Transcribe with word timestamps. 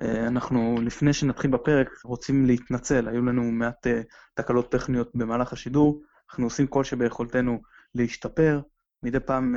אנחנו, 0.00 0.76
לפני 0.82 1.12
שנתחיל 1.12 1.50
בפרק, 1.50 1.90
רוצים 2.04 2.46
להתנצל, 2.46 3.08
היו 3.08 3.22
לנו 3.22 3.42
מעט 3.42 3.86
תקלות 4.34 4.72
טכניות 4.72 5.10
במהלך 5.14 5.52
השידור, 5.52 6.02
אנחנו 6.30 6.44
עושים 6.46 6.66
כל 6.66 6.84
שביכולתנו 6.84 7.62
להשתפר, 7.94 8.60
מדי 9.02 9.20
פעם 9.20 9.54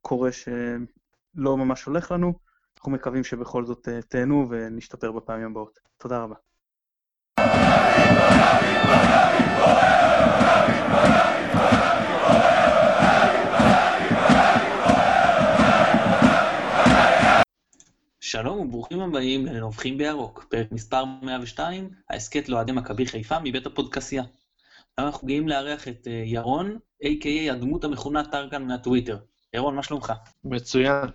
קורה 0.00 0.32
שלא 0.32 1.56
ממש 1.56 1.84
הולך 1.84 2.12
לנו, 2.12 2.34
אנחנו 2.76 2.92
מקווים 2.92 3.24
שבכל 3.24 3.64
זאת 3.64 3.88
תהנו 4.08 4.46
ונשתפר 4.50 5.12
בפעמים 5.12 5.46
הבאות. 5.46 5.78
תודה 5.98 6.18
רבה. 6.18 6.34
שלום 18.30 18.58
וברוכים 18.58 19.00
הבאים 19.00 19.46
לנובחים 19.46 19.98
בירוק, 19.98 20.46
פרק 20.50 20.72
מספר 20.72 21.04
102, 21.04 21.90
ההסכת 22.10 22.48
לאוהדי 22.48 22.72
מכבי 22.72 23.06
חיפה 23.06 23.38
מבית 23.44 23.66
הפודקסייה. 23.66 24.22
היום 24.98 25.08
אנחנו 25.08 25.26
גאים 25.26 25.48
לארח 25.48 25.88
את 25.88 26.06
אה, 26.06 26.22
ירון, 26.26 26.78
a.k.a 27.04 27.52
הדמות 27.52 27.84
המכונה 27.84 28.30
טרקן 28.30 28.62
מהטוויטר. 28.62 29.18
ירון, 29.54 29.76
מה 29.76 29.82
שלומך? 29.82 30.12
מצוין. 30.44 31.08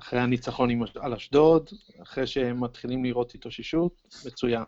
אחרי 0.00 0.20
הניצחון 0.20 0.70
על 1.00 1.14
אשדוד, 1.14 1.70
אחרי 2.02 2.26
שהם 2.26 2.64
מתחילים 2.64 3.04
לראות 3.04 3.34
התאוששות, 3.34 4.02
מצוין. 4.26 4.64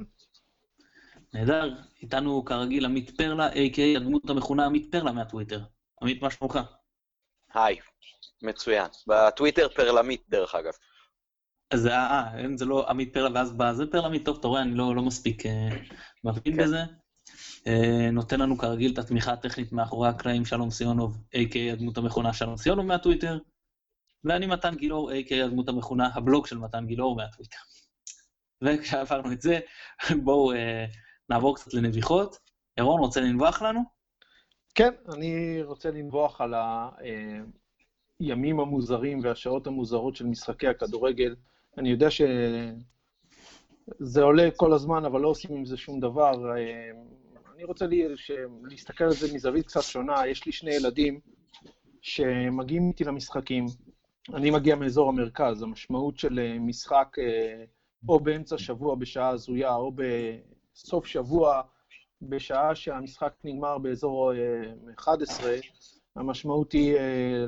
נהדר, 1.34 1.74
איתנו 2.02 2.44
כרגיל 2.44 2.84
עמית 2.84 3.10
פרלה, 3.10 3.52
a.k.a 3.52 3.96
הדמות 3.96 4.30
המכונה 4.30 4.66
עמית 4.66 4.92
פרלה 4.92 5.12
מהטוויטר. 5.12 5.60
עמית, 6.02 6.22
מה 6.22 6.30
שלומך? 6.30 6.58
היי, 7.54 7.76
מצוין. 8.42 8.88
בטוויטר 9.06 9.68
פרלמית, 9.68 10.24
דרך 10.28 10.54
אגב. 10.54 10.72
אז 11.70 11.86
אה, 11.86 11.94
אה, 11.94 12.56
זה 12.56 12.64
לא 12.64 12.90
עמית 12.90 13.14
פרלה 13.14 13.30
ואז 13.34 13.52
בא, 13.52 13.72
זה 13.72 13.86
פרלה 13.86 14.06
עמית, 14.06 14.24
טוב, 14.24 14.36
אתה 14.38 14.48
רואה, 14.48 14.62
אני 14.62 14.74
לא, 14.74 14.96
לא 14.96 15.02
מספיק 15.02 15.46
אה, 15.46 15.68
מבין 16.24 16.56
כן. 16.56 16.62
בזה. 16.62 16.82
אה, 17.66 18.10
נותן 18.12 18.40
לנו 18.40 18.58
כרגיל 18.58 18.92
את 18.92 18.98
התמיכה 18.98 19.32
הטכנית 19.32 19.72
מאחורי 19.72 20.08
הקלעים 20.08 20.44
שלום 20.44 20.70
סיונוב, 20.70 21.18
a.k.a 21.34 21.72
הדמות 21.72 21.98
המכונה 21.98 22.32
שלום 22.32 22.56
סיונוב 22.56 22.86
מהטוויטר, 22.86 23.38
ואני 24.24 24.46
מתן 24.46 24.74
גילאור, 24.76 25.10
a.k.a 25.10 25.44
הדמות 25.44 25.68
המכונה 25.68 26.08
הבלוג 26.14 26.46
של 26.46 26.58
מתן 26.58 26.86
גילאור 26.86 27.16
מהטוויטר. 27.16 27.58
וכשעברנו 28.64 29.32
את 29.32 29.40
זה, 29.40 29.58
בואו 30.24 30.52
אה, 30.52 30.84
נעבור 31.28 31.56
קצת 31.56 31.74
לנביחות. 31.74 32.38
ירון, 32.78 33.00
רוצה 33.00 33.20
לנבוח 33.20 33.62
לנו? 33.62 33.80
כן, 34.74 34.90
אני 35.14 35.62
רוצה 35.62 35.90
לנבוח 35.90 36.40
על 36.40 36.54
הימים 38.20 38.60
המוזרים 38.60 39.20
והשעות 39.22 39.66
המוזרות 39.66 40.16
של 40.16 40.26
משחקי 40.26 40.68
הכדורגל. 40.68 41.34
אני 41.78 41.90
יודע 41.90 42.10
שזה 42.10 44.22
עולה 44.22 44.48
כל 44.56 44.72
הזמן, 44.72 45.04
אבל 45.04 45.20
לא 45.20 45.28
עושים 45.28 45.56
עם 45.56 45.64
זה 45.64 45.76
שום 45.76 46.00
דבר. 46.00 46.32
אני 47.54 47.64
רוצה 47.64 47.86
לי, 47.86 48.08
להסתכל 48.62 49.04
על 49.04 49.12
זה 49.12 49.34
מזווית 49.34 49.66
קצת 49.66 49.82
שונה. 49.82 50.26
יש 50.26 50.46
לי 50.46 50.52
שני 50.52 50.74
ילדים 50.74 51.20
שמגיעים 52.00 52.88
איתי 52.88 53.04
למשחקים. 53.04 53.66
אני 54.34 54.50
מגיע 54.50 54.76
מאזור 54.76 55.08
המרכז, 55.08 55.62
המשמעות 55.62 56.18
של 56.18 56.56
משחק 56.60 57.16
או 58.08 58.20
באמצע 58.20 58.58
שבוע 58.58 58.94
בשעה 58.94 59.28
הזויה, 59.28 59.74
או 59.74 59.92
בסוף 60.74 61.06
שבוע 61.06 61.62
בשעה 62.22 62.74
שהמשחק 62.74 63.32
נגמר 63.44 63.78
באזור 63.78 64.32
11, 64.98 65.54
המשמעות 66.16 66.72
היא 66.72 66.96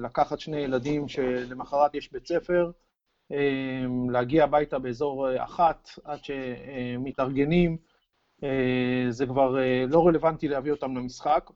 לקחת 0.01 0.41
שני 0.41 0.61
ילדים 0.61 1.09
שלמחרת 1.09 1.95
יש 1.95 2.13
בית 2.13 2.27
ספר, 2.27 2.71
להגיע 4.11 4.45
הביתה 4.45 4.79
באזור 4.79 5.27
אחת 5.45 5.89
עד 6.05 6.19
שמתארגנים, 6.25 7.77
זה 9.11 9.27
כבר 9.27 9.57
לא 9.89 10.07
רלוונטי 10.07 10.49
להביא 10.49 10.73
אותם 10.73 10.97
למשחק, 10.97 11.51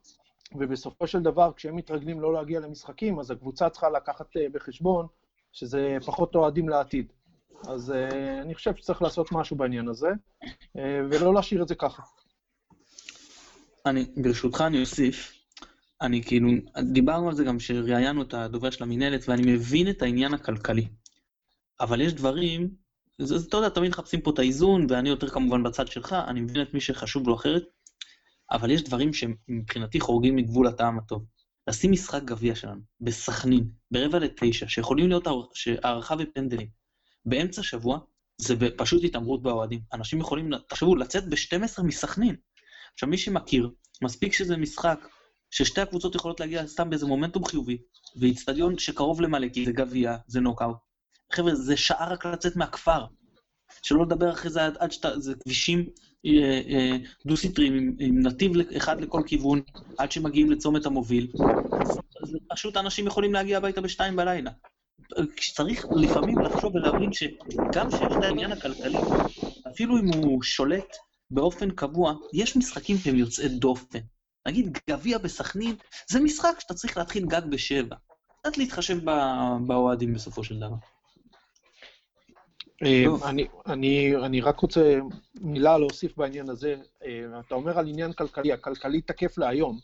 ובסופו 0.55 1.06
של 1.06 1.22
דבר, 1.22 1.53
כשהם 1.56 1.77
מתרגלים 1.77 2.21
לא 2.21 2.33
להגיע 2.33 2.60
למשחקים, 2.60 3.19
אז 3.19 3.31
הקבוצה 3.31 3.71
צריכה 3.71 3.91
לקחת 3.91 4.27
בחשבון 4.53 5.06
שזה 5.53 5.97
פחות 6.06 6.34
אוהדים 6.34 6.69
לעתיד. 6.69 7.12
אז 7.69 7.93
אני 8.43 8.54
חושב 8.54 8.75
שצריך 8.77 9.03
לעשות 9.03 9.33
משהו 9.33 9.56
בעניין 9.56 9.89
הזה, 9.89 10.09
ולא 11.10 11.34
להשאיר 11.34 11.62
את 11.62 11.69
זה 11.69 11.75
ככה. 11.75 12.03
אני, 13.87 14.06
ברשותך 14.16 14.65
אני 14.66 14.81
אוסיף, 14.81 15.33
אני 16.03 16.22
כאילו, 16.22 16.49
דיברנו 16.93 17.28
על 17.28 17.34
זה 17.34 17.44
גם 17.44 17.59
כשראיינו 17.59 18.22
את 18.22 18.34
הדובר 18.34 18.71
של 18.71 18.84
המינהלת, 18.84 19.28
ואני 19.28 19.53
מבין 19.54 19.91
את 19.91 20.03
העניין 20.03 20.34
הכלכלי. 20.34 20.89
אבל 21.82 22.00
יש 22.00 22.12
דברים, 22.12 22.70
זה, 23.19 23.37
אתה 23.48 23.56
יודע, 23.56 23.69
תמיד 23.69 23.91
מחפשים 23.91 24.20
פה 24.20 24.31
את 24.31 24.38
האיזון, 24.38 24.87
ואני 24.91 25.09
יותר 25.09 25.28
כמובן 25.28 25.62
בצד 25.62 25.88
שלך, 25.88 26.12
אני 26.12 26.41
מבין 26.41 26.62
את 26.62 26.75
מי 26.75 26.81
שחשוב 26.81 27.28
לו 27.28 27.34
אחרת, 27.34 27.62
אבל 28.50 28.70
יש 28.70 28.82
דברים 28.82 29.10
שמבחינתי 29.12 30.00
חורגים 30.00 30.37
מגבול 30.37 30.66
הטעם 30.66 30.98
הטוב. 30.98 31.25
לשים 31.69 31.92
משחק 31.92 32.22
גביע 32.22 32.54
שלנו, 32.54 32.81
בסכנין, 33.00 33.71
ברבע 33.91 34.19
לתשע, 34.19 34.69
שיכולים 34.69 35.09
להיות 35.09 35.26
הערכה 35.82 36.15
ופנדלים, 36.19 36.69
באמצע 37.25 37.62
שבוע, 37.62 37.98
זה 38.38 38.54
פשוט 38.76 39.04
התעמרות 39.04 39.42
באוהדים. 39.42 39.81
אנשים 39.92 40.21
יכולים, 40.21 40.50
תחשבו, 40.69 40.97
לצאת 40.97 41.28
ב-12 41.28 41.82
מסכנין. 41.82 42.37
עכשיו, 42.94 43.09
מי 43.09 43.19
שמכיר, 43.19 43.71
מספיק 44.03 44.32
שזה 44.32 44.56
משחק 44.56 45.09
ששתי 45.50 45.81
הקבוצות 45.81 46.15
יכולות 46.15 46.41
להגיע 46.41 46.66
סתם 46.66 46.91
באיזה 46.91 47.06
מומנטום 47.06 47.44
חיובי, 47.44 47.78
ואיצטדיון 48.16 48.78
שקרוב 48.78 49.21
למלא, 49.21 49.48
כי 49.48 49.65
זה 49.65 49.72
גביע, 49.72 50.16
זה 50.26 50.41
נוקאוט. 50.41 50.91
חבר'ה, 51.34 51.54
זה 51.54 51.76
שעה 51.76 52.09
רק 52.09 52.26
לצאת 52.26 52.56
מהכפר. 52.56 53.04
שלא 53.82 54.03
לדבר 54.03 54.32
אחרי 54.32 54.50
זה 54.50 54.65
עד, 54.65 54.76
עד 54.78 54.93
שאתה, 54.93 55.19
זה 55.19 55.34
כבישים 55.44 55.87
אה, 56.26 56.60
אה, 56.69 56.97
דו-סטריים 57.26 57.75
עם, 57.75 57.97
עם 57.98 58.26
נתיב 58.26 58.53
אחד 58.76 59.00
לכל 59.00 59.22
כיוון, 59.26 59.60
עד 59.98 60.12
שמגיעים 60.12 60.50
לצומת 60.50 60.87
המוביל. 60.87 61.32
אז, 62.22 62.37
פשוט 62.50 62.76
אנשים 62.76 63.06
יכולים 63.06 63.32
להגיע 63.32 63.56
הביתה 63.56 63.81
בשתיים 63.81 64.16
בלילה. 64.16 64.50
צריך 65.54 65.87
לפעמים 65.97 66.38
לחשוב 66.38 66.75
ולהבין 66.75 67.12
שגם 67.12 67.91
שיש 67.91 68.12
את 68.19 68.22
העניין 68.22 68.53
הכלכלי, 68.53 68.98
אפילו 69.71 69.98
אם 69.98 70.09
הוא 70.15 70.42
שולט 70.42 70.97
באופן 71.31 71.71
קבוע, 71.71 72.15
יש 72.32 72.56
משחקים 72.56 72.98
שהם 72.98 73.16
יוצאי 73.16 73.48
דופן. 73.48 73.98
נגיד 74.48 74.78
גביע 74.91 75.19
בסכנין, 75.19 75.75
זה 76.10 76.21
משחק 76.21 76.60
שאתה 76.60 76.75
צריך 76.75 76.97
להתחיל 76.97 77.26
גג 77.26 77.42
בשבע. 77.50 77.97
קצת 78.41 78.59
להתחשב 78.59 78.98
באוהדים 79.66 80.15
בסופו 80.15 80.44
של 80.44 80.59
דבר. 80.59 80.76
אה, 82.82 83.04
אני, 83.28 83.47
אני, 83.66 84.16
אני 84.16 84.41
רק 84.41 84.60
רוצה 84.60 84.98
מילה 85.41 85.78
להוסיף 85.78 86.16
בעניין 86.16 86.48
הזה. 86.48 86.76
אה, 87.04 87.41
אתה 87.47 87.54
אומר 87.54 87.78
על 87.78 87.88
עניין 87.88 88.12
כלכלי, 88.12 88.53
הכלכלי 88.53 89.00
תקף 89.00 89.38
להיום. 89.38 89.78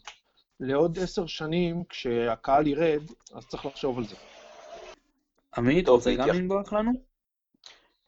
לעוד 0.60 0.98
עשר 0.98 1.26
שנים, 1.26 1.84
כשהקהל 1.84 2.66
ירד, 2.66 3.02
אז 3.34 3.46
צריך 3.46 3.66
לחשוב 3.66 3.98
על 3.98 4.04
זה. 4.04 4.16
עמית, 5.56 5.88
רוצה 5.88 6.14
גם 6.14 6.28
לנבוח 6.28 6.72
לנו? 6.72 6.92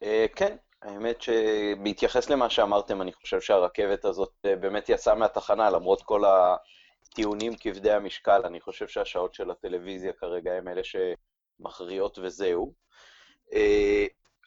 אה, 0.03 0.25
כן, 0.35 0.55
האמת 0.81 1.21
שבהתייחס 1.21 2.29
למה 2.29 2.49
שאמרתם, 2.49 3.01
אני 3.01 3.13
חושב 3.13 3.41
שהרכבת 3.41 4.05
הזאת 4.05 4.31
באמת 4.43 4.89
יצאה 4.89 5.15
מהתחנה, 5.15 5.69
למרות 5.69 6.01
כל 6.01 6.23
הטיעונים 6.25 7.53
כבדי 7.59 7.91
המשקל, 7.91 8.41
אני 8.45 8.61
חושב 8.61 8.87
שהשעות 8.87 9.33
של 9.33 9.51
הטלוויזיה 9.51 10.13
כרגע 10.13 10.53
הם 10.53 10.67
אלה 10.67 10.81
שמכריעות 10.83 12.19
וזהו. 12.21 12.73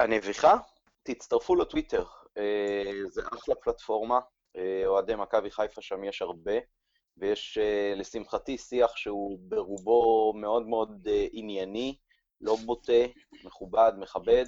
אה, 0.04 0.08
הנביכה, 0.08 0.56
תצטרפו 1.02 1.56
לטוויטר, 1.56 2.04
זה 3.06 3.22
אחלה 3.34 3.54
פלטפורמה, 3.54 4.20
אוהדי 4.86 5.14
מכבי 5.14 5.50
חיפה 5.50 5.82
שם 5.82 6.04
יש 6.04 6.22
הרבה, 6.22 6.52
ויש 7.16 7.58
לשמחתי 7.96 8.58
שיח 8.58 8.96
שהוא 8.96 9.38
ברובו 9.40 10.32
מאוד 10.36 10.66
מאוד 10.66 11.08
ענייני, 11.32 11.96
לא 12.40 12.56
בוטה, 12.64 13.02
מכובד, 13.44 13.92
מכבד, 13.98 14.44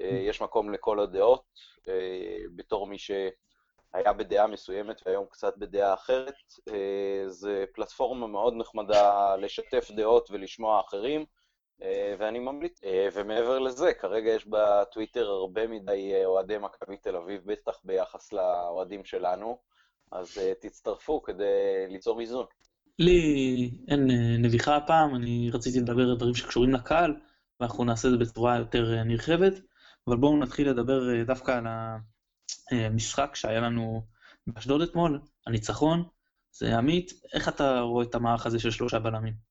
אה, 0.00 0.06
יש 0.06 0.42
מקום 0.42 0.72
לכל 0.72 1.00
הדעות. 1.00 1.44
אה, 1.88 2.38
בתור 2.56 2.86
מי 2.86 2.98
שהיה 2.98 4.12
בדעה 4.16 4.46
מסוימת 4.46 5.02
והיום 5.06 5.26
קצת 5.30 5.56
בדעה 5.56 5.94
אחרת, 5.94 6.34
אה, 6.68 7.28
זה 7.28 7.64
פלטפורמה 7.74 8.26
מאוד 8.26 8.54
נחמדה 8.56 9.36
לשתף 9.36 9.90
דעות 9.90 10.30
ולשמוע 10.30 10.80
אחרים, 10.80 11.24
ואני 12.18 12.38
ממליץ. 12.38 12.80
ומעבר 13.14 13.58
לזה, 13.58 13.92
כרגע 13.92 14.30
יש 14.30 14.46
בטוויטר 14.46 15.26
הרבה 15.26 15.66
מדי 15.66 16.12
אוהדי 16.24 16.58
מכבי 16.58 16.96
תל 16.96 17.16
אביב, 17.16 17.42
בטח 17.44 17.80
ביחס 17.84 18.32
לאוהדים 18.32 19.04
שלנו, 19.04 19.58
אז 20.12 20.38
תצטרפו 20.60 21.22
כדי 21.22 21.44
ליצור 21.88 22.20
איזון. 22.20 22.46
לי 22.98 23.70
אין 23.88 24.10
נביחה 24.42 24.76
הפעם, 24.76 25.14
אני 25.14 25.50
רציתי 25.52 25.80
לדבר 25.80 26.02
על 26.02 26.16
דברים 26.16 26.34
שקשורים 26.34 26.72
לקהל, 26.72 27.14
ואנחנו 27.60 27.84
נעשה 27.84 28.08
את 28.08 28.12
זה 28.12 28.18
בצורה 28.18 28.58
יותר 28.58 29.02
נרחבת. 29.04 29.52
אבל 30.08 30.16
בואו 30.16 30.36
נתחיל 30.36 30.70
לדבר 30.70 31.14
אה, 31.14 31.24
דווקא 31.24 31.50
על 31.50 31.66
המשחק 32.70 33.34
שהיה 33.34 33.60
לנו 33.60 34.02
באשדוד 34.46 34.80
אתמול, 34.82 35.20
הניצחון. 35.46 36.04
זה 36.52 36.78
עמית, 36.78 37.12
איך 37.34 37.48
אתה 37.48 37.80
רואה 37.80 38.04
את 38.04 38.14
המערך 38.14 38.46
הזה 38.46 38.58
של 38.58 38.70
שלושה 38.70 38.98
בלמים? 38.98 39.45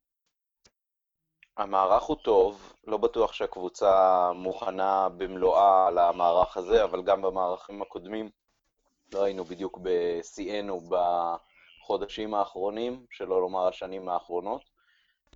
המערך 1.57 2.03
הוא 2.03 2.15
טוב, 2.15 2.73
לא 2.87 2.97
בטוח 2.97 3.33
שהקבוצה 3.33 4.31
מוכנה 4.35 5.09
במלואה 5.17 5.91
למערך 5.91 6.57
הזה, 6.57 6.83
אבל 6.83 7.01
גם 7.03 7.21
במערכים 7.21 7.81
הקודמים 7.81 8.29
לא 9.13 9.23
היינו 9.23 9.43
בדיוק 9.43 9.79
בשיאנו 9.81 10.81
בחודשים 10.89 12.33
האחרונים, 12.33 13.05
שלא 13.11 13.41
לומר 13.41 13.67
השנים 13.67 14.09
האחרונות. 14.09 14.61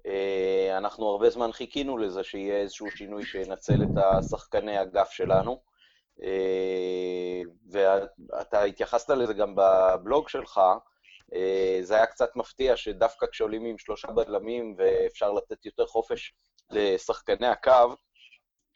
אה, 0.06 0.78
אנחנו 0.78 1.10
הרבה 1.10 1.30
זמן 1.30 1.52
חיכינו 1.52 1.98
לזה 1.98 2.24
שיהיה 2.24 2.58
איזשהו 2.58 2.92
שינוי 2.92 3.26
שינצל 3.26 3.84
את 3.84 3.98
השחקני 3.98 4.82
אגף 4.82 5.10
שלנו. 5.12 5.62
אה, 6.24 7.42
ואתה 7.72 8.64
התייחסת 8.64 9.10
לזה 9.10 9.34
גם 9.34 9.54
בבלוג 9.56 10.30
שלך, 10.30 10.62
זה 11.82 11.96
היה 11.96 12.06
קצת 12.06 12.36
מפתיע 12.36 12.78
שדווקא 12.78 13.28
כשעולים 13.28 13.66
עם 13.66 13.78
שלושה 13.78 14.08
בלמים 14.08 14.76
ואפשר 14.78 15.32
לתת 15.32 15.66
יותר 15.66 15.86
חופש 15.86 16.34
לשחקני 16.72 17.48
הקו, 17.48 17.96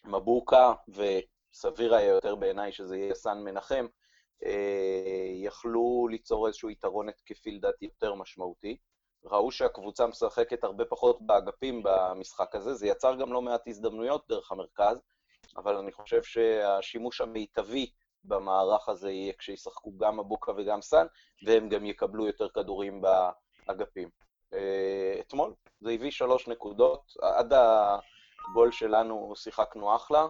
מבוקה, 0.05 0.73
וסביר 0.87 1.95
היה 1.95 2.09
יותר 2.09 2.35
בעיניי 2.35 2.71
שזה 2.71 2.97
יהיה 2.97 3.15
סן 3.15 3.37
מנחם, 3.37 3.87
יכלו 5.33 6.07
ליצור 6.11 6.47
איזשהו 6.47 6.69
יתרון 6.69 7.09
התקפי 7.09 7.51
לדעתי 7.51 7.85
יותר 7.85 8.13
משמעותי. 8.13 8.77
ראו 9.25 9.51
שהקבוצה 9.51 10.07
משחקת 10.07 10.63
הרבה 10.63 10.85
פחות 10.85 11.17
באגפים 11.21 11.81
במשחק 11.83 12.55
הזה, 12.55 12.73
זה 12.73 12.87
יצר 12.87 13.15
גם 13.15 13.33
לא 13.33 13.41
מעט 13.41 13.67
הזדמנויות 13.67 14.27
דרך 14.29 14.51
המרכז, 14.51 15.01
אבל 15.57 15.75
אני 15.75 15.91
חושב 15.91 16.23
שהשימוש 16.23 17.21
המיטבי 17.21 17.91
במערך 18.23 18.89
הזה 18.89 19.11
יהיה 19.11 19.33
כשישחקו 19.33 19.97
גם 19.97 20.19
מבוקה 20.19 20.51
וגם 20.57 20.81
סאן, 20.81 21.05
והם 21.45 21.69
גם 21.69 21.85
יקבלו 21.85 22.27
יותר 22.27 22.49
כדורים 22.49 23.01
באגפים. 23.01 24.09
אה, 24.53 25.15
אתמול 25.19 25.53
זה 25.81 25.91
הביא 25.91 26.11
שלוש 26.11 26.47
נקודות, 26.47 27.13
עד 27.21 27.53
הגול 27.53 28.71
שלנו 28.71 29.33
שיחקנו 29.35 29.95
אחלה, 29.95 30.27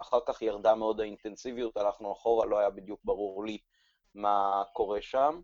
אחר 0.00 0.18
כך 0.26 0.42
ירדה 0.42 0.74
מאוד 0.74 1.00
האינטנסיביות, 1.00 1.76
הלכנו 1.76 2.12
אחורה, 2.12 2.46
לא 2.46 2.58
היה 2.58 2.70
בדיוק 2.70 3.00
ברור 3.04 3.44
לי 3.44 3.58
מה 4.14 4.62
קורה 4.72 5.02
שם. 5.02 5.40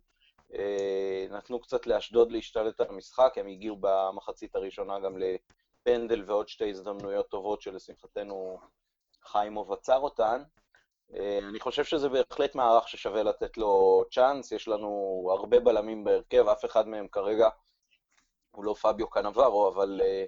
אה, 0.54 1.26
נתנו 1.30 1.60
קצת 1.60 1.86
לאשדוד 1.86 2.32
להשתלט 2.32 2.80
על 2.80 2.86
המשחק, 2.90 3.34
הם 3.36 3.46
הגיעו 3.46 3.76
במחצית 3.80 4.56
הראשונה 4.56 5.00
גם 5.00 5.18
לפנדל 5.18 6.24
ועוד 6.26 6.48
שתי 6.48 6.70
הזדמנויות 6.70 7.28
טובות 7.28 7.62
שלשמחתנו 7.62 8.58
חיימוב 9.22 9.72
עצר 9.72 9.98
אותן. 9.98 10.42
אה, 11.14 11.38
אני 11.48 11.60
חושב 11.60 11.84
שזה 11.84 12.08
בהחלט 12.08 12.54
מערך 12.54 12.88
ששווה 12.88 13.22
לתת 13.22 13.56
לו 13.56 14.02
צ'אנס, 14.12 14.52
יש 14.52 14.68
לנו 14.68 15.22
הרבה 15.38 15.60
בלמים 15.60 16.04
בהרכב, 16.04 16.48
אף 16.48 16.64
אחד 16.64 16.88
מהם 16.88 17.08
כרגע 17.08 17.48
הוא 18.50 18.64
לא 18.64 18.74
פביו 18.82 19.10
קנברו, 19.10 19.68
אבל 19.74 20.00
אה, 20.04 20.24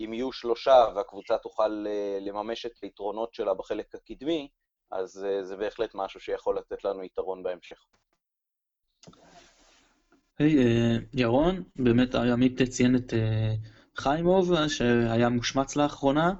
אם 0.00 0.12
יהיו 0.14 0.32
שלושה 0.32 0.86
והקבוצה 0.94 1.38
תוכל 1.38 1.86
לממש 2.20 2.66
את 2.66 2.72
היתרונות 2.82 3.34
שלה 3.34 3.54
בחלק 3.54 3.94
הקדמי, 3.94 4.48
אז 4.90 5.26
זה 5.42 5.56
בהחלט 5.56 5.94
משהו 5.94 6.20
שיכול 6.20 6.58
לתת 6.58 6.84
לנו 6.84 7.04
יתרון 7.04 7.42
בהמשך. 7.42 7.86
היי, 10.38 10.58
אה, 10.58 10.96
ירון, 11.12 11.62
באמת 11.76 12.14
עמית 12.14 12.62
ציין 12.62 12.96
את 12.96 13.14
אה, 13.14 13.54
חיימוב, 13.96 14.68
שהיה 14.68 15.28
מושמץ 15.28 15.76
לאחרונה, 15.76 16.32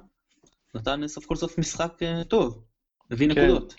נתן 0.75 1.07
סוף 1.07 1.25
כל 1.25 1.35
סוף 1.35 1.57
משחק 1.57 2.03
אה, 2.03 2.23
טוב, 2.23 2.63
הביא 3.11 3.33
כן. 3.33 3.45
נקודות. 3.45 3.75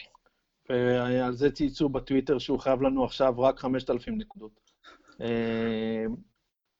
ועל 0.69 1.33
זה 1.33 1.51
צייצו 1.51 1.89
בטוויטר 1.89 2.39
שהוא 2.39 2.59
חייב 2.59 2.83
לנו 2.83 3.05
עכשיו 3.05 3.35
רק 3.39 3.59
5,000 3.59 4.19
נקודות. 4.19 4.61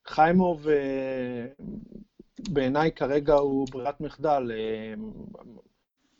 חיימוב 0.07 0.67
בעיניי 2.49 2.93
כרגע 2.93 3.35
הוא 3.35 3.67
ברירת 3.71 4.01
מחדל. 4.01 4.51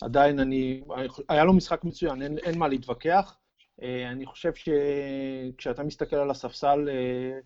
עדיין 0.03 0.41
אני, 0.41 0.83
היה 1.29 1.45
לו 1.45 1.53
משחק 1.53 1.85
מצוין, 1.85 2.23
אין, 2.23 2.39
אין 2.39 2.59
מה 2.59 2.69
להתווכח. 2.69 3.39
אה, 3.83 4.11
אני 4.11 4.27
חושב 4.27 4.53
שכשאתה 4.55 5.83
מסתכל 5.83 6.17
על 6.17 6.31
הספסל, 6.31 6.89
אה, 6.89 7.39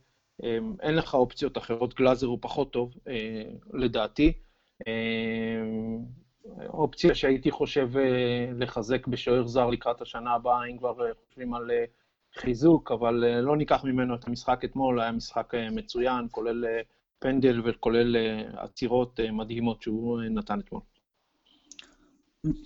אה, 0.45 0.59
אין 0.81 0.95
לך 0.95 1.15
אופציות 1.15 1.59
אחרות, 1.59 1.95
גלאזר 1.95 2.27
הוא 2.27 2.39
פחות 2.41 2.73
טוב, 2.73 2.95
לדעתי. 3.73 4.33
אופציה 6.69 7.15
שהייתי 7.15 7.51
חושב 7.51 7.89
לחזק 8.55 9.07
בשוער 9.07 9.47
זר 9.47 9.67
לקראת 9.67 10.01
השנה 10.01 10.35
הבאה, 10.35 10.65
אם 10.65 10.79
כבר 10.79 10.95
חושבים 11.27 11.55
על 11.55 11.71
חיזוק, 12.35 12.93
אבל 12.93 13.41
לא 13.41 13.57
ניקח 13.57 13.85
ממנו 13.85 14.15
את 14.15 14.29
המשחק 14.29 14.65
אתמול, 14.65 15.01
היה 15.01 15.13
משחק 15.13 15.53
מצוין, 15.71 16.27
כולל 16.31 16.65
פנדל 17.19 17.61
וכולל 17.65 18.17
עצירות 18.57 19.21
מדהימות 19.33 19.83
שהוא 19.83 20.21
נתן 20.23 20.61
אתמול. 20.61 20.81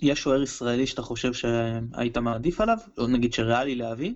יש 0.01 0.19
שוער 0.19 0.41
ישראלי 0.43 0.87
שאתה 0.87 1.01
חושב 1.01 1.33
שהיית 1.33 2.17
מעדיף 2.17 2.61
עליו? 2.61 2.77
או 2.97 3.07
נגיד 3.07 3.33
שריאלי 3.33 3.75
להביא? 3.75 4.13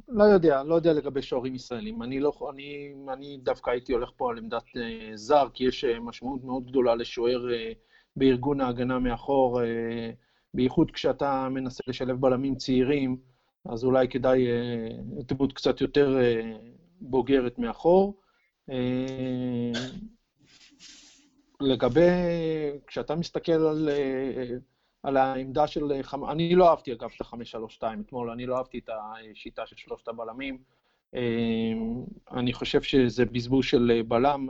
אה, 0.00 0.14
לא 0.14 0.24
יודע, 0.24 0.62
לא 0.62 0.74
יודע 0.74 0.92
לגבי 0.92 1.22
שוערים 1.22 1.54
ישראלים. 1.54 2.02
אני, 2.02 2.20
לא, 2.20 2.32
אני, 2.52 2.94
אני 3.12 3.38
דווקא 3.42 3.70
הייתי 3.70 3.92
הולך 3.92 4.10
פה 4.16 4.30
על 4.30 4.38
עמדת 4.38 4.62
uh, 4.62 4.80
זר, 5.14 5.48
כי 5.54 5.64
יש 5.64 5.84
uh, 5.84 6.00
משמעות 6.00 6.44
מאוד 6.44 6.66
גדולה 6.66 6.94
לשוער 6.94 7.46
uh, 7.48 7.74
בארגון 8.16 8.60
ההגנה 8.60 8.98
מאחור, 8.98 9.60
uh, 9.60 9.64
בייחוד 10.54 10.90
כשאתה 10.90 11.48
מנסה 11.48 11.82
לשלב 11.86 12.20
בלמים 12.20 12.54
צעירים, 12.54 13.16
אז 13.64 13.84
אולי 13.84 14.08
כדאי 14.08 14.46
uh, 14.46 15.24
דמות 15.24 15.52
קצת 15.52 15.80
יותר 15.80 16.18
uh, 16.18 16.56
בוגרת 17.00 17.58
מאחור. 17.58 18.20
Uh, 18.70 18.74
לגבי, 21.60 22.00
כשאתה 22.86 23.14
מסתכל 23.14 23.52
על, 23.52 23.88
על 25.06 25.16
העמדה 25.16 25.66
של, 25.66 25.92
אני 26.28 26.54
לא 26.54 26.68
אהבתי 26.68 26.92
אגב 26.92 27.10
את 27.16 27.20
ה-532 27.20 27.82
אתמול, 28.00 28.30
אני 28.30 28.46
לא 28.46 28.56
אהבתי 28.56 28.78
את 28.78 28.90
השיטה 28.92 29.66
של 29.66 29.76
שלושת 29.76 30.08
הבלמים. 30.08 30.58
אני 32.32 32.52
חושב 32.52 32.82
שזה 32.82 33.24
בזבוז 33.24 33.64
של 33.64 34.02
בלם. 34.08 34.48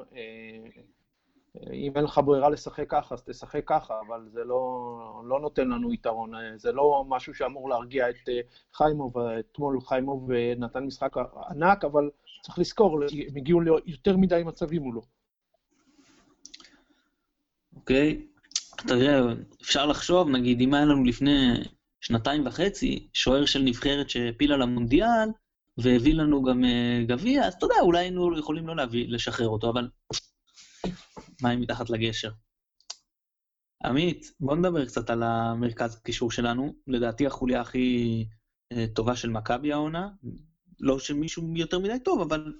אם 1.73 1.93
אין 1.97 2.05
לך 2.05 2.20
ברירה 2.25 2.50
לשחק 2.50 2.91
ככה, 2.91 3.14
אז 3.14 3.23
תשחק 3.23 3.62
ככה, 3.67 4.00
אבל 4.06 4.29
זה 4.29 4.44
לא, 4.44 5.23
לא 5.25 5.41
נותן 5.41 5.69
לנו 5.69 5.93
יתרון. 5.93 6.32
זה 6.56 6.73
לא 6.73 7.05
משהו 7.09 7.35
שאמור 7.35 7.69
להרגיע 7.69 8.11
את 8.11 8.29
חיימוב. 8.73 9.19
אתמול 9.19 9.81
חיימוב 9.81 10.32
נתן 10.32 10.85
משחק 10.85 11.17
ענק, 11.50 11.85
אבל 11.85 12.11
צריך 12.43 12.59
לזכור, 12.59 13.02
הם 13.02 13.37
הגיעו 13.37 13.61
ליותר 13.61 14.17
מדי 14.17 14.43
מצבים 14.47 14.82
מולו. 14.82 15.02
אוקיי? 17.76 18.26
תראה, 18.87 19.21
אפשר 19.62 19.87
לחשוב, 19.87 20.29
נגיד, 20.29 20.61
אם 20.61 20.75
היה 20.75 20.85
לנו 20.85 21.05
לפני 21.05 21.55
שנתיים 22.00 22.47
וחצי 22.47 23.09
שוער 23.12 23.47
של 23.47 23.62
נבחרת 23.62 24.11
שהפילה 24.11 24.57
למונדיאל, 24.57 25.28
והביא 25.78 26.14
לנו 26.14 26.43
גם 26.43 26.64
uh, 26.64 27.09
גביע, 27.09 27.47
אז 27.47 27.55
אתה 27.55 27.66
יודע, 27.66 27.75
אולי 27.81 27.99
היינו 27.99 28.38
יכולים 28.38 28.66
לא 28.66 28.76
להביא, 28.76 29.09
לשחרר 29.09 29.49
אותו, 29.49 29.71
אבל 29.71 29.88
מים 31.43 31.61
מתחת 31.61 31.90
לגשר. 31.90 32.31
עמית, 33.85 34.33
בוא 34.40 34.57
נדבר 34.57 34.87
קצת 34.87 35.11
על 35.11 35.23
המרכז 35.23 35.97
הקישור 35.97 36.31
שלנו. 36.31 36.75
לדעתי 36.87 37.26
החוליה 37.26 37.61
הכי 37.61 38.26
uh, 38.75 38.76
טובה 38.95 39.16
של 39.16 39.31
מכבי 39.31 39.73
העונה. 39.73 40.09
לא 40.81 40.99
שמישהו 40.99 41.57
יותר 41.57 41.78
מדי 41.78 41.99
טוב, 42.05 42.21
אבל 42.21 42.52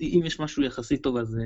אם 0.00 0.22
יש 0.24 0.40
משהו 0.40 0.62
יחסית 0.62 1.02
טוב, 1.02 1.16
אז 1.16 1.36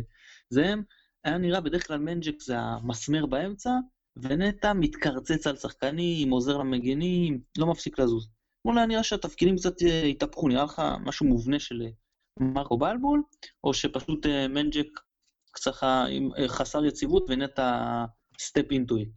זה 0.51 0.67
הם. 0.67 0.83
היה 1.25 1.39
נראה 1.39 1.61
בדרך 1.61 1.87
כלל 1.87 1.99
מנג'ק 1.99 2.43
זה 2.43 2.59
המסמר 2.59 3.27
באמצע, 3.27 3.71
ונטע 4.17 4.73
מתקרצץ 4.73 5.47
על 5.47 5.57
שחקנים, 5.57 6.31
עוזר 6.31 6.59
למגנים, 6.59 7.41
לא 7.59 7.67
מפסיק 7.67 7.99
לזוז. 7.99 8.29
אולי 8.65 8.81
היה 8.81 8.87
נראה 8.87 9.03
שהתפקידים 9.03 9.57
קצת 9.57 9.83
אה, 9.83 10.03
התהפכו, 10.03 10.49
נראה 10.49 10.65
לך 10.65 10.83
משהו 11.01 11.27
מובנה 11.27 11.61
של 11.61 11.83
אה, 11.83 11.89
מרקו 12.41 12.79
בלבול, 12.79 13.23
או 13.65 13.75
שפשוט 13.75 14.27
אה, 14.27 14.49
מנג'ק 14.49 15.01
קצת 15.51 15.73
חסר 16.47 16.85
יציבות 16.85 17.25
ונטע 17.29 18.05
stepped 18.39 18.71
into 18.71 18.93
it? 18.93 19.09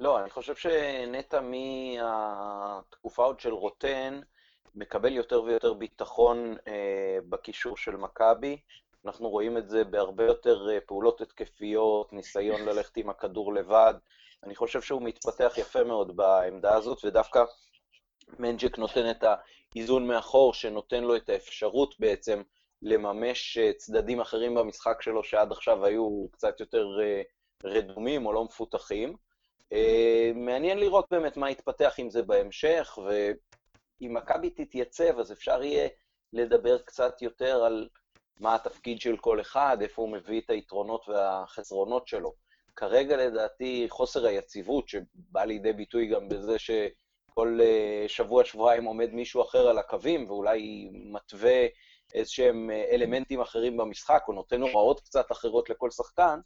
לא, 0.00 0.20
אני 0.20 0.30
חושב 0.30 0.54
שנטע 0.56 1.40
מהתקופה 1.40 3.24
עוד 3.24 3.40
של 3.40 3.52
רוטן 3.52 4.20
מקבל 4.74 5.12
יותר 5.12 5.42
ויותר 5.42 5.74
ביטחון 5.74 6.56
אה, 6.68 7.18
בקישור 7.28 7.76
של 7.76 7.96
מכבי. 7.96 8.56
אנחנו 9.06 9.28
רואים 9.28 9.58
את 9.58 9.68
זה 9.68 9.84
בהרבה 9.84 10.24
יותר 10.24 10.70
אה, 10.70 10.78
פעולות 10.86 11.20
התקפיות, 11.20 12.12
ניסיון 12.12 12.60
ללכת 12.68 12.96
עם 12.96 13.10
הכדור 13.10 13.54
לבד. 13.54 13.94
אני 14.44 14.54
חושב 14.54 14.82
שהוא 14.82 15.02
מתפתח 15.02 15.52
יפה 15.56 15.84
מאוד 15.84 16.16
בעמדה 16.16 16.74
הזאת, 16.74 17.04
ודווקא 17.04 17.44
מנג'ק 18.38 18.78
נותן 18.78 19.10
את 19.10 19.24
האיזון 19.74 20.06
מאחור, 20.06 20.54
שנותן 20.54 21.04
לו 21.04 21.16
את 21.16 21.28
האפשרות 21.28 21.94
בעצם 22.00 22.42
לממש 22.82 23.58
אה, 23.58 23.72
צדדים 23.72 24.20
אחרים 24.20 24.54
במשחק 24.54 25.02
שלו, 25.02 25.24
שעד 25.24 25.52
עכשיו 25.52 25.84
היו 25.84 26.26
קצת 26.32 26.60
יותר 26.60 26.86
אה, 27.02 27.22
רדומים 27.64 28.26
או 28.26 28.32
לא 28.32 28.44
מפותחים. 28.44 29.16
מעניין 30.34 30.78
לראות 30.78 31.06
באמת 31.10 31.36
מה 31.36 31.50
יתפתח 31.50 31.94
עם 31.98 32.10
זה 32.10 32.22
בהמשך, 32.22 32.98
ואם 33.06 34.14
מכבי 34.14 34.50
תתייצב, 34.50 35.18
אז 35.18 35.32
אפשר 35.32 35.62
יהיה 35.62 35.88
לדבר 36.32 36.78
קצת 36.78 37.22
יותר 37.22 37.64
על 37.64 37.88
מה 38.40 38.54
התפקיד 38.54 39.00
של 39.00 39.16
כל 39.16 39.40
אחד, 39.40 39.78
איפה 39.80 40.02
הוא 40.02 40.10
מביא 40.12 40.40
את 40.40 40.50
היתרונות 40.50 41.08
והחסרונות 41.08 42.08
שלו. 42.08 42.34
כרגע 42.76 43.16
לדעתי 43.16 43.86
חוסר 43.88 44.26
היציבות, 44.26 44.88
שבא 44.88 45.44
לידי 45.44 45.72
ביטוי 45.72 46.06
גם 46.06 46.28
בזה 46.28 46.58
שכל 46.58 47.58
אה, 47.62 48.04
שבוע-שבועיים 48.08 48.84
עומד 48.84 49.12
מישהו 49.12 49.42
אחר 49.42 49.68
על 49.68 49.78
הקווים, 49.78 50.30
ואולי 50.30 50.90
מתווה 50.92 51.66
איזשהם 52.14 52.70
אה, 52.70 52.84
אלמנטים 52.90 53.40
אחרים 53.40 53.76
במשחק, 53.76 54.22
או 54.28 54.32
נותן 54.32 54.62
הוראות 54.62 55.00
קצת 55.00 55.32
אחרות 55.32 55.70
לכל 55.70 55.90
שחקן, 55.90 56.40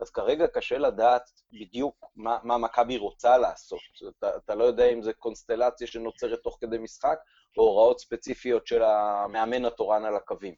אז 0.00 0.10
כרגע 0.10 0.46
קשה 0.46 0.78
לדעת 0.78 1.30
בדיוק 1.52 2.04
מה, 2.16 2.38
מה 2.42 2.58
מכבי 2.58 2.96
רוצה 2.96 3.38
לעשות. 3.38 3.80
אתה, 4.18 4.36
אתה 4.36 4.54
לא 4.54 4.64
יודע 4.64 4.86
אם 4.86 5.02
זה 5.02 5.12
קונסטלציה 5.12 5.86
שנוצרת 5.86 6.40
תוך 6.42 6.58
כדי 6.60 6.78
משחק, 6.78 7.18
או 7.58 7.62
הוראות 7.62 8.00
ספציפיות 8.00 8.66
של 8.66 8.82
המאמן 8.82 9.64
התורן 9.64 10.04
על 10.04 10.16
הקווים. 10.16 10.54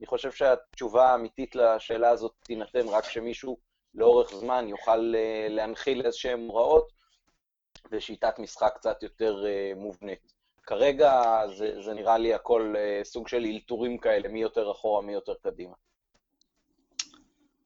אני 0.00 0.06
חושב 0.06 0.32
שהתשובה 0.32 1.10
האמיתית 1.10 1.54
לשאלה 1.54 2.08
הזאת 2.08 2.32
תינתן 2.42 2.88
רק 2.88 3.04
כשמישהו 3.04 3.58
לאורך 3.94 4.34
זמן 4.34 4.68
יוכל 4.68 5.14
אה, 5.16 5.46
להנחיל 5.50 6.06
איזשהן 6.06 6.40
הוראות 6.40 6.92
ושיטת 7.90 8.38
משחק 8.38 8.72
קצת 8.74 9.02
יותר 9.02 9.46
אה, 9.46 9.72
מובנית. 9.76 10.32
כרגע 10.62 11.22
זה, 11.56 11.82
זה 11.84 11.94
נראה 11.94 12.18
לי 12.18 12.34
הכל 12.34 12.74
אה, 12.78 13.00
סוג 13.04 13.28
של 13.28 13.44
אלתורים 13.44 13.98
כאלה, 13.98 14.28
מי 14.28 14.42
יותר 14.42 14.70
אחורה, 14.70 15.02
מי 15.02 15.12
יותר 15.12 15.34
קדימה. 15.42 15.74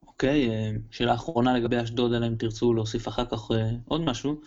אוקיי, 0.06 0.48
שאלה 0.90 1.14
אחרונה 1.14 1.58
לגבי 1.58 1.82
אשדוד, 1.82 2.12
אלא 2.12 2.26
אם 2.26 2.34
תרצו 2.38 2.74
להוסיף 2.74 3.08
אחר 3.08 3.24
כך 3.24 3.48
עוד 3.88 4.00
משהו. 4.00 4.40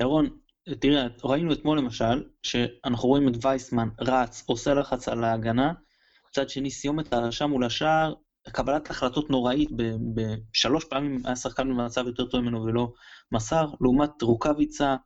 ירון, 0.00 0.38
תראה, 0.80 1.06
ראינו 1.24 1.52
אתמול 1.52 1.78
למשל, 1.78 2.24
שאנחנו 2.42 3.08
רואים 3.08 3.28
את 3.28 3.44
וייסמן 3.44 3.88
רץ, 4.00 4.44
עושה 4.46 4.74
לחץ 4.74 5.08
על 5.08 5.24
ההגנה, 5.24 5.72
מצד 6.30 6.48
שני 6.48 6.70
סיומת 6.70 7.12
הרשם 7.12 7.50
מול 7.50 7.64
השער, 7.64 8.14
קבלת 8.48 8.90
החלטות 8.90 9.30
נוראית, 9.30 9.70
בשלוש 10.14 10.84
פעמים 10.84 11.22
היה 11.24 11.36
שחקן 11.36 11.68
במצב 11.68 12.06
יותר 12.06 12.26
טוב 12.26 12.40
ממנו 12.40 12.62
ולא 12.62 12.92
מסר, 13.32 13.66
לעומת 13.80 14.22
רוקאביצה, 14.22 14.96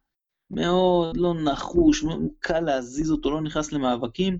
מאוד 0.50 1.16
לא 1.16 1.34
נחוש, 1.44 2.04
קל 2.38 2.60
להזיז 2.60 3.10
אותו, 3.10 3.30
לא 3.30 3.40
נכנס 3.40 3.72
למאבקים. 3.72 4.38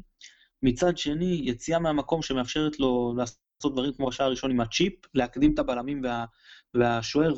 מצד 0.62 0.98
שני, 0.98 1.40
יציאה 1.44 1.78
מהמקום 1.78 2.22
שמאפשרת 2.22 2.80
לו 2.80 3.14
לעשות 3.16 3.72
דברים 3.72 3.92
כמו 3.92 4.08
השער 4.08 4.26
הראשון 4.26 4.50
עם 4.50 4.60
הצ'יפ, 4.60 4.94
להקדים 5.14 5.54
את 5.54 5.58
הבלמים 5.58 6.00
וה, 6.04 6.24
והשוער 6.74 7.34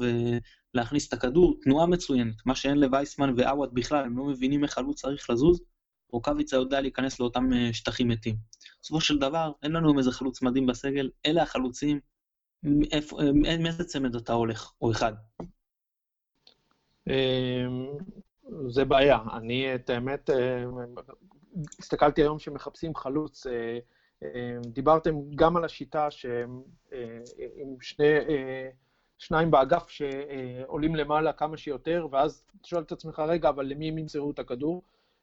ולהכניס 0.74 1.08
את 1.08 1.12
הכדור, 1.12 1.56
תנועה 1.62 1.86
מצוינת, 1.86 2.34
מה 2.46 2.54
שאין 2.54 2.78
לווייסמן 2.78 3.34
ועווד 3.36 3.74
בכלל, 3.74 4.04
הם 4.04 4.18
לא 4.18 4.24
מבינים 4.24 4.64
איך 4.64 4.72
חלוץ 4.72 5.00
צריך 5.00 5.30
לזוז, 5.30 5.60
רוקאביצה 6.12 6.56
יודע 6.56 6.80
להיכנס 6.80 7.20
לאותם 7.20 7.52
אה, 7.52 7.72
שטחים 7.72 8.08
מתים. 8.08 8.36
בסופו 8.82 9.00
של 9.00 9.18
דבר, 9.18 9.52
אין 9.62 9.72
לנו 9.72 9.98
איזה 9.98 10.12
חלוץ 10.12 10.42
מדהים 10.42 10.66
בסגל, 10.66 11.10
אלה 11.26 11.42
החלוצים, 11.42 12.00
אה, 12.66 13.58
מאיזה 13.58 13.84
צמד 13.84 14.16
אתה 14.16 14.32
הולך, 14.32 14.72
או 14.80 14.90
אחד? 14.90 15.12
אמ, 17.06 17.12
זה 18.68 18.84
בעיה. 18.84 19.18
אני, 19.32 19.75
את 19.75 19.90
האמת, 19.90 20.30
אה, 20.30 20.64
הסתכלתי 21.78 22.22
היום 22.22 22.38
שמחפשים 22.38 22.94
חלוץ. 22.94 23.46
דיברתם 24.66 25.14
גם 25.34 25.56
על 25.56 25.64
השיטה 25.64 26.10
שעם 26.10 26.62
שני, 27.80 28.04
שניים 29.18 29.50
באגף 29.50 29.88
שעולים 29.88 30.94
למעלה 30.96 31.32
כמה 31.32 31.56
שיותר, 31.56 32.06
ואז 32.10 32.44
אתה 32.46 32.68
שואל 32.68 32.82
את 32.82 32.92
עצמך, 32.92 33.18
רגע, 33.18 33.48
אבל 33.48 33.66
למי 33.66 33.88
הם 33.88 33.98
ימסרו 33.98 34.30
את 34.30 34.38
הכדור? 34.38 34.82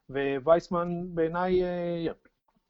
ווייסמן 0.09 1.03
בעיניי 1.07 1.63
אה, 1.63 2.05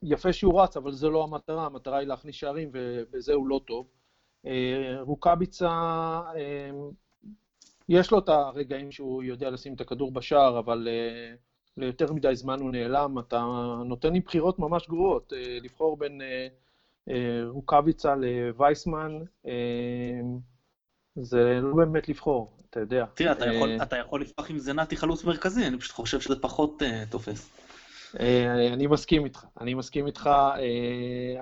יפה 0.02 0.32
שהוא 0.32 0.62
רץ, 0.62 0.76
אבל 0.76 0.92
זו 0.92 1.10
לא 1.10 1.24
המטרה, 1.24 1.66
המטרה 1.66 1.98
היא 1.98 2.08
להכניס 2.08 2.34
שערים, 2.36 2.70
ובזה 2.72 3.32
הוא 3.32 3.48
לא 3.48 3.60
טוב. 3.66 3.86
אה, 4.46 4.96
רוקאביצה, 5.00 5.68
אה, 6.36 6.70
יש 7.88 8.10
לו 8.10 8.18
את 8.18 8.28
הרגעים 8.28 8.92
שהוא 8.92 9.22
יודע 9.22 9.50
לשים 9.50 9.74
את 9.74 9.80
הכדור 9.80 10.12
בשער, 10.12 10.58
אבל 10.58 10.88
ליותר 11.76 12.12
מדי 12.12 12.36
זמן 12.36 12.60
הוא 12.60 12.70
נעלם. 12.70 13.18
אתה 13.18 13.44
נותן 13.84 14.12
לי 14.12 14.20
בחירות 14.20 14.58
ממש 14.58 14.88
גרועות, 14.88 15.32
לבחור 15.62 15.96
בין 15.96 16.20
רוקאביצה 17.48 18.14
לווייסמן, 18.14 19.18
זה 21.16 21.60
לא 21.62 21.76
באמת 21.76 22.08
לבחור. 22.08 22.56
אתה 22.74 22.82
יודע. 22.82 23.04
תראה, 23.14 23.32
אתה 23.32 23.46
יכול, 23.46 23.70
אה, 23.70 23.82
אתה 23.82 23.96
יכול 23.96 24.20
לפתוח 24.20 24.50
עם 24.50 24.58
זנתי 24.58 24.96
חלוץ 24.96 25.24
מרכזי, 25.24 25.66
אני 25.66 25.78
פשוט 25.78 25.92
חושב 25.92 26.20
שזה 26.20 26.36
פחות 26.40 26.82
uh, 26.82 27.10
תופס. 27.10 27.50
אה, 28.20 28.72
אני 28.72 28.86
מסכים 28.86 29.24
איתך, 29.24 29.46
אני 29.60 29.74
מסכים 29.74 30.06
איתך, 30.06 30.30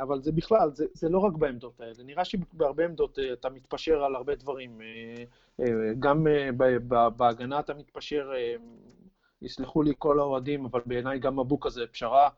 אבל 0.03 0.23
זה 0.23 0.33
בכלל, 0.33 0.71
זה, 0.71 0.85
זה 0.95 1.09
לא 1.09 1.19
רק 1.19 1.33
בעמדות 1.33 1.81
האלה. 1.81 1.93
נראה 2.05 2.25
שבהרבה 2.25 2.85
עמדות 2.85 3.19
אתה 3.33 3.51
מתפשר 3.51 4.05
על 4.05 4.15
הרבה 4.15 4.35
דברים. 4.35 4.81
גם 5.99 6.27
בהגנה 7.17 7.61
אתה 7.61 7.75
מתפשר, 7.75 8.31
יסלחו 9.43 9.83
לי 9.83 9.93
כל 9.99 10.19
האוהדים, 10.19 10.65
אבל 10.65 10.81
בעיניי 10.87 11.19
גם 11.19 11.41
מבוק 11.41 11.67
הזה 11.67 11.87
פשרה. 11.87 12.29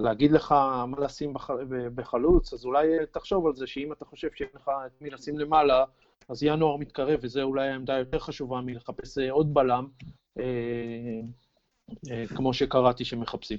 להגיד 0.00 0.32
לך 0.32 0.52
מה 0.86 1.00
לשים 1.00 1.34
בחלוץ, 1.94 2.52
אז 2.52 2.64
אולי 2.64 2.86
תחשוב 3.10 3.46
על 3.46 3.54
זה 3.54 3.66
שאם 3.66 3.92
אתה 3.92 4.04
חושב 4.04 4.28
שאין 4.34 4.48
לך 4.54 4.70
את 4.86 5.02
מי 5.02 5.10
לשים 5.10 5.38
למעלה, 5.38 5.84
אז 6.28 6.42
ינואר 6.42 6.76
מתקרב, 6.76 7.18
וזו 7.22 7.42
אולי 7.42 7.68
העמדה 7.68 7.98
יותר 7.98 8.18
חשובה 8.18 8.60
מלחפש 8.60 9.18
אה, 9.18 9.30
עוד 9.30 9.54
בלם, 9.54 9.88
אה, 10.38 10.44
אה, 12.10 12.24
כמו 12.36 12.54
שקראתי 12.54 13.04
שמחפשים. 13.04 13.58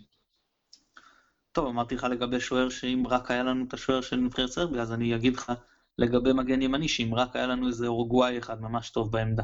טוב, 1.51 1.67
אמרתי 1.67 1.95
לך 1.95 2.03
לגבי 2.03 2.39
שוער, 2.39 2.69
שאם 2.69 3.03
רק 3.09 3.31
היה 3.31 3.43
לנו 3.43 3.65
את 3.67 3.73
השוער 3.73 4.01
של 4.01 4.15
נבחרת 4.15 4.49
סרביה, 4.49 4.81
אז 4.81 4.93
אני 4.93 5.15
אגיד 5.15 5.35
לך 5.35 5.51
לגבי 5.97 6.33
מגן 6.33 6.61
ימני, 6.61 6.87
שאם 6.87 7.15
רק 7.15 7.35
היה 7.35 7.47
לנו 7.47 7.67
איזה 7.67 7.87
אורוגוואי 7.87 8.37
אחד 8.37 8.61
ממש 8.61 8.89
טוב 8.89 9.11
בעמדה. 9.11 9.43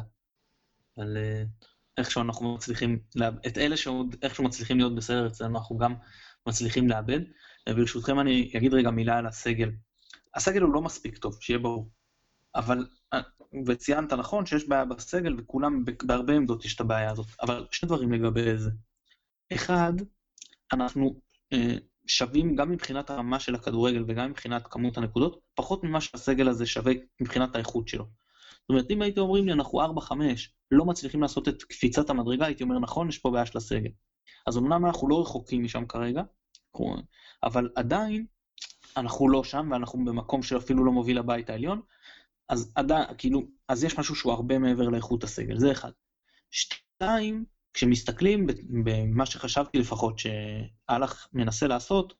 אבל 0.98 1.16
איכשהו 1.98 2.22
אנחנו 2.22 2.54
מצליחים, 2.54 2.98
את 3.46 3.58
אלה 3.58 3.76
שעוד 3.76 4.16
איכשהו 4.22 4.44
מצליחים 4.44 4.76
להיות 4.76 4.94
בסדר 4.94 5.26
אצלנו, 5.26 5.58
אנחנו 5.58 5.78
גם 5.78 5.94
מצליחים 6.46 6.88
לאבד. 6.88 7.20
ברשותכם 7.68 8.20
אני 8.20 8.52
אגיד 8.56 8.74
רגע 8.74 8.90
מילה 8.90 9.18
על 9.18 9.26
הסגל. 9.26 9.70
הסגל 10.34 10.62
הוא 10.62 10.74
לא 10.74 10.82
מספיק 10.82 11.18
טוב, 11.18 11.38
שיהיה 11.40 11.58
ברור. 11.58 11.90
אבל, 12.54 12.86
אה, 13.12 13.20
וציינת 13.66 14.12
נכון 14.12 14.46
שיש 14.46 14.68
בעיה 14.68 14.84
בסגל, 14.84 15.34
וכולם, 15.38 15.84
בהרבה 16.02 16.34
עמדות 16.34 16.64
יש 16.64 16.74
את 16.74 16.80
הבעיה 16.80 17.10
הזאת. 17.10 17.26
אבל 17.42 17.66
שני 17.70 17.88
דברים 17.88 18.12
לגבי 18.12 18.56
זה. 18.56 18.70
אחד, 19.52 19.92
אנחנו 20.72 21.20
אה, 21.52 21.76
שווים 22.06 22.56
גם 22.56 22.70
מבחינת 22.70 23.10
הרמה 23.10 23.40
של 23.40 23.54
הכדורגל 23.54 24.04
וגם 24.08 24.30
מבחינת 24.30 24.66
כמות 24.70 24.98
הנקודות, 24.98 25.40
פחות 25.54 25.84
ממה 25.84 26.00
שהסגל 26.00 26.48
הזה 26.48 26.66
שווה 26.66 26.92
מבחינת 27.20 27.54
האיכות 27.54 27.88
שלו. 27.88 28.04
זאת 28.04 28.68
אומרת, 28.68 28.90
אם 28.90 29.02
הייתם 29.02 29.20
אומרים 29.20 29.46
לי, 29.46 29.52
אנחנו 29.52 29.80
4-5, 30.00 30.12
לא 30.70 30.84
מצליחים 30.84 31.22
לעשות 31.22 31.48
את 31.48 31.62
קפיצת 31.62 32.10
המדרגה, 32.10 32.46
הייתי 32.46 32.62
אומר, 32.62 32.78
נכון, 32.78 33.08
יש 33.08 33.18
פה 33.18 33.30
בעיה 33.30 33.46
של 33.46 33.58
הסגל. 33.58 33.90
אז 34.46 34.58
אמנם 34.58 34.86
אנחנו 34.86 35.08
לא 35.08 35.22
רחוקים 35.22 35.64
משם 35.64 35.86
כרגע, 35.86 36.22
אבל 37.42 37.68
עדיין 37.74 38.26
אנחנו 38.96 39.28
לא 39.28 39.44
שם, 39.44 39.68
ואנחנו 39.70 40.04
במקום 40.04 40.42
שאפילו 40.42 40.84
לא 40.84 40.92
מוביל 40.92 41.18
לבית 41.18 41.50
העליון, 41.50 41.80
אז 42.48 42.72
עדיין, 42.74 43.04
כאילו, 43.18 43.42
אז 43.68 43.84
יש 43.84 43.98
משהו 43.98 44.14
שהוא 44.14 44.32
הרבה 44.32 44.58
מעבר 44.58 44.88
לאיכות 44.88 45.24
הסגל, 45.24 45.58
זה 45.58 45.72
אחד. 45.72 45.90
שתיים, 46.50 47.44
כשמסתכלים 47.74 48.46
במה 48.84 49.26
שחשבתי 49.26 49.78
לפחות 49.78 50.18
שאלח 50.18 51.28
מנסה 51.32 51.66
לעשות, 51.66 52.14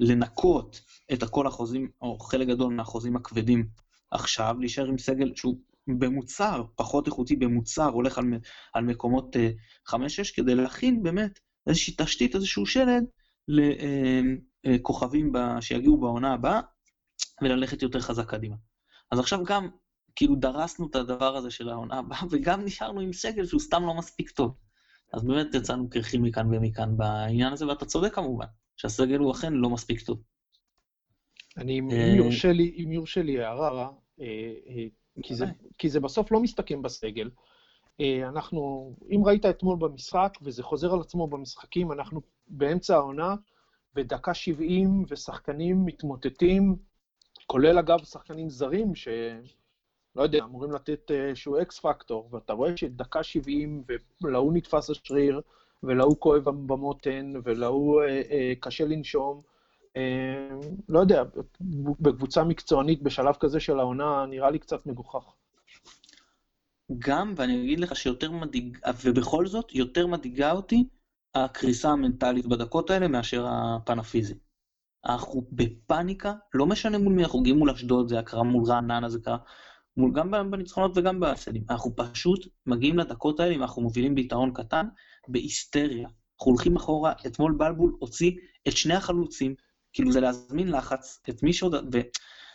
לנקות 0.00 0.80
את 1.12 1.24
כל 1.24 1.46
החוזים, 1.46 1.90
או 2.00 2.18
חלק 2.18 2.48
גדול 2.48 2.74
מהחוזים 2.74 3.16
הכבדים 3.16 3.68
עכשיו, 4.10 4.56
להישאר 4.60 4.86
עם 4.86 4.98
סגל 4.98 5.32
שהוא 5.36 5.56
במוצר, 5.86 6.64
פחות 6.76 7.06
איכותי 7.06 7.36
במוצר, 7.36 7.88
הולך 7.88 8.18
על, 8.18 8.24
על 8.74 8.84
מקומות 8.84 9.36
5-6, 9.88 9.92
אה, 9.92 10.06
כדי 10.34 10.54
להכין 10.54 11.02
באמת 11.02 11.38
איזושהי 11.66 11.94
תשתית, 11.98 12.34
איזשהו 12.34 12.66
שלד 12.66 13.04
לכוכבים 14.64 15.36
אה, 15.36 15.54
אה, 15.54 15.60
שיגיעו 15.60 16.00
בעונה 16.00 16.32
הבאה, 16.34 16.60
וללכת 17.42 17.82
יותר 17.82 18.00
חזק 18.00 18.30
קדימה. 18.30 18.56
אז 19.10 19.18
עכשיו 19.18 19.44
גם, 19.44 19.68
כאילו 20.16 20.34
דרסנו 20.36 20.86
את 20.90 20.96
הדבר 20.96 21.36
הזה 21.36 21.50
של 21.50 21.68
העונה 21.68 21.98
הבאה, 21.98 22.20
וגם 22.30 22.64
נשארנו 22.64 23.00
עם 23.00 23.12
סגל 23.12 23.46
שהוא 23.46 23.60
סתם 23.60 23.82
לא 23.86 23.94
מספיק 23.94 24.30
טוב. 24.30 24.56
אז 25.12 25.24
באמת 25.24 25.54
יצאנו 25.54 25.90
קרחים 25.90 26.22
מכאן 26.22 26.54
ומכאן 26.54 26.96
בעניין 26.96 27.52
הזה, 27.52 27.66
ואתה 27.66 27.84
צודק 27.84 28.14
כמובן, 28.14 28.46
שהסגל 28.76 29.18
הוא 29.18 29.32
אכן 29.32 29.52
לא 29.52 29.70
מספיק 29.70 30.00
טוב. 30.00 30.22
אני, 31.56 31.80
אם 31.80 31.90
יורשה 32.16 32.52
לי, 32.52 32.84
אם 32.84 32.92
יורשה 32.92 33.22
לי 33.22 33.42
הערה, 33.42 33.90
כי 35.22 35.34
זה, 35.34 35.46
כי 35.78 35.88
זה 35.88 36.00
בסוף 36.00 36.32
לא 36.32 36.40
מסתכם 36.40 36.82
בסגל. 36.82 37.30
אה, 38.00 38.28
אנחנו, 38.28 38.92
אם 39.10 39.24
ראית 39.24 39.46
אתמול 39.46 39.76
במשחק, 39.78 40.38
וזה 40.42 40.62
חוזר 40.62 40.92
על 40.92 41.00
עצמו 41.00 41.26
במשחקים, 41.26 41.92
אנחנו 41.92 42.20
באמצע 42.48 42.96
העונה, 42.96 43.34
בדקה 43.94 44.34
70, 44.34 45.04
ושחקנים 45.08 45.84
מתמוטטים, 45.84 46.76
כולל 47.46 47.78
אגב 47.78 48.04
שחקנים 48.04 48.50
זרים, 48.50 48.94
שלא 48.94 50.22
יודע, 50.22 50.44
אמורים 50.44 50.72
לתת 50.72 51.10
אה, 51.10 51.28
איזשהו 51.28 51.62
אקס 51.62 51.78
פקטור, 51.78 52.28
ואתה 52.32 52.52
רואה 52.52 52.76
שדקה 52.76 53.22
70, 53.22 53.84
ולהוא 54.22 54.52
נתפס 54.52 54.90
השריר, 54.90 55.40
ולהוא 55.82 56.16
כואב 56.18 56.44
במותן, 56.44 57.32
ולהוא 57.44 58.02
אה, 58.02 58.22
אה, 58.30 58.52
קשה 58.60 58.84
לנשום, 58.84 59.42
לא 60.88 60.98
יודע, 61.00 61.22
בקבוצה 62.00 62.44
מקצוענית 62.44 63.02
בשלב 63.02 63.34
כזה 63.40 63.60
של 63.60 63.78
העונה, 63.78 64.26
נראה 64.26 64.50
לי 64.50 64.58
קצת 64.58 64.86
מגוחך. 64.86 65.24
גם, 66.98 67.34
ואני 67.36 67.62
אגיד 67.62 67.80
לך 67.80 67.96
שיותר 67.96 68.30
מדאיג, 68.30 68.78
ובכל 69.04 69.46
זאת, 69.46 69.74
יותר 69.74 70.06
מדאיגה 70.06 70.52
אותי 70.52 70.88
הקריסה 71.34 71.90
המנטלית 71.90 72.46
בדקות 72.46 72.90
האלה 72.90 73.08
מאשר 73.08 73.46
הפן 73.48 73.98
הפיזי. 73.98 74.34
אנחנו 75.06 75.46
בפאניקה, 75.52 76.34
לא 76.54 76.66
משנה 76.66 76.98
מול 76.98 77.12
מי 77.12 77.22
אנחנו 77.22 77.40
מגיעים 77.40 77.58
מול 77.58 77.70
אשדוד, 77.70 78.08
זה 78.08 78.20
קרה 78.24 78.42
מול 78.42 78.64
רעננה, 78.64 79.08
זה 79.08 79.18
קרה 79.18 79.36
מול, 79.96 80.12
גם 80.14 80.50
בניצחונות 80.50 80.92
וגם 80.94 81.20
בהפסדים. 81.20 81.64
אנחנו 81.70 81.96
פשוט 81.96 82.48
מגיעים 82.66 82.98
לדקות 82.98 83.40
האלה, 83.40 83.54
אם 83.54 83.62
אנחנו 83.62 83.82
מובילים 83.82 84.14
ביתרון 84.14 84.52
קטן, 84.54 84.86
בהיסטריה. 85.28 86.08
אנחנו 86.08 86.52
הולכים 86.52 86.76
אחורה, 86.76 87.12
אתמול 87.26 87.54
בלבול 87.58 87.96
הוציא 87.98 88.32
את 88.68 88.76
שני 88.76 88.94
החלוצים, 88.94 89.54
כאילו 89.92 90.12
זה 90.12 90.20
להזמין 90.20 90.70
לחץ, 90.70 91.20
את 91.28 91.42
מי 91.42 91.52
שעוד... 91.52 91.74
ו... 91.74 92.00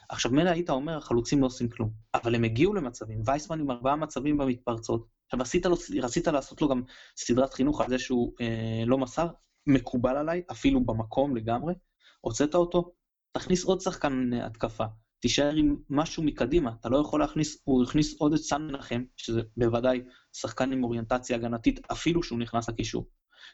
עכשיו, 0.10 0.32
מילא 0.32 0.50
היית 0.50 0.70
אומר, 0.70 0.98
החלוצים 0.98 1.42
לא 1.42 1.46
עושים 1.46 1.70
כלום, 1.70 1.90
אבל 2.14 2.36
הם 2.36 2.44
הגיעו 2.44 2.74
למצבים, 2.74 3.22
וייסמן 3.26 3.60
עם 3.60 3.72
ארבעה 3.72 3.96
מצבים 3.96 4.38
במתפרצות. 4.38 5.08
עכשיו, 5.26 5.40
רצית, 5.40 5.66
לו, 5.66 5.76
רצית 6.02 6.28
לעשות 6.28 6.62
לו 6.62 6.70
גם 6.70 6.82
סדרת 7.18 7.54
חינוך 7.54 7.82
על 7.82 7.90
זה 7.90 8.00
שהוא 8.00 8.34
אה, 8.42 8.84
לא 8.86 8.98
מסר, 8.98 9.28
מקובל 9.68 10.18
עליי, 10.18 10.42
אפילו 10.52 10.86
במקום 10.86 11.36
לגמרי. 11.36 11.74
הוצאת 12.22 12.56
אותו, 12.56 12.94
תכניס 13.32 13.64
עוד 13.64 13.82
שחקן 13.82 14.34
התקפה, 14.34 14.86
תישאר 15.20 15.56
עם 15.56 15.76
משהו 15.90 16.24
מקדימה, 16.24 16.72
אתה 16.80 16.90
לא 16.90 16.98
יכול 16.98 17.20
להכניס, 17.20 17.62
הוא 17.64 17.84
הכניס 17.84 18.20
עוד 18.20 18.34
את 18.34 18.40
סן 18.40 18.62
מנחם, 18.62 19.04
שזה 19.18 19.42
בוודאי 19.58 20.02
שחקן 20.34 20.72
עם 20.72 20.84
אוריינטציה 20.84 21.36
הגנתית, 21.36 21.80
אפילו 21.92 22.24
שהוא 22.24 22.40
נכנס 22.40 22.70
לקישור. 22.70 23.10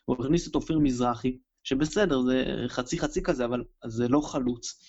הוא 0.05 0.15
הכניס 0.19 0.47
את 0.47 0.55
אופיר 0.55 0.79
מזרחי, 0.79 1.37
שבסדר, 1.63 2.21
זה 2.21 2.45
חצי 2.67 2.99
חצי 2.99 3.23
כזה, 3.23 3.45
אבל 3.45 3.63
זה 3.85 4.07
לא 4.07 4.21
חלוץ. 4.21 4.83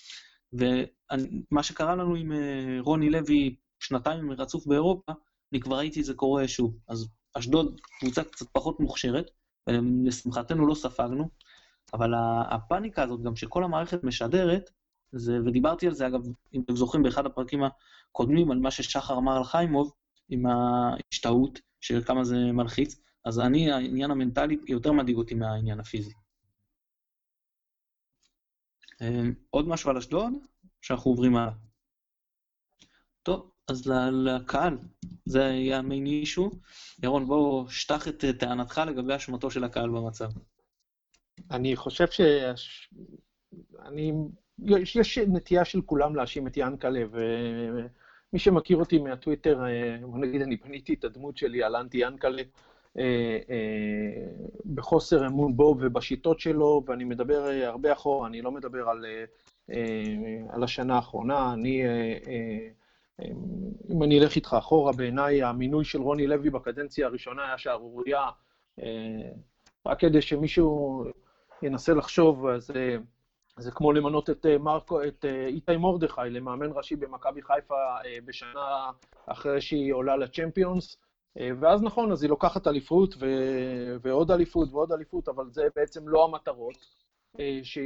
ומה 0.53 1.63
שקרה 1.63 1.95
לנו 1.95 2.15
עם 2.15 2.31
אה, 2.31 2.77
רוני 2.79 3.09
לוי 3.09 3.55
שנתיים 3.79 4.31
רצוף 4.31 4.67
באירופה, 4.67 5.11
אני 5.53 5.61
כבר 5.61 5.77
ראיתי 5.77 6.03
זה 6.03 6.13
קורה 6.13 6.47
שוב. 6.47 6.77
אז 6.87 7.07
אשדוד 7.33 7.79
קבוצה 7.99 8.23
קצת 8.23 8.45
פחות 8.51 8.79
מוכשרת, 8.79 9.31
ולשמחתנו 9.69 10.67
לא 10.67 10.75
ספגנו, 10.75 11.29
אבל 11.93 12.13
הפאניקה 12.49 13.03
הזאת 13.03 13.21
גם 13.21 13.35
שכל 13.35 13.63
המערכת 13.63 14.03
משדרת, 14.03 14.69
זה, 15.11 15.39
ודיברתי 15.45 15.87
על 15.87 15.93
זה 15.93 16.07
אגב, 16.07 16.21
אם 16.53 16.61
אתם 16.65 16.75
זוכרים 16.75 17.03
באחד 17.03 17.25
הפרקים 17.25 17.61
הקודמים, 18.11 18.51
על 18.51 18.59
מה 18.59 18.71
ששחר 18.71 19.17
אמר 19.17 19.37
על 19.37 19.43
חיימוב, 19.43 19.93
עם 20.29 20.45
ההשתאות 20.45 21.59
של 21.81 22.03
כמה 22.03 22.23
זה 22.23 22.37
מלחיץ, 22.37 23.01
אז 23.25 23.39
אני, 23.39 23.71
העניין 23.71 24.11
המנטלי 24.11 24.57
יותר 24.67 24.91
מדאיג 24.91 25.17
אותי 25.17 25.35
מהעניין 25.35 25.79
הפיזי. 25.79 26.13
אמ, 29.01 29.33
עוד 29.49 29.67
משהו 29.67 29.89
על 29.89 29.97
אשדוד, 29.97 30.33
שאנחנו 30.81 31.11
עוברים 31.11 31.35
הלאה. 31.35 31.53
טוב, 33.23 33.51
אז 33.67 33.91
לקהל, 34.11 34.77
זה 35.25 35.39
יהיה 35.39 35.77
המיין 35.77 36.05
אישו. 36.05 36.51
ירון, 37.03 37.27
בוא, 37.27 37.69
שטח 37.69 38.07
את 38.07 38.25
טענתך 38.39 38.81
לגבי 38.87 39.15
אשמתו 39.15 39.51
של 39.51 39.63
הקהל 39.63 39.89
במצב. 39.89 40.29
אני 41.51 41.75
חושב 41.75 42.07
ש... 42.07 42.21
אני... 43.79 44.13
יש, 44.59 44.95
יש 44.95 45.17
נטייה 45.17 45.65
של 45.65 45.81
כולם 45.81 46.15
להאשים 46.15 46.47
את 46.47 46.57
ינקלה, 46.57 47.03
ומי 47.11 48.39
שמכיר 48.39 48.77
אותי 48.77 48.97
מהטוויטר, 48.97 49.65
אה, 49.65 49.97
בוא 50.01 50.17
נגיד, 50.17 50.41
אני 50.41 50.55
בניתי 50.55 50.93
את 50.93 51.03
הדמות 51.03 51.37
שלי 51.37 51.63
על 51.63 51.75
אנטי 51.75 51.97
ינקלה. 51.97 52.43
אה, 52.97 53.37
אה, 53.49 54.27
בחוסר 54.75 55.27
אמון 55.27 55.57
בו 55.57 55.75
ובשיטות 55.79 56.39
שלו, 56.39 56.83
ואני 56.87 57.03
מדבר 57.03 57.47
אה, 57.47 57.67
הרבה 57.67 57.93
אחורה, 57.93 58.27
אני 58.27 58.41
לא 58.41 58.51
מדבר 58.51 58.89
על, 58.89 59.05
על 60.49 60.63
השנה 60.63 60.95
האחרונה. 60.95 61.53
אני, 61.53 61.83
אם 63.89 64.03
אני 64.03 64.19
אלך 64.19 64.35
איתך 64.35 64.55
אחורה, 64.59 64.93
בעיניי 64.93 65.43
המינוי 65.43 65.85
של 65.85 66.01
רוני 66.01 66.27
לוי 66.27 66.49
בקדנציה 66.49 67.07
הראשונה 67.07 67.45
היה 67.45 67.57
שערורייה. 67.57 68.29
רק 69.85 69.99
כדי 69.99 70.21
שמישהו 70.21 71.03
ינסה 71.61 71.93
לחשוב, 71.93 72.47
אז 72.47 72.71
זה 73.57 73.71
כמו 73.71 73.93
למנות 73.93 74.29
את 74.29 74.45
מרקו, 74.59 75.03
את 75.03 75.25
איתי 75.47 75.77
מרדכי 75.77 76.21
למאמן 76.29 76.69
ראשי 76.73 76.95
במכבי 76.95 77.41
חיפה 77.41 77.75
בשנה 78.25 78.91
אחרי 79.25 79.61
שהיא 79.61 79.93
עולה 79.93 80.17
לצ'מפיונס. 80.17 81.04
אה, 81.39 81.49
ואז 81.59 81.83
נכון, 81.83 82.11
אז 82.11 82.23
היא 82.23 82.29
לוקחת 82.29 82.67
אליפות 82.67 83.15
ו... 83.19 83.25
ועוד 84.01 84.31
אליפות 84.31 84.69
ועוד 84.71 84.91
אליפות, 84.91 85.27
אבל 85.27 85.49
זה 85.51 85.63
בעצם 85.75 86.07
לא 86.07 86.25
המטרות 86.25 86.77
אה, 87.39 87.59
ש... 87.63 87.77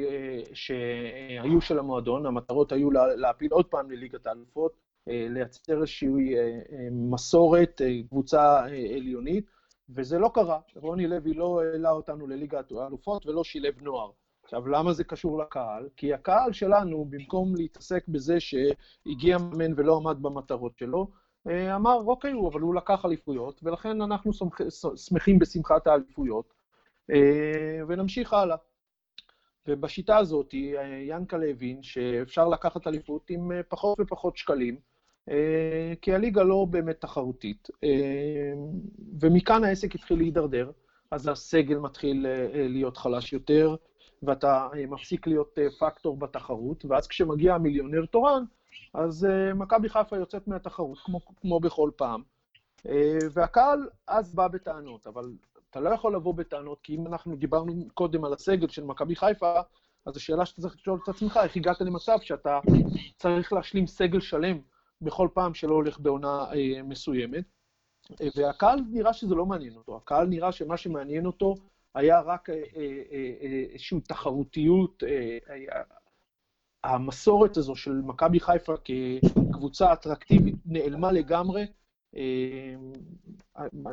שהיו 0.54 1.62
של 1.62 1.80
המועדון, 1.80 2.26
המטרות 2.26 2.72
היו 2.72 2.92
להפיל 2.92 3.52
עוד 3.52 3.66
פעם 3.66 3.92
לליגת 3.92 4.28
האלופות, 4.28 4.72
אה, 5.10 5.28
לייצר 5.30 5.74
איזושהי 5.74 6.36
מסורת, 6.92 7.82
קבוצה 8.10 8.66
עליונית, 8.96 9.46
וזה 9.90 10.20
לא 10.20 10.32
קרה. 10.34 10.60
רוני 10.76 11.08
לוי 11.08 11.34
לא 11.34 11.62
העלה 11.62 11.92
אותנו 11.92 12.28
לליגת 12.28 12.72
האלופות 12.72 13.26
ולא 13.26 13.44
שילב 13.44 13.82
נוער. 13.82 14.12
עכשיו, 14.44 14.68
למה 14.68 14.94
זה 14.94 15.04
קשור 15.04 15.40
לקהל? 15.40 15.90
כי 15.96 16.14
הקהל 16.14 16.54
שלנו, 16.54 17.06
במקום 17.10 17.56
להתעסק 17.56 18.08
בזה 18.08 18.40
שהגיע 18.40 19.38
מאמן 19.38 19.74
ולא 19.78 19.98
עמד 19.98 20.22
במטרות 20.22 20.78
שלו, 20.78 21.00
אה, 21.02 21.16
אמר, 21.48 21.96
אוקיי, 21.96 22.34
אבל 22.52 22.62
הוא 22.62 22.76
לקח 22.76 23.06
אליפויות, 23.06 23.60
ולכן 23.64 24.02
אנחנו 24.02 24.32
שמחים 24.96 25.40
בשמחת 25.40 25.88
האליפויות, 25.88 26.54
אה, 27.12 27.82
ונמשיך 27.88 28.34
הלאה. 28.34 28.56
ובשיטה 29.68 30.18
הזאת, 30.18 30.54
אה, 30.54 31.04
ינקלה 31.08 31.46
הבין 31.50 31.84
שאפשר 31.84 32.48
לקחת 32.48 32.88
אליפות 32.88 33.30
עם 33.30 33.52
פחות 33.70 34.00
ופחות 34.00 34.38
שקלים, 34.38 34.78
כי 36.02 36.14
הליגה 36.14 36.44
לא 36.44 36.66
באמת 36.70 37.02
תחרותית. 37.02 37.68
ומכאן 39.22 39.64
העסק 39.64 39.96
התחיל 39.96 40.18
להידרדר, 40.18 40.72
אז 41.12 41.28
הסגל 41.28 41.78
מתחיל 41.78 42.26
להיות 42.54 42.98
חלש 42.98 43.34
יותר, 43.34 43.76
ואתה 44.24 44.68
מפסיק 44.88 45.28
להיות 45.28 45.58
פקטור 45.80 46.18
בתחרות, 46.18 46.86
ואז 46.86 47.08
כשמגיע 47.08 47.56
המיליונר 47.56 48.06
תורן, 48.06 48.44
אז 48.94 49.28
uh, 49.30 49.54
מכבי 49.54 49.90
חיפה 49.90 50.18
יוצאת 50.18 50.48
מהתחרות, 50.48 51.00
כמו, 51.00 51.20
כמו 51.42 51.60
בכל 51.60 51.92
פעם. 51.96 52.24
Uh, 52.78 52.90
והקהל 53.32 53.90
אז 54.08 54.36
בא 54.36 54.48
בטענות, 54.48 55.08
אבל 55.08 55.32
אתה 55.70 55.80
לא 55.80 55.90
יכול 55.90 56.16
לבוא 56.16 56.34
בטענות, 56.34 56.82
כי 56.82 56.96
אם 56.96 57.08
אנחנו 57.08 57.36
דיברנו 57.36 57.74
קודם 57.94 58.26
על 58.26 58.34
הסגל 58.34 58.68
של 58.68 58.84
מכבי 58.84 59.16
חיפה, 59.16 59.60
אז 60.06 60.18
השאלה 60.18 60.46
שאתה 60.46 60.62
צריך 60.62 60.76
לשאול 60.76 61.00
את 61.04 61.10
עצמך, 61.10 61.40
איך 61.44 61.56
הגעת 61.56 61.82
למצב 61.82 62.18
שאתה 62.22 62.60
צריך 63.18 63.54
להשלים 63.54 63.88
סגל 63.88 64.20
שלם 64.20 64.60
בכל 65.02 65.28
פעם 65.34 65.54
שלא 65.54 65.74
הולך 65.74 66.00
בעונה 66.00 66.52
uh, 66.52 66.56
מסוימת. 66.84 67.44
Uh, 68.12 68.16
והקהל 68.36 68.80
נראה 68.92 69.14
שזה 69.14 69.36
לא 69.36 69.46
מעניין 69.46 69.76
אותו, 69.76 69.98
הקהל 69.98 70.28
נראה 70.28 70.52
שמה 70.52 70.78
שמעניין 70.78 71.26
אותו 71.26 71.56
היה 71.96 72.22
רק 72.22 72.50
איזושהי 73.74 74.02
תחרותיות, 74.02 75.04
המסורת 76.84 77.58
הזו 77.58 77.76
של 77.76 77.92
מכבי 77.92 78.40
חיפה 78.40 78.74
כקבוצה 78.78 79.94
אטרקטיבית 79.94 80.56
נעלמה 80.66 81.12
לגמרי. 81.12 81.66
אה, 82.16 82.76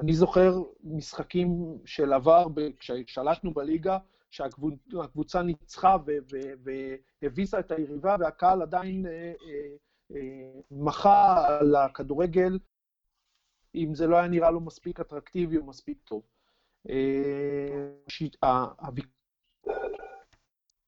אני 0.01 0.13
זוכר 0.13 0.53
משחקים 0.85 1.79
של 1.85 2.13
עבר, 2.13 2.47
כששלטנו 2.79 3.55
בליגה, 3.55 3.99
שהקבוצה 4.31 5.43
ניצחה 5.43 5.97
והביסה 7.23 7.61
את 7.61 7.71
היריבה, 7.71 8.17
והקהל 8.21 8.63
עדיין 8.63 9.07
אה, 9.07 9.33
אה, 10.15 10.61
מחה 10.71 11.47
על 11.49 11.77
הכדורגל, 11.77 12.59
אם 13.75 13.95
זה 13.95 14.07
לא 14.07 14.17
היה 14.17 14.29
נראה 14.29 14.51
לו 14.51 14.61
מספיק 14.61 15.01
אטרקטיבי 15.01 15.57
או 15.57 15.65
מספיק 15.65 15.99
טוב. 16.05 16.23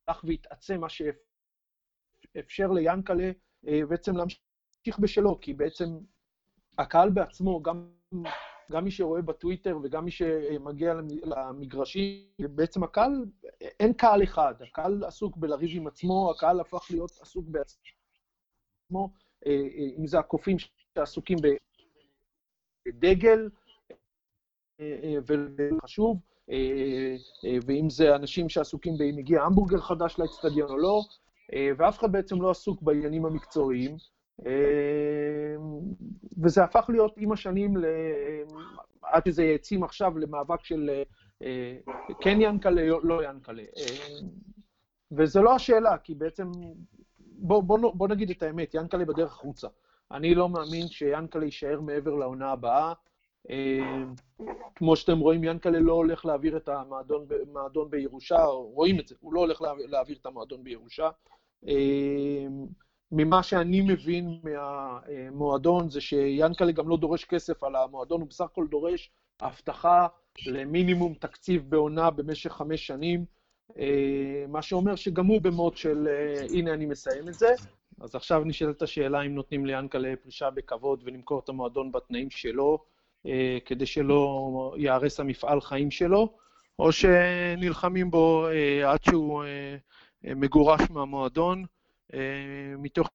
הלך 0.08 0.24
והתעצם 0.24 0.80
מה 0.80 0.88
שאפשר. 0.88 1.27
אפשר 2.38 2.66
ליאנקלה 2.70 3.30
אה, 3.68 3.80
בעצם 3.88 4.16
להמשיך 4.16 4.98
בשלו, 4.98 5.40
כי 5.40 5.54
בעצם 5.54 5.98
הקהל 6.78 7.10
בעצמו, 7.10 7.62
גם, 7.62 7.90
גם 8.72 8.84
מי 8.84 8.90
שרואה 8.90 9.22
בטוויטר 9.22 9.78
וגם 9.82 10.04
מי 10.04 10.10
שמגיע 10.10 10.94
למגרשים, 11.24 12.24
בעצם 12.38 12.82
הקהל, 12.82 13.24
אין 13.60 13.92
קהל 13.92 14.22
אחד, 14.22 14.54
הקהל 14.60 15.04
עסוק 15.04 15.36
בלריב 15.36 15.70
עם 15.74 15.86
עצמו, 15.86 16.30
הקהל 16.30 16.60
הפך 16.60 16.86
להיות 16.90 17.10
עסוק 17.20 17.44
בעצמו, 17.48 19.10
אה, 19.46 19.52
אה, 19.52 19.88
אם 19.98 20.06
זה 20.06 20.18
הקופים 20.18 20.56
שעסוקים 20.58 21.38
בדגל, 22.88 23.48
וחשוב, 25.26 26.20
ואם 27.66 27.90
זה 27.90 28.16
אנשים 28.16 28.48
שעסוקים 28.48 28.98
באם 28.98 29.18
הגיע 29.18 29.42
המבורגר 29.42 29.80
חדש 29.80 30.18
לאצטדיון 30.18 30.70
או 30.70 30.78
לא, 30.78 31.02
ואף 31.52 31.98
אחד 31.98 32.12
בעצם 32.12 32.42
לא 32.42 32.50
עסוק 32.50 32.82
בעניינים 32.82 33.26
המקצועיים, 33.26 33.96
אה, 34.46 35.56
וזה 36.42 36.64
הפך 36.64 36.86
להיות 36.88 37.14
עם 37.16 37.32
השנים, 37.32 37.74
עד 39.02 39.22
שזה 39.26 39.42
העצים 39.42 39.82
עכשיו 39.84 40.18
למאבק 40.18 40.64
של 40.64 40.90
אה, 41.42 41.76
כן 42.20 42.38
ינקלה, 42.40 42.82
לא 43.02 43.24
ינקלה. 43.24 43.64
וזה 45.12 45.40
לא 45.40 45.54
השאלה, 45.54 45.98
כי 45.98 46.14
בעצם, 46.14 46.50
בוא, 47.18 47.62
בוא, 47.62 47.94
בוא 47.94 48.08
נגיד 48.08 48.30
את 48.30 48.42
האמת, 48.42 48.74
ינקלה 48.74 49.04
בדרך 49.04 49.32
החוצה. 49.32 49.68
אני 50.10 50.34
לא 50.34 50.48
מאמין 50.48 50.88
שיאנקלה 50.88 51.44
יישאר 51.44 51.80
מעבר 51.80 52.14
לעונה 52.14 52.50
הבאה. 52.50 52.92
אה, 53.50 54.04
כמו 54.74 54.96
שאתם 54.96 55.18
רואים, 55.18 55.44
ינקלה 55.44 55.80
לא 55.80 55.92
הולך 55.92 56.26
להעביר 56.26 56.56
את 56.56 56.68
המועדון 56.68 57.90
בירושה, 57.90 58.44
רואים 58.46 59.00
את 59.00 59.08
זה, 59.08 59.14
הוא 59.20 59.34
לא 59.34 59.40
הולך 59.40 59.62
להעביר 59.88 60.16
את 60.20 60.26
המועדון 60.26 60.64
בירושה. 60.64 61.10
אה, 61.68 62.46
ממה 63.12 63.42
שאני 63.42 63.80
מבין 63.80 64.40
מהמועדון 64.42 65.90
זה 65.90 66.00
שיאנקלה 66.00 66.72
גם 66.72 66.88
לא 66.88 66.96
דורש 66.96 67.24
כסף 67.24 67.64
על 67.64 67.76
המועדון, 67.76 68.20
הוא 68.20 68.28
בסך 68.28 68.44
הכל 68.44 68.66
דורש 68.70 69.10
הבטחה 69.40 70.06
למינימום 70.46 71.14
תקציב 71.14 71.70
בעונה 71.70 72.10
במשך 72.10 72.52
חמש 72.52 72.86
שנים, 72.86 73.24
אה, 73.78 74.44
מה 74.48 74.62
שאומר 74.62 74.96
שגם 74.96 75.26
הוא 75.26 75.40
במוד 75.40 75.76
של 75.76 76.08
הנה 76.54 76.74
אני 76.74 76.86
מסיים 76.86 77.28
את 77.28 77.34
זה. 77.34 77.48
אז 78.00 78.14
עכשיו 78.14 78.42
נשאלת 78.44 78.82
השאלה 78.82 79.22
אם 79.22 79.34
נותנים 79.34 79.66
ליאנקלה 79.66 80.14
פרישה 80.22 80.50
בכבוד 80.50 81.02
ולמכור 81.04 81.40
את 81.44 81.48
המועדון 81.48 81.92
בתנאים 81.92 82.30
שלו, 82.30 82.78
אה, 82.78 82.97
כדי 83.64 83.86
שלא 83.86 84.74
ייהרס 84.76 85.20
המפעל 85.20 85.60
חיים 85.60 85.90
שלו, 85.90 86.36
או 86.78 86.92
שנלחמים 86.92 88.10
בו 88.10 88.48
אה, 88.48 88.92
עד 88.92 89.04
שהוא 89.04 89.44
אה, 89.44 89.76
מגורש 90.34 90.80
מהמועדון, 90.90 91.64
מתוך 92.78 93.08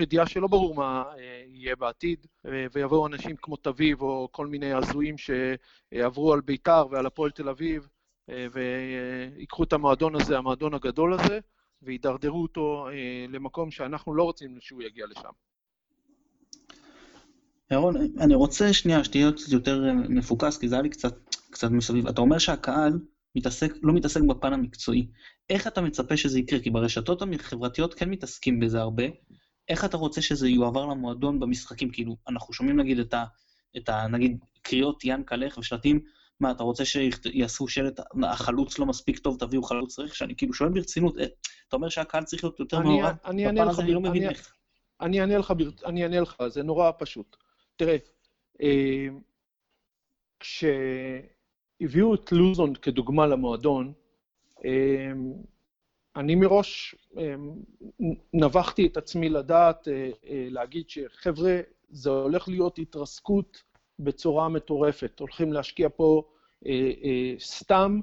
ידיעה 0.00 0.26
שלא 0.26 0.46
ברור 0.46 0.74
מה 0.74 1.04
יהיה 1.46 1.76
בעתיד, 1.76 2.26
ויבואו 2.44 3.06
אנשים 3.06 3.36
כמו 3.36 3.56
תביב 3.56 4.02
או 4.02 4.28
כל 4.32 4.46
מיני 4.46 4.72
הזויים 4.72 5.14
שעברו 5.18 6.32
על 6.32 6.40
בית"ר 6.40 6.86
ועל 6.90 7.06
הפועל 7.06 7.30
תל 7.30 7.48
אביב, 7.48 7.88
ויקחו 8.28 9.64
את 9.64 9.72
המועדון 9.72 10.14
הזה, 10.14 10.38
המועדון 10.38 10.74
הגדול 10.74 11.14
הזה, 11.14 11.38
וידרדרו 11.82 12.42
אותו 12.42 12.88
אה, 12.88 13.26
למקום 13.28 13.70
שאנחנו 13.70 14.14
לא 14.14 14.22
רוצים 14.22 14.60
שהוא 14.60 14.82
יגיע 14.82 15.06
לשם. 15.06 15.30
ירון, 17.70 17.96
אני 18.20 18.34
רוצה 18.34 18.72
שנייה 18.72 19.04
שתהיה 19.04 19.32
קצת 19.32 19.52
יותר 19.52 19.88
אה, 19.88 19.94
מפוקס, 19.94 20.58
כי 20.58 20.68
זה 20.68 20.74
היה 20.74 20.82
לי 20.82 20.88
קצת, 20.88 21.14
קצת 21.50 21.70
מסביב. 21.70 22.06
אתה 22.06 22.20
אומר 22.20 22.38
שהקהל 22.38 22.92
מתעסק, 23.34 23.72
לא 23.82 23.92
מתעסק 23.92 24.20
בפן 24.20 24.52
המקצועי. 24.52 25.06
איך 25.50 25.66
אתה 25.66 25.80
מצפה 25.80 26.16
שזה 26.16 26.38
יקרה? 26.38 26.60
כי 26.60 26.70
ברשתות 26.70 27.22
החברתיות 27.40 27.94
כן 27.94 28.10
מתעסקים 28.10 28.60
בזה 28.60 28.80
הרבה. 28.80 29.04
איך 29.68 29.84
אתה 29.84 29.96
רוצה 29.96 30.22
שזה 30.22 30.48
יועבר 30.48 30.86
למועדון 30.86 31.40
במשחקים? 31.40 31.90
כאילו, 31.90 32.16
אנחנו 32.28 32.54
שומעים 32.54 32.80
נגיד 32.80 32.98
את 32.98 33.14
ה... 33.14 33.24
את 33.76 33.88
ה 33.88 34.06
נגיד 34.06 34.38
קריאות 34.62 35.04
ין 35.04 35.22
קלך 35.22 35.58
ושלטים 35.58 36.00
מה, 36.40 36.50
אתה 36.50 36.62
רוצה 36.62 36.84
שיעשו 36.84 37.68
שלט, 37.68 38.00
החלוץ 38.22 38.78
לא 38.78 38.86
מספיק 38.86 39.18
טוב, 39.18 39.36
תביאו 39.38 39.62
חלוץ 39.62 39.98
רכש? 39.98 40.22
אני 40.22 40.36
כאילו 40.36 40.54
שואל 40.54 40.68
ברצינות, 40.68 41.18
אה, 41.18 41.24
אתה 41.68 41.76
אומר 41.76 41.88
שהקהל 41.88 42.24
צריך 42.24 42.44
להיות 42.44 42.60
יותר 42.60 42.80
מעורב, 42.80 43.14
בפן 43.24 43.68
הזה 43.68 43.82
אני 43.82 43.92
לא 43.92 44.00
מבין 44.00 44.28
איך. 44.28 44.52
אני 45.00 45.20
אענה 45.20 45.38
לך, 45.38 45.52
אני 45.86 46.02
אענה 46.02 46.20
לך, 46.20 46.36
זה 46.48 46.62
נורא 46.62 46.90
פשוט. 46.98 47.36
תראה, 47.78 47.96
אה, 48.62 49.06
כשהביאו 50.40 52.14
את 52.14 52.32
לוזון 52.32 52.74
כדוגמה 52.74 53.26
למועדון, 53.26 53.92
אה, 54.64 55.12
אני 56.16 56.34
מראש 56.34 56.94
נבחתי 58.32 58.86
את 58.86 58.96
עצמי 58.96 59.28
לדעת, 59.28 59.88
להגיד 60.24 60.90
שחבר'ה, 60.90 61.60
זה 61.90 62.10
הולך 62.10 62.48
להיות 62.48 62.78
התרסקות 62.78 63.62
בצורה 63.98 64.48
מטורפת. 64.48 65.20
הולכים 65.20 65.52
להשקיע 65.52 65.88
פה 65.96 66.22
אה, 66.66 66.90
אה, 67.04 67.34
סתם, 67.38 68.00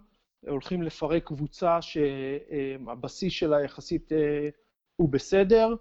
הולכים 0.48 0.82
לפרק 0.82 1.24
קבוצה 1.24 1.82
שהבסיס 1.82 3.34
שלה 3.34 3.64
יחסית 3.64 4.12
אה, 4.12 4.50
הוא 4.96 5.10
בסדר. 5.10 5.76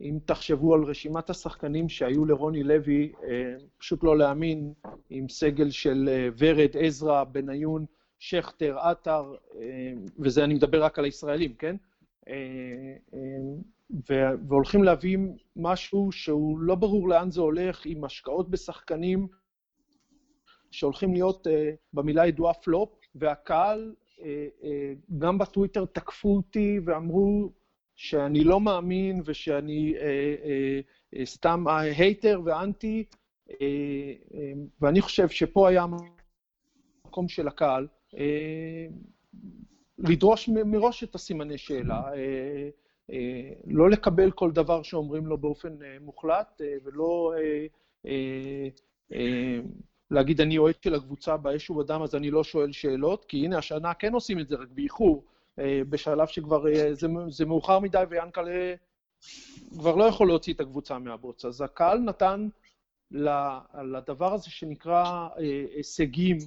אם 0.00 0.18
תחשבו 0.24 0.74
על 0.74 0.84
רשימת 0.84 1.30
השחקנים 1.30 1.88
שהיו 1.88 2.24
לרוני 2.24 2.62
לוי, 2.62 3.12
אה, 3.22 3.54
פשוט 3.78 4.04
לא 4.04 4.18
להאמין, 4.18 4.72
עם 5.10 5.28
סגל 5.28 5.70
של 5.70 6.08
אה, 6.12 6.28
ורד, 6.38 6.76
עזרא, 6.78 7.24
בניון, 7.24 7.84
שכטר, 8.18 8.78
עטר, 8.78 9.34
אה, 9.60 9.92
וזה 10.18 10.44
אני 10.44 10.54
מדבר 10.54 10.84
רק 10.84 10.98
על 10.98 11.04
הישראלים, 11.04 11.54
כן? 11.54 11.76
והולכים 14.48 14.82
להביא 14.82 15.18
משהו 15.56 16.12
שהוא 16.12 16.58
לא 16.58 16.74
ברור 16.74 17.08
לאן 17.08 17.30
זה 17.30 17.40
הולך, 17.40 17.86
עם 17.86 18.04
השקעות 18.04 18.50
בשחקנים 18.50 19.28
שהולכים 20.70 21.12
להיות, 21.12 21.46
במילה 21.92 22.26
ידועה 22.26 22.54
פלופ, 22.54 23.00
והקהל, 23.14 23.94
גם 25.18 25.38
בטוויטר 25.38 25.84
תקפו 25.84 26.36
אותי 26.36 26.80
ואמרו 26.84 27.52
שאני 28.00 28.44
לא 28.44 28.60
מאמין 28.60 29.22
ושאני 29.24 29.94
uh, 29.94 30.00
uh, 30.00 31.16
uh, 31.16 31.24
סתם 31.24 31.64
הייטר 31.68 32.40
ואנטי, 32.44 33.04
uh, 33.48 33.52
uh, 33.52 33.54
ואני 34.80 35.00
חושב 35.00 35.28
שפה 35.28 35.68
היה 35.68 35.86
המקום 37.04 37.28
של 37.28 37.48
הקהל. 37.48 37.86
uh, 38.10 38.16
לדרוש 39.98 40.48
מראש 40.48 41.04
את 41.04 41.14
הסימני 41.14 41.58
שאלה. 41.58 42.02
Uh, 42.12 42.16
אה, 43.12 43.52
לא 43.66 43.90
לקבל 43.90 44.30
כל 44.30 44.50
דבר 44.50 44.82
שאומרים 44.82 45.26
לו 45.26 45.38
באופן 45.38 45.82
אה, 45.82 45.96
מוחלט, 46.00 46.60
אה, 46.60 46.74
ולא 46.84 47.34
להגיד 50.10 50.40
אני 50.40 50.58
אוהד 50.58 50.74
של 50.84 50.94
הקבוצה 50.94 51.36
באש 51.36 51.70
ובדם 51.70 52.02
אז 52.02 52.14
אני 52.14 52.30
לא 52.30 52.44
שואל 52.44 52.72
שאלות, 52.72 53.24
כי 53.24 53.44
הנה 53.44 53.58
השנה 53.58 53.94
כן 53.94 54.12
עושים 54.12 54.40
את 54.40 54.48
זה, 54.48 54.56
רק 54.56 54.68
באיחור, 54.68 55.24
בשלב 55.88 56.26
שכבר 56.26 56.64
זה, 56.92 57.06
זה 57.28 57.46
מאוחר 57.46 57.78
מדי 57.78 58.02
ויאנקלה 58.08 58.74
כבר 59.78 59.96
לא 59.96 60.04
יכול 60.04 60.26
להוציא 60.26 60.54
את 60.54 60.60
הקבוצה 60.60 60.98
מהבוץ. 60.98 61.44
אז 61.44 61.60
הקהל 61.60 61.98
נתן 61.98 62.48
לדבר 63.82 64.34
הזה 64.34 64.50
שנקרא 64.50 65.28
הישגים 65.76 66.38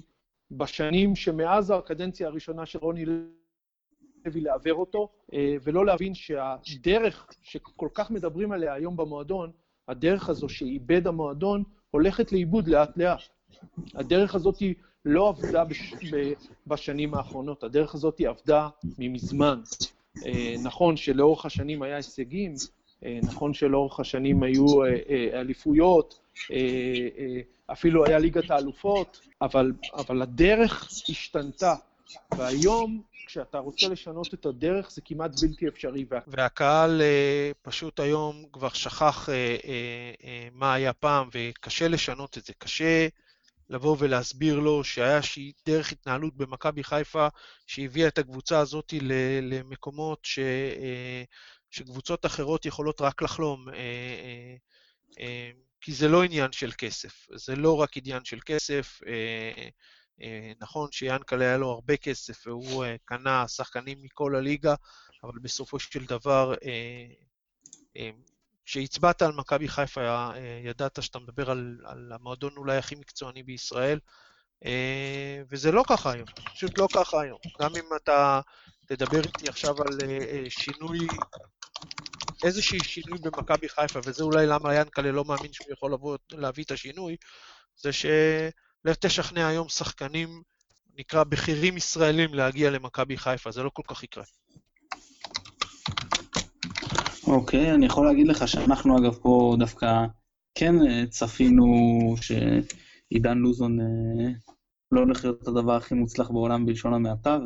בשנים 0.50 1.16
שמאז 1.16 1.70
הקדנציה 1.70 2.28
הראשונה 2.28 2.66
של 2.66 2.78
רוני 2.78 3.04
לוי 3.06 4.40
לעוור 4.40 4.74
אותו, 4.74 5.08
אה, 5.32 5.56
ולא 5.62 5.86
להבין 5.86 6.14
שהדרך 6.14 7.28
שכל 7.42 7.88
כך 7.94 8.10
מדברים 8.10 8.52
עליה 8.52 8.74
היום 8.74 8.96
במועדון, 8.96 9.52
הדרך 9.88 10.28
הזו 10.28 10.48
שאיבד 10.48 11.06
המועדון, 11.06 11.62
הולכת 11.90 12.32
לאיבוד 12.32 12.68
לאט-לאט. 12.68 13.20
הדרך 13.94 14.34
הזאת 14.34 14.62
לא 15.04 15.28
עבדה 15.28 15.64
בש... 15.64 15.94
בשנים 16.66 17.14
האחרונות, 17.14 17.64
הדרך 17.64 17.94
הזאת 17.94 18.20
עבדה 18.20 18.68
ממזמן. 18.98 19.60
אה, 20.26 20.54
נכון 20.62 20.96
שלאורך 20.96 21.46
השנים 21.46 21.82
היה 21.82 21.96
הישגים, 21.96 22.54
אה, 23.04 23.18
נכון 23.22 23.54
שלאורך 23.54 24.00
השנים 24.00 24.42
היו 24.42 24.66
אליפויות, 25.32 26.18
אפילו 27.66 28.04
היה 28.04 28.18
ליגת 28.18 28.50
האלופות, 28.50 29.20
אבל, 29.42 29.72
אבל 29.94 30.22
הדרך 30.22 30.88
השתנתה, 31.08 31.74
והיום 32.36 33.02
כשאתה 33.26 33.58
רוצה 33.58 33.88
לשנות 33.88 34.34
את 34.34 34.46
הדרך 34.46 34.90
זה 34.90 35.00
כמעט 35.04 35.30
בלתי 35.42 35.68
אפשרי. 35.68 36.04
והקהל 36.26 37.02
אה, 37.02 37.50
פשוט 37.62 38.00
היום 38.00 38.44
כבר 38.52 38.68
שכח 38.68 39.28
אה, 39.28 39.56
אה, 40.24 40.48
מה 40.52 40.74
היה 40.74 40.92
פעם, 40.92 41.28
וקשה 41.32 41.88
לשנות 41.88 42.38
את 42.38 42.44
זה. 42.44 42.52
קשה 42.58 43.08
לבוא 43.70 43.96
ולהסביר 43.98 44.58
לו 44.58 44.84
שהיה 44.84 45.16
איזושהי 45.16 45.52
דרך 45.66 45.92
התנהלות 45.92 46.36
במכבי 46.36 46.84
חיפה 46.84 47.28
שהביאה 47.66 48.08
את 48.08 48.18
הקבוצה 48.18 48.58
הזאת 48.58 48.94
למקומות 49.42 50.18
ש, 50.22 50.38
שקבוצות 51.70 52.26
אחרות 52.26 52.66
יכולות 52.66 53.00
רק 53.00 53.22
לחלום. 53.22 53.66
כי 55.80 55.92
זה 55.92 56.08
לא 56.08 56.22
עניין 56.22 56.52
של 56.52 56.72
כסף, 56.78 57.26
זה 57.34 57.56
לא 57.56 57.80
רק 57.80 57.96
עניין 57.96 58.24
של 58.24 58.38
כסף. 58.46 59.00
אה, 60.22 60.52
נכון 60.60 60.92
שיאנקלה 60.92 61.44
היה 61.44 61.56
לו 61.56 61.70
הרבה 61.70 61.96
כסף 61.96 62.46
והוא 62.46 62.84
אה, 62.84 62.96
קנה 63.04 63.48
שחקנים 63.48 64.02
מכל 64.02 64.36
הליגה, 64.36 64.74
אבל 65.22 65.38
בסופו 65.38 65.78
של 65.78 66.04
דבר, 66.04 66.54
אה, 67.96 68.10
כשהצבעת 68.64 69.22
על 69.22 69.32
מכבי 69.32 69.68
חיפה, 69.68 70.30
ידעת 70.64 71.02
שאתה 71.02 71.18
מדבר 71.18 71.50
על, 71.50 71.78
על 71.84 72.12
המועדון 72.12 72.52
אולי 72.56 72.76
הכי 72.76 72.94
מקצועני 72.94 73.42
בישראל, 73.42 73.98
וזה 75.50 75.72
לא 75.72 75.84
ככה 75.88 76.12
היום, 76.12 76.26
פשוט 76.54 76.78
לא 76.78 76.88
ככה 76.94 77.20
היום. 77.20 77.38
גם 77.60 77.76
אם 77.76 77.84
אתה 77.96 78.40
תדבר 78.86 79.20
איתי 79.20 79.48
עכשיו 79.48 79.82
על 79.82 79.98
שינוי, 80.48 80.98
איזשהי 82.44 82.78
שינוי 82.84 83.18
במכבי 83.18 83.68
חיפה, 83.68 84.00
וזה 84.04 84.24
אולי 84.24 84.46
למה 84.46 84.74
ינקלה 84.74 85.12
לא 85.12 85.24
מאמין 85.24 85.52
שהוא 85.52 85.72
יכול 85.72 85.92
לבוא, 85.92 86.16
להביא 86.32 86.64
את 86.64 86.70
השינוי, 86.70 87.16
זה 87.76 87.92
ש... 87.92 88.06
לך 88.84 88.96
תשכנע 88.96 89.48
היום 89.48 89.68
שחקנים, 89.68 90.42
נקרא 90.94 91.24
בכירים 91.24 91.76
ישראלים, 91.76 92.34
להגיע 92.34 92.70
למכבי 92.70 93.16
חיפה, 93.16 93.50
זה 93.50 93.62
לא 93.62 93.70
כל 93.74 93.82
כך 93.88 94.02
יקרה. 94.02 94.24
אוקיי, 97.26 97.70
okay, 97.70 97.74
אני 97.74 97.86
יכול 97.86 98.06
להגיד 98.06 98.28
לך 98.28 98.48
שאנחנו 98.48 98.98
אגב 98.98 99.14
פה 99.14 99.54
דווקא 99.58 100.04
כן 100.54 100.74
אה, 100.86 101.06
צפינו 101.06 101.64
שעידן 102.16 103.38
לוזון 103.38 103.80
אה, 103.80 104.32
לא 104.92 105.00
הולך 105.00 105.24
להיות 105.24 105.48
הדבר 105.48 105.72
הכי 105.72 105.94
מוצלח 105.94 106.30
בעולם 106.30 106.66
בלשון 106.66 106.94
המעטה, 106.94 107.38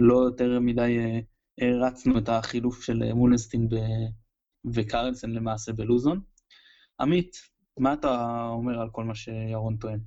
לא 0.00 0.14
יותר 0.14 0.60
מדי 0.60 0.98
הרצנו 1.60 2.18
את 2.18 2.28
החילוף 2.28 2.82
של 2.82 3.12
מולנסטין 3.12 3.68
וקרלסן 4.74 5.30
למעשה 5.30 5.72
בלוזון. 5.72 6.20
עמית, 7.00 7.36
מה 7.78 7.92
אתה 7.92 8.40
אומר 8.50 8.80
על 8.80 8.88
כל 8.92 9.04
מה 9.04 9.14
שירון 9.14 9.76
טוען? 9.76 9.98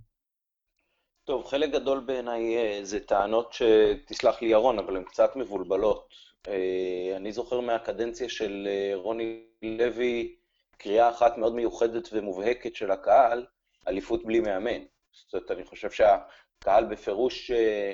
טוב, 1.24 1.46
חלק 1.46 1.72
גדול 1.72 2.00
בעיניי 2.00 2.58
אה, 2.58 2.80
זה 2.84 3.00
טענות 3.00 3.54
שתסלח 3.54 4.42
לי 4.42 4.48
ירון, 4.48 4.80
אבל 4.80 4.98
הן 4.98 5.04
קצת 5.04 5.30
מבולבלות. 5.36 6.27
אה, 6.48 7.14
אני 7.16 7.32
זוכר 7.32 7.60
מהקדנציה 7.60 8.30
של 8.30 8.68
אה, 8.72 8.92
רוני 8.96 9.44
לוי 9.62 10.36
קריאה 10.78 11.10
אחת 11.10 11.38
מאוד 11.38 11.56
מיוחדת 11.56 12.10
ומובהקת 12.12 12.76
של 12.76 12.92
הקהל, 12.92 13.46
אליפות 13.88 14.26
בלי 14.26 14.40
מאמן. 14.40 14.84
זאת 15.12 15.34
אומרת, 15.34 15.52
אני 15.52 15.66
חושב 15.66 15.92
שהקהל 15.92 16.86
בפירוש 16.86 17.52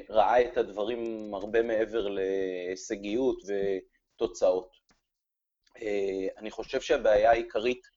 ראה 0.09 0.41
את 0.41 0.57
הדברים 0.57 1.33
הרבה 1.33 1.61
מעבר 1.61 2.07
להישגיות 2.07 3.37
ותוצאות. 4.15 4.83
אני 6.37 6.51
חושב 6.51 6.81
שהבעיה 6.81 7.31
העיקרית 7.31 7.87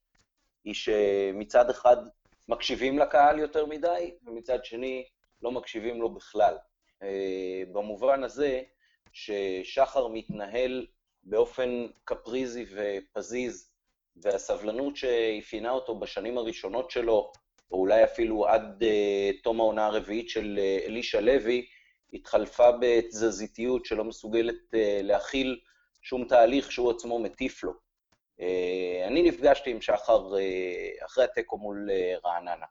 היא 0.63 0.73
שמצד 0.73 1.69
אחד 1.69 1.97
מקשיבים 2.47 2.99
לקהל 2.99 3.39
יותר 3.39 3.65
מדי, 3.65 4.15
ומצד 4.25 4.65
שני 4.65 5.05
לא 5.41 5.51
מקשיבים 5.51 6.01
לו 6.01 6.09
בכלל. 6.09 6.57
אה, 7.03 7.63
במובן 7.71 8.23
הזה 8.23 8.61
ששחר 9.17 10.07
מתנהל 10.07 10.85
באופן 11.23 11.87
קפריזי 12.05 12.65
ופזיז, 12.71 13.69
והסבלנות 14.15 14.95
שאפיינה 14.95 15.71
אותו 15.71 15.99
בשנים 15.99 16.37
הראשונות 16.37 16.91
שלו, 16.91 17.31
או 17.71 17.77
אולי 17.77 18.03
אפילו 18.03 18.47
עד 18.47 18.83
uh, 18.83 19.41
תום 19.43 19.59
העונה 19.59 19.85
הרביעית 19.85 20.29
של 20.29 20.59
uh, 20.59 20.87
אלישע 20.87 21.21
לוי, 21.21 21.65
התחלפה 22.13 22.69
בתזזיתיות 22.81 23.85
שלא 23.85 24.03
מסוגלת 24.03 24.55
uh, 24.55 24.77
להכיל 25.03 25.59
שום 26.01 26.25
תהליך 26.27 26.71
שהוא 26.71 26.91
עצמו 26.91 27.19
מטיף 27.19 27.63
לו. 27.63 27.71
Uh, 27.71 28.43
אני 29.07 29.21
נפגשתי 29.21 29.71
עם 29.71 29.81
שחר 29.81 30.33
uh, 30.33 31.05
אחרי 31.05 31.23
התיקו 31.23 31.57
מול 31.57 31.89
uh, 31.89 32.27
רעננה. 32.27 32.65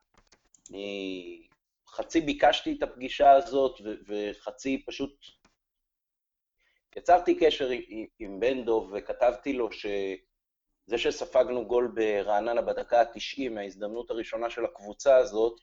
אני 0.71 1.43
חצי 1.89 2.21
ביקשתי 2.21 2.75
את 2.79 2.83
הפגישה 2.83 3.31
הזאת, 3.31 3.81
וחצי 4.07 4.83
פשוט 4.87 5.13
יצרתי 6.97 7.35
קשר 7.35 7.69
עם, 8.19 8.41
בן 8.41 8.65
דב 8.65 8.93
וכתבתי 8.93 9.53
לו 9.53 9.69
שזה 9.73 10.99
שספגנו 10.99 11.67
גול 11.67 11.93
ברעננה 11.95 12.63
בדקה 12.63 13.01
ה-90 13.01 13.51
מההזדמנות 13.51 14.11
הראשונה 14.11 14.51
של 14.51 14.65
הקבוצה 14.65 15.17
הזאת, 15.17 15.61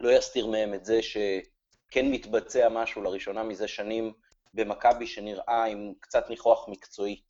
לא 0.00 0.12
יסתיר 0.12 0.46
מהם 0.46 0.74
את 0.74 0.84
זה 0.84 1.02
שכן 1.02 2.10
מתבצע 2.10 2.68
משהו 2.68 3.02
לראשונה 3.02 3.42
מזה 3.42 3.68
שנים 3.68 4.12
במכבי 4.54 5.06
שנראה 5.06 5.64
עם 5.64 5.92
קצת 6.00 6.30
ניחוח 6.30 6.68
מקצועי. 6.68 7.22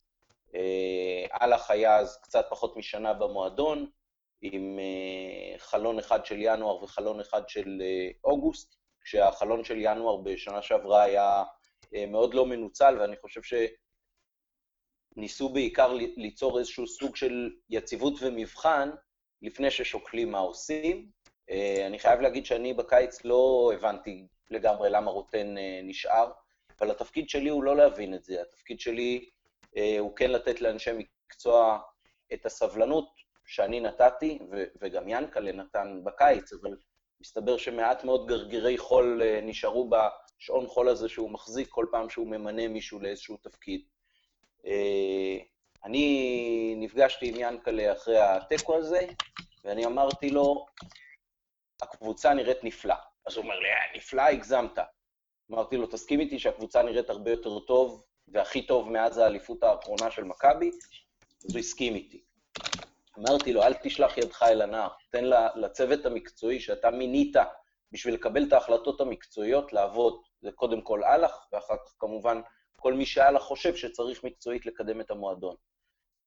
אהלך 1.33 1.71
היה 1.71 1.97
אז 1.97 2.21
קצת 2.21 2.45
פחות 2.49 2.77
משנה 2.77 3.13
במועדון, 3.13 3.89
עם 4.41 4.79
אה, 4.79 5.59
חלון 5.59 5.99
אחד 5.99 6.25
של 6.25 6.35
ינואר 6.39 6.83
וחלון 6.83 7.19
אחד 7.19 7.49
של 7.49 7.81
אה, 7.81 8.09
אוגוסט, 8.23 8.75
כשהחלון 9.01 9.63
של 9.63 9.77
ינואר 9.77 10.17
בשנה 10.17 10.61
שעברה 10.61 11.03
היה 11.03 11.43
מאוד 12.07 12.33
לא 12.33 12.45
מנוצל, 12.45 12.97
ואני 12.99 13.15
חושב 13.17 13.41
שניסו 15.15 15.49
בעיקר 15.49 15.93
ליצור 15.93 16.59
איזשהו 16.59 16.87
סוג 16.87 17.15
של 17.15 17.49
יציבות 17.69 18.13
ומבחן 18.21 18.89
לפני 19.41 19.71
ששוקלים 19.71 20.31
מה 20.31 20.39
עושים. 20.39 21.09
אני 21.85 21.99
חייב 21.99 22.21
להגיד 22.21 22.45
שאני 22.45 22.73
בקיץ 22.73 23.25
לא 23.25 23.71
הבנתי 23.73 24.27
לגמרי 24.49 24.89
למה 24.89 25.11
רוטן 25.11 25.55
נשאר, 25.83 26.31
אבל 26.79 26.91
התפקיד 26.91 27.29
שלי 27.29 27.49
הוא 27.49 27.63
לא 27.63 27.77
להבין 27.77 28.13
את 28.13 28.23
זה, 28.23 28.41
התפקיד 28.41 28.79
שלי 28.79 29.29
הוא 29.99 30.15
כן 30.15 30.31
לתת 30.31 30.61
לאנשי 30.61 30.91
מקצוע 31.27 31.79
את 32.33 32.45
הסבלנות 32.45 33.09
שאני 33.45 33.79
נתתי, 33.79 34.39
וגם 34.81 35.09
ינקלה 35.09 35.51
נתן 35.51 36.01
בקיץ, 36.03 36.53
אבל 36.53 36.77
מסתבר 37.21 37.57
שמעט 37.57 38.03
מאוד 38.03 38.27
גרגירי 38.27 38.77
חול 38.77 39.21
אה, 39.21 39.39
נשארו 39.43 39.89
בשעון 40.39 40.67
חול 40.67 40.89
הזה 40.89 41.09
שהוא 41.09 41.31
מחזיק 41.31 41.67
כל 41.69 41.85
פעם 41.91 42.09
שהוא 42.09 42.27
ממנה 42.27 42.67
מישהו 42.67 42.99
לאיזשהו 42.99 43.37
תפקיד. 43.37 43.81
אה, 44.65 45.37
אני 45.83 46.75
נפגשתי 46.77 47.29
עם 47.29 47.35
ינקלה 47.37 47.91
אחרי 47.93 48.19
התיקו 48.19 48.77
הזה, 48.77 49.07
ואני 49.63 49.85
אמרתי 49.85 50.29
לו, 50.29 50.65
הקבוצה 51.81 52.33
נראית 52.33 52.63
נפלא. 52.63 52.95
אז 53.25 53.35
הוא 53.35 53.43
אומר 53.43 53.59
לי, 53.59 53.67
אה, 53.67 53.97
נפלא, 53.97 54.21
הגזמת. 54.21 54.79
אמרתי 55.51 55.77
לו, 55.77 55.87
תסכים 55.87 56.19
איתי 56.19 56.39
שהקבוצה 56.39 56.83
נראית 56.83 57.09
הרבה 57.09 57.31
יותר 57.31 57.59
טוב, 57.59 58.03
והכי 58.27 58.61
טוב 58.61 58.89
מאז 58.89 59.17
האליפות 59.17 59.63
האחרונה 59.63 60.11
של 60.11 60.23
מכבי? 60.23 60.71
אז 61.45 61.51
הוא 61.55 61.59
הסכים 61.59 61.95
איתי. 61.95 62.21
אמרתי 63.19 63.53
לו, 63.53 63.63
אל 63.63 63.73
תשלח 63.73 64.17
ידך 64.17 64.43
אל 64.43 64.61
הנער, 64.61 64.89
תן 65.09 65.23
לצוות 65.55 66.05
המקצועי 66.05 66.59
שאתה 66.59 66.91
מינית 66.91 67.35
בשביל 67.91 68.13
לקבל 68.13 68.43
את 68.43 68.53
ההחלטות 68.53 69.01
המקצועיות 69.01 69.73
לעבוד. 69.73 70.21
זה 70.41 70.51
קודם 70.51 70.81
כל 70.81 71.03
אהלך, 71.03 71.47
ואחר 71.51 71.77
כך 71.77 71.93
כמובן 71.99 72.41
כל 72.79 72.93
מי 72.93 73.05
שאהלך 73.05 73.41
חושב 73.41 73.75
שצריך 73.75 74.23
מקצועית 74.23 74.65
לקדם 74.65 75.01
את 75.01 75.11
המועדון. 75.11 75.55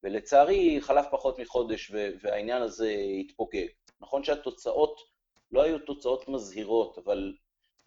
ולצערי, 0.03 0.81
חלף 0.81 1.07
פחות 1.11 1.38
מחודש 1.38 1.92
והעניין 2.23 2.62
הזה 2.62 2.94
התפוגג. 3.20 3.66
נכון 4.01 4.25
שהתוצאות 4.25 5.01
לא 5.53 5.62
היו 5.62 5.79
תוצאות 5.79 6.29
מזהירות, 6.29 6.99
אבל 6.99 7.35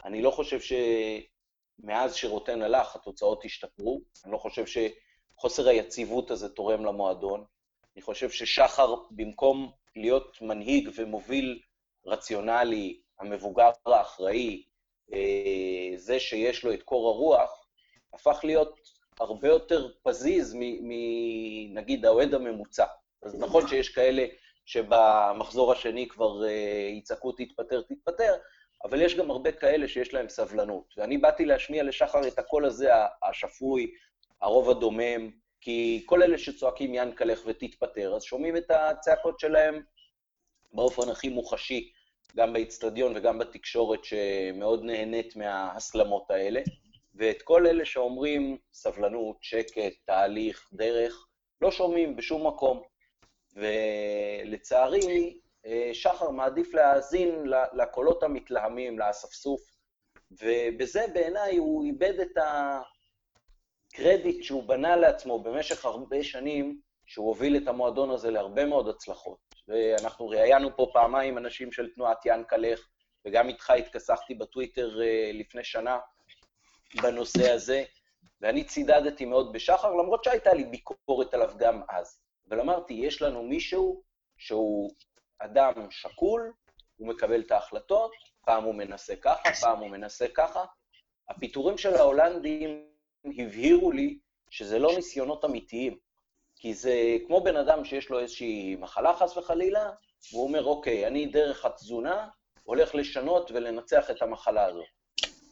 אני 0.04 0.22
לא 0.22 0.30
חושב 0.30 0.58
שמאז 0.60 2.14
שרוטן 2.14 2.62
הלך 2.62 2.96
התוצאות 2.96 3.44
השתפרו, 3.44 4.00
אני 4.24 4.32
לא 4.32 4.38
חושב 4.38 4.64
שחוסר 4.66 5.68
היציבות 5.68 6.30
הזה 6.30 6.48
תורם 6.48 6.84
למועדון. 6.84 7.44
אני 7.96 8.02
חושב 8.02 8.30
ששחר, 8.30 8.94
במקום 9.10 9.72
להיות 9.96 10.42
מנהיג 10.42 10.90
ומוביל 10.96 11.60
רציונלי, 12.06 13.00
המבוגר 13.20 13.70
האחראי, 13.86 14.64
זה 15.96 16.20
שיש 16.20 16.64
לו 16.64 16.72
את 16.72 16.82
קור 16.82 17.08
הרוח, 17.08 17.66
הפך 18.14 18.40
להיות 18.44 18.80
הרבה 19.20 19.48
יותר 19.48 19.88
פזיז 20.02 20.56
מנגיד 20.58 22.06
האוהד 22.06 22.34
הממוצע. 22.34 22.84
אז 23.22 23.38
נכון 23.40 23.68
שיש 23.68 23.88
כאלה 23.88 24.26
שבמחזור 24.66 25.72
השני 25.72 26.08
כבר 26.08 26.44
אה, 26.44 26.88
יצעקו 26.92 27.32
תתפטר, 27.32 27.82
תתפטר, 27.82 28.34
אבל 28.84 29.02
יש 29.02 29.16
גם 29.16 29.30
הרבה 29.30 29.52
כאלה 29.52 29.88
שיש 29.88 30.14
להם 30.14 30.28
סבלנות. 30.28 30.94
ואני 30.96 31.18
באתי 31.18 31.44
להשמיע 31.44 31.82
לשחר 31.82 32.28
את 32.28 32.38
הקול 32.38 32.64
הזה, 32.64 32.90
השפוי, 33.22 33.94
הרוב 34.40 34.70
הדומם, 34.70 35.30
כי 35.60 36.02
כל 36.06 36.22
אלה 36.22 36.38
שצועקים 36.38 36.94
ינקלך 36.94 37.42
ותתפטר, 37.46 38.14
אז 38.16 38.22
שומעים 38.22 38.56
את 38.56 38.70
הצעקות 38.70 39.40
שלהם 39.40 39.82
באופן 40.72 41.08
הכי 41.08 41.28
מוחשי, 41.28 41.92
גם 42.36 42.52
באיצטדיון 42.52 43.12
וגם 43.16 43.38
בתקשורת 43.38 44.04
שמאוד 44.04 44.84
נהנית 44.84 45.36
מההסלמות 45.36 46.30
האלה, 46.30 46.60
ואת 47.14 47.42
כל 47.42 47.66
אלה 47.66 47.84
שאומרים 47.84 48.58
סבלנות, 48.72 49.36
שקט, 49.40 49.92
תהליך, 50.04 50.68
דרך, 50.72 51.26
לא 51.60 51.70
שומעים 51.70 52.16
בשום 52.16 52.46
מקום. 52.46 52.82
ולצערי, 53.56 55.38
שחר 55.92 56.30
מעדיף 56.30 56.74
להאזין 56.74 57.44
לקולות 57.72 58.22
המתלהמים, 58.22 58.98
לאספסוף, 58.98 59.60
ובזה 60.30 61.04
בעיניי 61.14 61.56
הוא 61.56 61.84
איבד 61.84 62.20
את 62.20 62.36
ה... 62.36 62.80
קרדיט 63.92 64.42
שהוא 64.42 64.64
בנה 64.64 64.96
לעצמו 64.96 65.42
במשך 65.42 65.84
הרבה 65.84 66.22
שנים, 66.22 66.80
שהוא 67.06 67.26
הוביל 67.28 67.56
את 67.56 67.68
המועדון 67.68 68.10
הזה 68.10 68.30
להרבה 68.30 68.64
מאוד 68.64 68.88
הצלחות. 68.88 69.53
ואנחנו 69.68 70.28
ראיינו 70.28 70.76
פה 70.76 70.86
פעמיים 70.92 71.38
אנשים 71.38 71.72
של 71.72 71.90
תנועת 71.94 72.26
ינקלך, 72.26 72.88
וגם 73.24 73.48
איתך 73.48 73.70
התכסחתי 73.70 74.34
בטוויטר 74.34 75.02
אה, 75.02 75.30
לפני 75.34 75.64
שנה 75.64 75.98
בנושא 77.02 77.50
הזה, 77.52 77.84
ואני 78.40 78.64
צידדתי 78.64 79.24
מאוד 79.24 79.52
בשחר, 79.52 79.90
למרות 79.90 80.24
שהייתה 80.24 80.54
לי 80.54 80.64
ביקורת 80.64 81.34
עליו 81.34 81.50
גם 81.58 81.82
אז. 81.88 82.20
אבל 82.48 82.60
אמרתי, 82.60 82.94
יש 82.94 83.22
לנו 83.22 83.42
מישהו 83.42 84.02
שהוא 84.36 84.90
אדם 85.38 85.90
שקול, 85.90 86.52
הוא 86.96 87.08
מקבל 87.08 87.40
את 87.40 87.50
ההחלטות, 87.50 88.12
פעם 88.44 88.64
הוא 88.64 88.74
מנסה 88.74 89.16
ככה, 89.16 89.52
פעם 89.60 89.78
הוא 89.78 89.88
מנסה 89.88 90.26
ככה. 90.34 90.64
הפיטורים 91.28 91.78
של 91.78 91.94
ההולנדים 91.94 92.86
הבהירו 93.38 93.92
לי 93.92 94.18
שזה 94.50 94.78
לא 94.78 94.92
ניסיונות 94.96 95.44
אמיתיים. 95.44 95.98
כי 96.64 96.74
זה 96.74 97.16
כמו 97.26 97.40
בן 97.40 97.56
אדם 97.56 97.84
שיש 97.84 98.10
לו 98.10 98.20
איזושהי 98.20 98.76
מחלה 98.76 99.12
חס 99.12 99.36
וחלילה, 99.36 99.90
והוא 100.32 100.44
אומר, 100.44 100.64
אוקיי, 100.64 101.06
אני 101.06 101.26
דרך 101.26 101.64
התזונה 101.64 102.28
הולך 102.62 102.94
לשנות 102.94 103.50
ולנצח 103.50 104.10
את 104.10 104.22
המחלה 104.22 104.64
הזאת. 104.64 104.84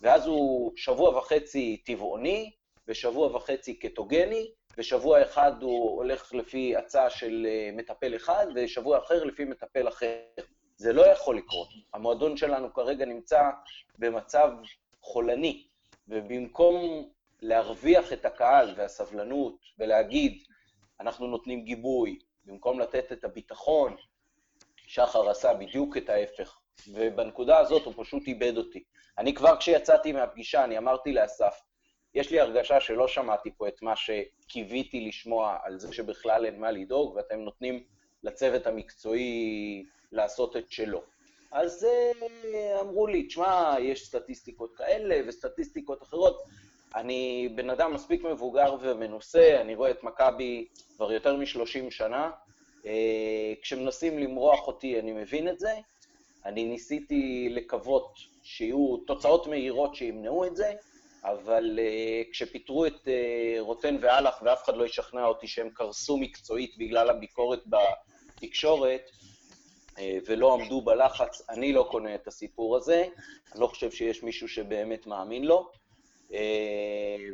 ואז 0.02 0.26
הוא 0.26 0.72
שבוע 0.76 1.18
וחצי 1.18 1.82
טבעוני, 1.86 2.50
ושבוע 2.88 3.36
וחצי 3.36 3.74
קטוגני, 3.74 4.50
ושבוע 4.78 5.22
אחד 5.22 5.62
הוא 5.62 5.96
הולך 5.96 6.34
לפי 6.34 6.76
הצעה 6.76 7.10
של 7.10 7.46
אה, 7.48 7.70
מטפל 7.72 8.16
אחד, 8.16 8.46
ושבוע 8.54 8.98
אחר 8.98 9.24
לפי 9.24 9.44
מטפל 9.44 9.88
אחר. 9.88 10.16
זה 10.76 10.92
לא 10.92 11.06
יכול 11.06 11.36
לקרות. 11.36 11.68
המועדון 11.94 12.36
שלנו 12.36 12.72
כרגע 12.74 13.04
נמצא 13.04 13.42
במצב 13.98 14.50
חולני, 15.02 15.66
ובמקום 16.08 17.08
להרוויח 17.42 18.12
את 18.12 18.24
הקהל 18.24 18.74
והסבלנות 18.76 19.56
ולהגיד, 19.78 20.42
אנחנו 21.02 21.26
נותנים 21.26 21.64
גיבוי, 21.64 22.18
במקום 22.44 22.80
לתת 22.80 23.12
את 23.12 23.24
הביטחון, 23.24 23.96
שחר 24.86 25.30
עשה 25.30 25.54
בדיוק 25.54 25.96
את 25.96 26.08
ההפך, 26.08 26.58
ובנקודה 26.88 27.58
הזאת 27.58 27.84
הוא 27.84 27.94
פשוט 27.96 28.22
איבד 28.26 28.56
אותי. 28.56 28.82
אני 29.18 29.34
כבר 29.34 29.56
כשיצאתי 29.56 30.12
מהפגישה, 30.12 30.64
אני 30.64 30.78
אמרתי 30.78 31.12
לאסף, 31.12 31.62
יש 32.14 32.30
לי 32.30 32.40
הרגשה 32.40 32.80
שלא 32.80 33.08
שמעתי 33.08 33.50
פה 33.56 33.68
את 33.68 33.82
מה 33.82 33.94
שקיוויתי 33.96 35.08
לשמוע 35.08 35.56
על 35.62 35.78
זה 35.78 35.92
שבכלל 35.92 36.46
אין 36.46 36.60
מה 36.60 36.70
לדאוג, 36.70 37.14
ואתם 37.16 37.38
נותנים 37.38 37.84
לצוות 38.22 38.66
המקצועי 38.66 39.84
לעשות 40.12 40.56
את 40.56 40.70
שלו. 40.70 41.02
אז 41.52 41.84
אה, 41.84 42.80
אמרו 42.80 43.06
לי, 43.06 43.26
תשמע, 43.26 43.74
יש 43.80 44.06
סטטיסטיקות 44.06 44.76
כאלה 44.76 45.20
וסטטיסטיקות 45.26 46.02
אחרות. 46.02 46.42
אני 46.96 47.48
בן 47.54 47.70
אדם 47.70 47.94
מספיק 47.94 48.24
מבוגר 48.24 48.76
ומנוסה, 48.80 49.60
אני 49.60 49.74
רואה 49.74 49.90
את 49.90 50.02
מכבי 50.02 50.66
כבר 50.96 51.12
יותר 51.12 51.36
מ-30 51.36 51.90
שנה. 51.90 52.30
אה, 52.86 53.52
כשמנסים 53.62 54.18
למרוח 54.18 54.66
אותי, 54.66 55.00
אני 55.00 55.12
מבין 55.12 55.48
את 55.48 55.58
זה. 55.58 55.72
אני 56.44 56.64
ניסיתי 56.64 57.48
לקוות 57.50 58.14
שיהיו 58.42 58.96
תוצאות 58.96 59.46
מהירות 59.46 59.94
שימנעו 59.94 60.44
את 60.44 60.56
זה, 60.56 60.72
אבל 61.24 61.78
uh, 61.78 62.32
כשפיטרו 62.32 62.86
את 62.86 63.04
uh, 63.04 63.60
רוטן 63.60 63.96
ואלח 64.00 64.42
ואף 64.42 64.64
אחד 64.64 64.76
לא 64.76 64.84
ישכנע 64.84 65.24
אותי 65.24 65.46
שהם 65.46 65.70
קרסו 65.74 66.16
מקצועית 66.16 66.78
בגלל 66.78 67.10
הביקורת 67.10 67.60
בתקשורת 67.66 69.10
ולא 70.26 70.54
עמדו 70.54 70.82
בלחץ, 70.82 71.42
אני 71.48 71.72
לא 71.72 71.88
קונה 71.90 72.14
את 72.14 72.26
הסיפור 72.26 72.76
הזה, 72.76 73.06
אני 73.52 73.60
לא 73.60 73.66
חושב 73.66 73.90
שיש 73.90 74.22
מישהו 74.22 74.48
שבאמת 74.48 75.06
מאמין 75.06 75.44
לו. 75.44 75.70
Uh, 76.32 76.34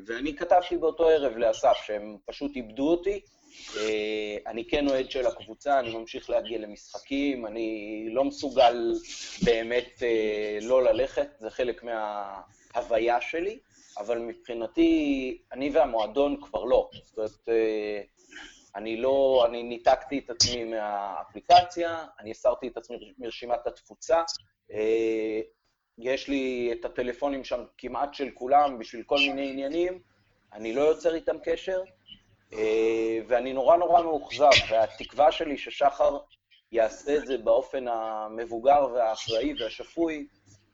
ואני 0.06 0.36
כתבתי 0.36 0.76
באותו 0.76 1.08
ערב 1.08 1.36
לאסף 1.36 1.76
שהם 1.86 2.16
פשוט 2.26 2.56
איבדו 2.56 2.90
אותי. 2.90 3.20
Uh, 3.74 3.78
אני 4.46 4.68
כן 4.68 4.88
אוהד 4.88 5.10
של 5.10 5.26
הקבוצה, 5.26 5.78
אני 5.78 5.94
ממשיך 5.94 6.30
להגיע 6.30 6.58
למשחקים, 6.58 7.46
אני 7.46 8.08
לא 8.10 8.24
מסוגל 8.24 8.94
באמת 9.44 9.88
uh, 9.98 10.64
לא 10.64 10.82
ללכת, 10.82 11.28
זה 11.38 11.50
חלק 11.50 11.84
מההוויה 11.84 13.20
שלי. 13.20 13.58
אבל 13.98 14.18
מבחינתי, 14.18 15.38
אני 15.52 15.70
והמועדון 15.70 16.40
כבר 16.42 16.64
לא. 16.64 16.90
זאת 17.04 17.16
אומרת, 17.16 17.48
אה, 17.48 18.00
אני 18.76 18.96
לא, 18.96 19.44
אני 19.48 19.62
ניתקתי 19.62 20.18
את 20.18 20.30
עצמי 20.30 20.64
מהאפליקציה, 20.64 22.04
אני 22.20 22.30
הסרתי 22.30 22.68
את 22.68 22.76
עצמי 22.76 22.96
מרשימת 23.18 23.66
התפוצה. 23.66 24.22
יש 25.98 26.28
לי 26.28 26.72
את 26.72 26.84
הטלפונים 26.84 27.44
שם 27.44 27.64
כמעט 27.78 28.14
של 28.14 28.30
כולם 28.34 28.78
בשביל 28.78 29.02
כל 29.02 29.18
מיני 29.18 29.50
עניינים, 29.50 29.98
אני 30.52 30.72
לא 30.72 30.80
יוצר 30.80 31.14
איתם 31.14 31.36
קשר, 31.44 31.82
אה, 32.52 33.18
ואני 33.28 33.52
נורא 33.52 33.76
נורא 33.76 34.02
מאוכזב, 34.02 34.50
והתקווה 34.70 35.32
שלי 35.32 35.58
ששחר 35.58 36.18
יעשה 36.72 37.16
את 37.16 37.26
זה 37.26 37.38
באופן 37.38 37.88
המבוגר 37.88 38.86
והאחראי 38.94 39.54
והשפוי, 39.60 40.26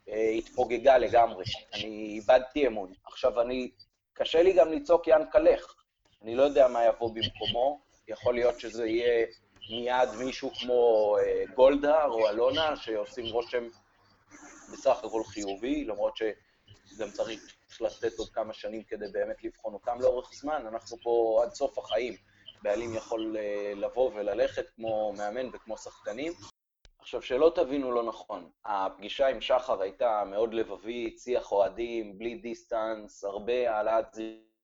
אה, 0.09 0.31
התפוגגה 0.39 0.99
לגמרי. 0.99 1.45
אני 1.75 1.87
איבדתי 2.15 2.67
אמון. 2.67 2.93
עכשיו, 3.05 3.41
אני... 3.41 3.71
קשה 4.15 4.43
לי 4.43 4.53
גם 4.53 4.73
לצעוק 4.73 5.09
ינקה 5.09 5.39
לך. 5.39 5.75
אני 6.23 6.35
לא 6.35 6.43
יודע 6.43 6.69
מה 6.69 6.85
יבוא 6.85 7.11
במקומו. 7.15 7.81
יכול 8.09 8.35
להיות 8.35 8.61
שזה 8.61 8.87
יהיה 8.87 9.27
מיד 9.71 10.09
מישהו 10.19 10.51
כמו 10.61 11.17
אה, 11.19 11.45
גולדהר 11.55 12.11
או 12.11 12.29
אלונה, 12.29 12.77
שעושים 12.77 13.27
רושם 13.27 13.69
בסך 14.73 15.05
הכל 15.05 15.25
חיובי, 15.25 15.85
למרות 15.85 16.17
שגם 16.17 17.11
צריך 17.11 17.57
לתת 17.81 18.19
עוד 18.19 18.29
כמה 18.29 18.53
שנים 18.53 18.83
כדי 18.83 19.07
באמת 19.13 19.45
לבחון 19.45 19.75
אותם 19.75 20.01
לאורך 20.01 20.31
זמן. 20.35 20.67
אנחנו 20.67 20.97
פה 21.03 21.41
עד 21.43 21.55
סוף 21.55 21.79
החיים. 21.79 22.17
בעלים 22.63 22.95
יכול 22.95 23.37
אה, 23.37 23.73
לבוא 23.77 24.11
וללכת 24.15 24.67
כמו 24.77 25.13
מאמן 25.13 25.49
וכמו 25.53 25.79
שחקנים, 25.79 26.33
עכשיו, 27.05 27.23
שלא 27.23 27.53
תבינו 27.55 27.93
לא 27.93 28.03
נכון, 28.03 28.51
הפגישה 28.65 29.27
עם 29.27 29.41
שחר 29.41 29.83
הייתה 29.83 30.25
מאוד 30.27 30.55
לבבית, 30.55 31.19
שיח 31.19 31.53
אוהדים, 31.53 32.19
בלי 32.19 32.35
דיסטנס, 32.35 33.25
הרבה 33.25 33.71
העלאת 33.71 34.07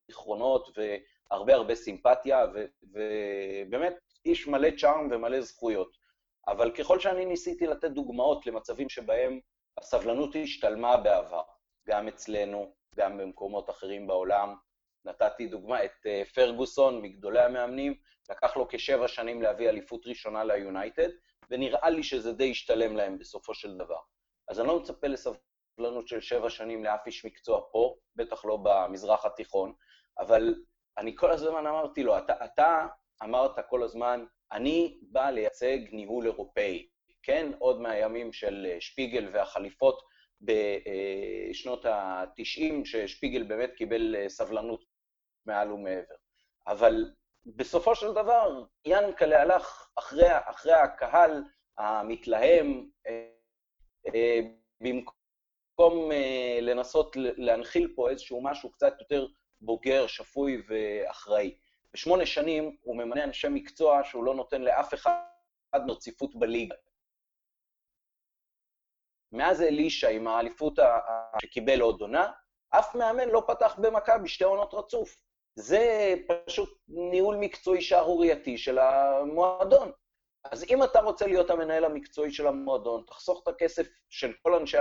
זיכרונות 0.08 0.78
והרבה 0.78 1.54
הרבה 1.54 1.74
סימפתיה, 1.74 2.46
ובאמת 2.82 3.94
איש 4.24 4.46
מלא 4.46 4.68
צ'ארם 4.80 5.08
ומלא 5.10 5.40
זכויות. 5.40 5.96
אבל 6.48 6.70
ככל 6.70 7.00
שאני 7.00 7.24
ניסיתי 7.24 7.66
לתת 7.66 7.90
דוגמאות 7.90 8.46
למצבים 8.46 8.88
שבהם 8.88 9.40
הסבלנות 9.80 10.36
השתלמה 10.42 10.96
בעבר, 10.96 11.42
גם 11.88 12.08
אצלנו, 12.08 12.74
גם 12.96 13.18
במקומות 13.18 13.70
אחרים 13.70 14.06
בעולם, 14.06 14.54
נתתי 15.04 15.46
דוגמה 15.46 15.84
את 15.84 16.06
אה, 16.06 16.22
פרגוסון, 16.34 17.02
מגדולי 17.02 17.40
המאמנים, 17.40 17.94
לקח 18.30 18.56
לו 18.56 18.68
כשבע 18.68 19.08
שנים 19.08 19.42
להביא 19.42 19.68
אליפות 19.68 20.06
ראשונה 20.06 20.44
ליונייטד, 20.44 21.08
ונראה 21.50 21.90
לי 21.90 22.02
שזה 22.02 22.32
די 22.32 22.44
ישתלם 22.44 22.96
להם 22.96 23.18
בסופו 23.18 23.54
של 23.54 23.76
דבר. 23.76 23.98
אז 24.48 24.60
אני 24.60 24.68
לא 24.68 24.80
מצפה 24.80 25.06
לסבלנות 25.06 26.08
של 26.08 26.20
שבע 26.20 26.50
שנים 26.50 26.84
לאף 26.84 27.06
איש 27.06 27.24
מקצוע 27.24 27.60
פה, 27.72 27.96
בטח 28.16 28.44
לא 28.44 28.58
במזרח 28.62 29.24
התיכון, 29.24 29.72
אבל 30.18 30.54
אני 30.98 31.16
כל 31.16 31.30
הזמן 31.30 31.66
אמרתי 31.66 32.02
לו, 32.02 32.18
אתה, 32.18 32.44
אתה 32.44 32.86
אמרת 33.22 33.68
כל 33.68 33.82
הזמן, 33.82 34.24
אני 34.52 34.98
בא 35.02 35.30
לייצג 35.30 35.78
ניהול 35.92 36.26
אירופאי, 36.26 36.88
כן? 37.22 37.52
עוד 37.58 37.80
מהימים 37.80 38.32
של 38.32 38.66
אה, 38.70 38.80
שפיגל 38.80 39.28
והחליפות 39.32 40.02
בשנות 40.40 41.84
ה-90, 41.84 42.84
ששפיגל 42.84 43.42
באמת 43.42 43.70
קיבל 43.76 44.16
אה, 44.16 44.28
סבלנות 44.28 44.84
מעל 45.46 45.72
ומעבר. 45.72 46.14
אבל 46.66 47.10
בסופו 47.46 47.94
של 47.94 48.12
דבר, 48.12 48.64
ינקלה 48.84 49.42
הלך 49.42 49.88
אחרי, 49.98 50.28
אחרי 50.28 50.72
הקהל 50.72 51.42
המתלהם, 51.78 52.88
אה, 53.06 53.28
אה, 54.14 54.40
במקום 54.80 56.12
אה, 56.12 56.58
לנסות 56.62 57.16
להנחיל 57.16 57.92
פה 57.96 58.10
איזשהו 58.10 58.42
משהו 58.42 58.70
קצת 58.70 58.94
יותר 59.00 59.26
בוגר, 59.60 60.06
שפוי 60.06 60.62
ואחראי. 60.68 61.54
בשמונה 61.94 62.26
שנים 62.26 62.76
הוא 62.82 62.96
ממנה 62.96 63.24
אנשי 63.24 63.48
מקצוע 63.50 64.00
שהוא 64.04 64.24
לא 64.24 64.34
נותן 64.34 64.62
לאף 64.62 64.94
אחד 64.94 65.80
רציפות 65.88 66.36
בליגה. 66.36 66.74
מאז 69.32 69.62
אלישע, 69.62 70.08
עם 70.08 70.28
האליפות 70.28 70.78
שקיבל 71.42 71.80
עוד 71.80 72.00
עונה, 72.00 72.30
אף 72.70 72.94
מאמן 72.94 73.28
לא 73.28 73.42
פתח 73.46 73.76
במכבי 73.78 74.28
שתי 74.28 74.44
עונות 74.44 74.74
רצוף. 74.74 75.16
זה 75.54 76.14
פשוט 76.46 76.78
ניהול 76.88 77.36
מקצועי 77.36 77.82
שערורייתי 77.82 78.58
של 78.58 78.78
המועדון. 78.78 79.92
אז 80.44 80.64
אם 80.70 80.82
אתה 80.82 81.00
רוצה 81.00 81.26
להיות 81.26 81.50
המנהל 81.50 81.84
המקצועי 81.84 82.32
של 82.32 82.46
המועדון, 82.46 83.04
תחסוך 83.06 83.42
את 83.42 83.48
הכסף 83.48 83.86
של 84.08 84.32
כל 84.42 84.54
אנשי 84.54 84.78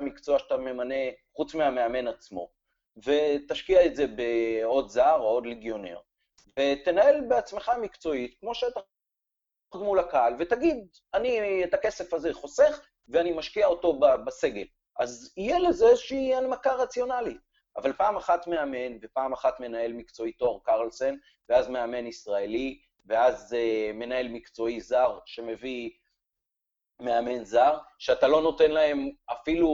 המקצוע 0.00 0.38
שאתה 0.38 0.56
ממנה, 0.56 0.94
חוץ 1.36 1.54
מהמאמן 1.54 2.08
עצמו, 2.08 2.50
ותשקיע 2.96 3.86
את 3.86 3.96
זה 3.96 4.06
בעוד 4.06 4.88
זר 4.88 5.16
או 5.18 5.24
עוד 5.24 5.46
ליגיונר, 5.46 6.00
ותנהל 6.58 7.20
בעצמך 7.28 7.70
מקצועית, 7.80 8.36
כמו 8.40 8.54
שאתה 8.54 8.80
מול 9.74 9.98
הקהל, 9.98 10.34
ותגיד, 10.38 10.88
אני 11.14 11.64
את 11.64 11.74
הכסף 11.74 12.14
הזה 12.14 12.34
חוסך, 12.34 12.88
ואני 13.08 13.32
משקיע 13.32 13.66
אותו 13.66 14.00
בסגל. 14.24 14.64
אז 14.98 15.32
יהיה 15.36 15.58
לזה 15.58 15.88
איזושהי 15.88 16.34
הנמקה 16.34 16.72
רציונלית. 16.72 17.52
אבל 17.76 17.92
פעם 17.92 18.16
אחת 18.16 18.46
מאמן, 18.46 18.98
ופעם 19.02 19.32
אחת 19.32 19.60
מנהל 19.60 19.92
מקצועי 19.92 20.32
תור 20.32 20.64
קרלסן, 20.64 21.14
ואז 21.48 21.68
מאמן 21.68 22.06
ישראלי, 22.06 22.80
ואז 23.06 23.52
uh, 23.52 23.92
מנהל 23.94 24.28
מקצועי 24.28 24.80
זר 24.80 25.18
שמביא 25.26 25.90
מאמן 27.00 27.44
זר, 27.44 27.78
שאתה 27.98 28.28
לא 28.28 28.42
נותן 28.42 28.70
להם 28.70 29.10
אפילו 29.32 29.68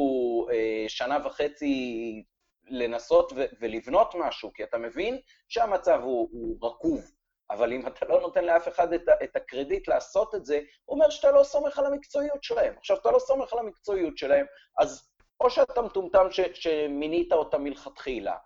uh, 0.51 0.53
שנה 0.89 1.19
וחצי 1.27 2.25
לנסות 2.69 3.33
ו- 3.37 3.45
ולבנות 3.61 4.15
משהו, 4.15 4.53
כי 4.53 4.65
אתה 4.65 4.79
מבין 4.79 5.19
שהמצב 5.49 6.01
הוא, 6.03 6.29
הוא 6.33 6.59
רקוב, 6.63 7.11
אבל 7.51 7.73
אם 7.73 7.87
אתה 7.87 8.07
לא 8.07 8.21
נותן 8.21 8.45
לאף 8.45 8.69
אחד 8.69 8.93
את, 8.93 9.03
את 9.25 9.37
הקרדיט 9.37 9.89
לעשות 9.89 10.35
את 10.35 10.45
זה, 10.45 10.61
הוא 10.85 10.95
אומר 10.95 11.11
שאתה 11.11 11.31
לא 11.31 11.45
סומך 11.45 11.79
על 11.79 11.87
המקצועיות 11.87 12.45
שלהם. 12.45 12.75
עכשיו, 12.79 12.97
אתה 12.97 13.11
לא 13.11 13.19
סומך 13.19 13.53
על 13.53 13.59
המקצועיות 13.59 14.19
שלהם, 14.19 14.47
אז 14.79 15.09
או 15.41 15.51
שאתה 15.51 15.83
מטומטם 15.83 16.27
שמינית 16.55 17.33
אותה 17.33 17.59
מלכתחילה, 17.59 18.37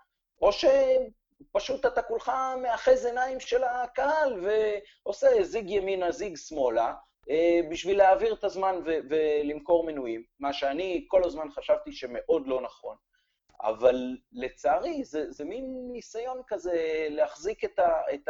או 0.42 0.50
שפשוט 0.52 1.86
אתה 1.86 2.02
כולך 2.02 2.32
מאחז 2.62 3.06
עיניים 3.06 3.40
של 3.40 3.64
הקהל 3.64 4.40
ועושה 4.44 5.42
זיג 5.42 5.70
ימינה, 5.70 6.10
זיג 6.10 6.36
שמאלה, 6.36 6.94
אה, 7.30 7.60
בשביל 7.70 7.98
להעביר 7.98 8.34
את 8.34 8.44
הזמן 8.44 8.80
ולמכור 8.84 9.86
מנויים, 9.86 10.24
מה 10.40 10.52
שאני 10.52 11.04
כל 11.08 11.24
הזמן 11.24 11.50
חשבתי 11.50 11.92
שמאוד 11.92 12.46
לא 12.46 12.60
נכון. 12.60 12.96
אבל 13.62 14.16
לצערי, 14.32 15.04
זה, 15.04 15.30
זה 15.30 15.44
מין 15.44 15.88
ניסיון 15.92 16.42
כזה 16.46 17.06
להחזיק 17.10 17.64
את, 17.64 17.78
ה, 17.78 18.02
את 18.14 18.28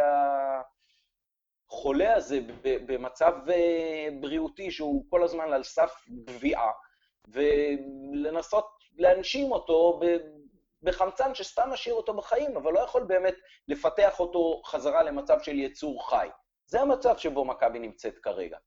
החולה 1.68 2.14
הזה 2.14 2.40
במצב 2.62 3.32
אה, 3.50 4.08
בריאותי 4.20 4.70
שהוא 4.70 5.04
כל 5.10 5.22
הזמן 5.22 5.52
על 5.52 5.62
סף 5.62 6.06
גביעה, 6.24 6.70
ולנסות 7.28 8.68
להנשים 8.98 9.52
אותו 9.52 10.00
בחמצן 10.82 11.34
שסתם 11.34 11.70
משאיר 11.70 11.94
אותו 11.94 12.14
בחיים, 12.14 12.56
אבל 12.56 12.72
לא 12.72 12.80
יכול 12.80 13.02
באמת 13.02 13.34
לפתח 13.68 14.20
אותו 14.20 14.62
חזרה 14.64 15.02
למצב 15.02 15.40
של 15.42 15.58
יצור 15.58 16.10
חי. 16.10 16.28
זה 16.66 16.80
המצב 16.80 17.16
שבו 17.16 17.44
מכבי 17.44 17.78
נמצאת 17.78 18.18
כרגע. 18.18 18.58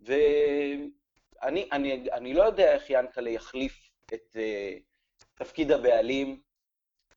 ואני 0.00 1.68
אני, 1.72 2.10
אני 2.12 2.34
לא 2.34 2.42
יודע 2.42 2.72
איך 2.72 2.90
ינקלה 2.90 3.30
יחליף 3.30 3.90
את 4.14 4.36
אה, 4.36 4.93
תפקיד 5.34 5.70
הבעלים, 5.70 6.40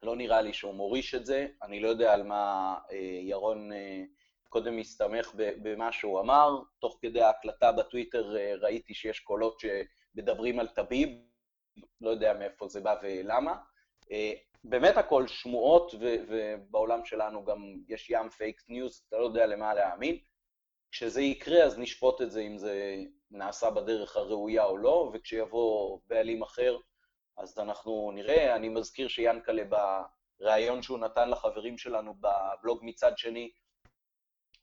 לא 0.04 0.16
נראה 0.16 0.42
לי 0.42 0.54
שהוא 0.54 0.74
מוריש 0.74 1.16
את 1.16 1.26
זה, 1.26 1.48
אני 1.64 1.80
לא 1.80 1.88
יודע 1.88 2.14
על 2.14 2.24
מה 2.24 2.76
אה, 2.90 2.94
ירון 3.22 3.72
אה, 3.72 3.76
קודם 4.50 4.78
הסתמך 4.78 5.32
במה 5.36 5.92
שהוא 5.92 6.20
אמר, 6.20 6.60
תוך 6.80 6.98
כדי 7.02 7.22
ההקלטה 7.22 7.72
בטוויטר 7.72 8.36
אה, 8.36 8.64
ראיתי 8.64 8.94
שיש 8.94 9.20
קולות 9.20 9.60
שמדברים 9.60 10.60
על 10.60 10.68
טביב, 10.68 11.10
לא 12.02 12.10
יודע 12.10 12.34
מאיפה 12.34 12.68
זה 12.68 12.82
בא 12.82 12.96
ולמה. 13.04 13.56
באמת 14.64 14.98
הכל 14.98 15.28
שמועות, 15.28 15.92
ובעולם 16.00 17.06
שלנו 17.06 17.46
גם 17.46 17.76
יש 17.88 18.10
ים 18.10 18.30
פייק 18.30 18.62
ניוז, 18.70 19.04
אתה 19.08 19.18
לא 19.18 19.24
יודע 19.24 19.46
למה 19.46 19.74
להאמין. 19.74 20.18
כשזה 20.92 21.22
יקרה 21.22 21.64
אז 21.64 21.80
נשפוט 21.80 22.22
את 22.22 22.32
זה 22.32 22.42
אם 22.42 22.58
זה 22.58 22.96
נעשה 23.32 23.70
בדרך 23.70 24.18
הראויה 24.18 24.66
או 24.66 24.78
לא, 24.78 25.12
וכשיבוא 25.14 26.00
בעלים 26.08 26.42
אחר 26.42 26.78
אז 27.38 27.60
אנחנו 27.60 28.12
נראה. 28.16 28.56
אני 28.56 28.70
מזכיר 28.70 29.08
שיאנקלה 29.08 29.64
בריאיון 30.40 30.82
שהוא 30.82 31.00
נתן 31.00 31.30
לחברים 31.30 31.78
שלנו 31.78 32.14
בבלוג 32.14 32.80
מצד 32.82 33.18
שני, 33.18 33.52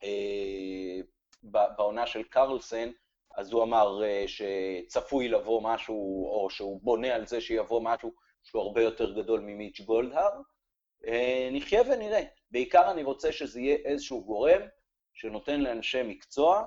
אה, 0.03 0.99
בעונה 1.43 2.07
של 2.07 2.23
קרלסן, 2.23 2.91
אז 3.35 3.51
הוא 3.51 3.63
אמר 3.63 4.03
אה, 4.03 4.25
שצפוי 4.27 5.27
לבוא 5.27 5.61
משהו, 5.61 6.29
או 6.29 6.49
שהוא 6.49 6.81
בונה 6.81 7.15
על 7.15 7.27
זה 7.27 7.41
שיבוא 7.41 7.81
משהו 7.83 8.13
שהוא 8.43 8.61
הרבה 8.61 8.81
יותר 8.81 9.13
גדול 9.13 9.39
ממיץ' 9.39 9.81
גולדהר. 9.81 10.31
אה, 11.07 11.49
נחיה 11.51 11.81
ונראה. 11.81 12.23
בעיקר 12.51 12.91
אני 12.91 13.03
רוצה 13.03 13.31
שזה 13.31 13.59
יהיה 13.59 13.75
איזשהו 13.75 14.25
גורם 14.25 14.61
שנותן 15.13 15.61
לאנשי 15.61 16.03
מקצוע 16.03 16.63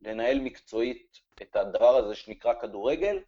לנהל 0.00 0.40
מקצועית 0.40 1.20
את 1.42 1.56
הדבר 1.56 1.96
הזה 1.96 2.14
שנקרא 2.14 2.54
כדורגל. 2.60 3.18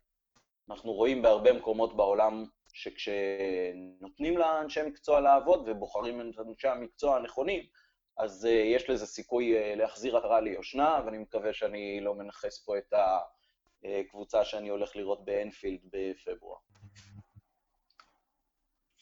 אנחנו 0.71 0.93
רואים 0.93 1.23
בהרבה 1.23 1.53
מקומות 1.53 1.97
בעולם 1.97 2.45
שכשנותנים 2.73 4.39
לאנשי 4.39 4.83
מקצוע 4.83 5.21
לעבוד 5.21 5.69
ובוחרים 5.69 6.21
את 6.21 6.39
אנשי 6.49 6.69
המקצוע 6.69 7.17
הנכונים, 7.17 7.63
אז 8.19 8.45
uh, 8.45 8.49
יש 8.49 8.91
לזה 8.91 9.07
סיכוי 9.07 9.55
uh, 9.55 9.77
להחזיר 9.77 10.17
עטרה 10.17 10.41
ליושנה, 10.41 11.01
ואני 11.07 11.19
מקווה 11.19 11.53
שאני 11.53 12.01
לא 12.01 12.15
מנכס 12.15 12.65
פה 12.65 12.79
את 12.79 12.93
הקבוצה 13.85 14.45
שאני 14.45 14.69
הולך 14.69 14.97
לראות 14.97 15.25
באנפילד 15.25 15.81
בפברואר. 15.85 16.59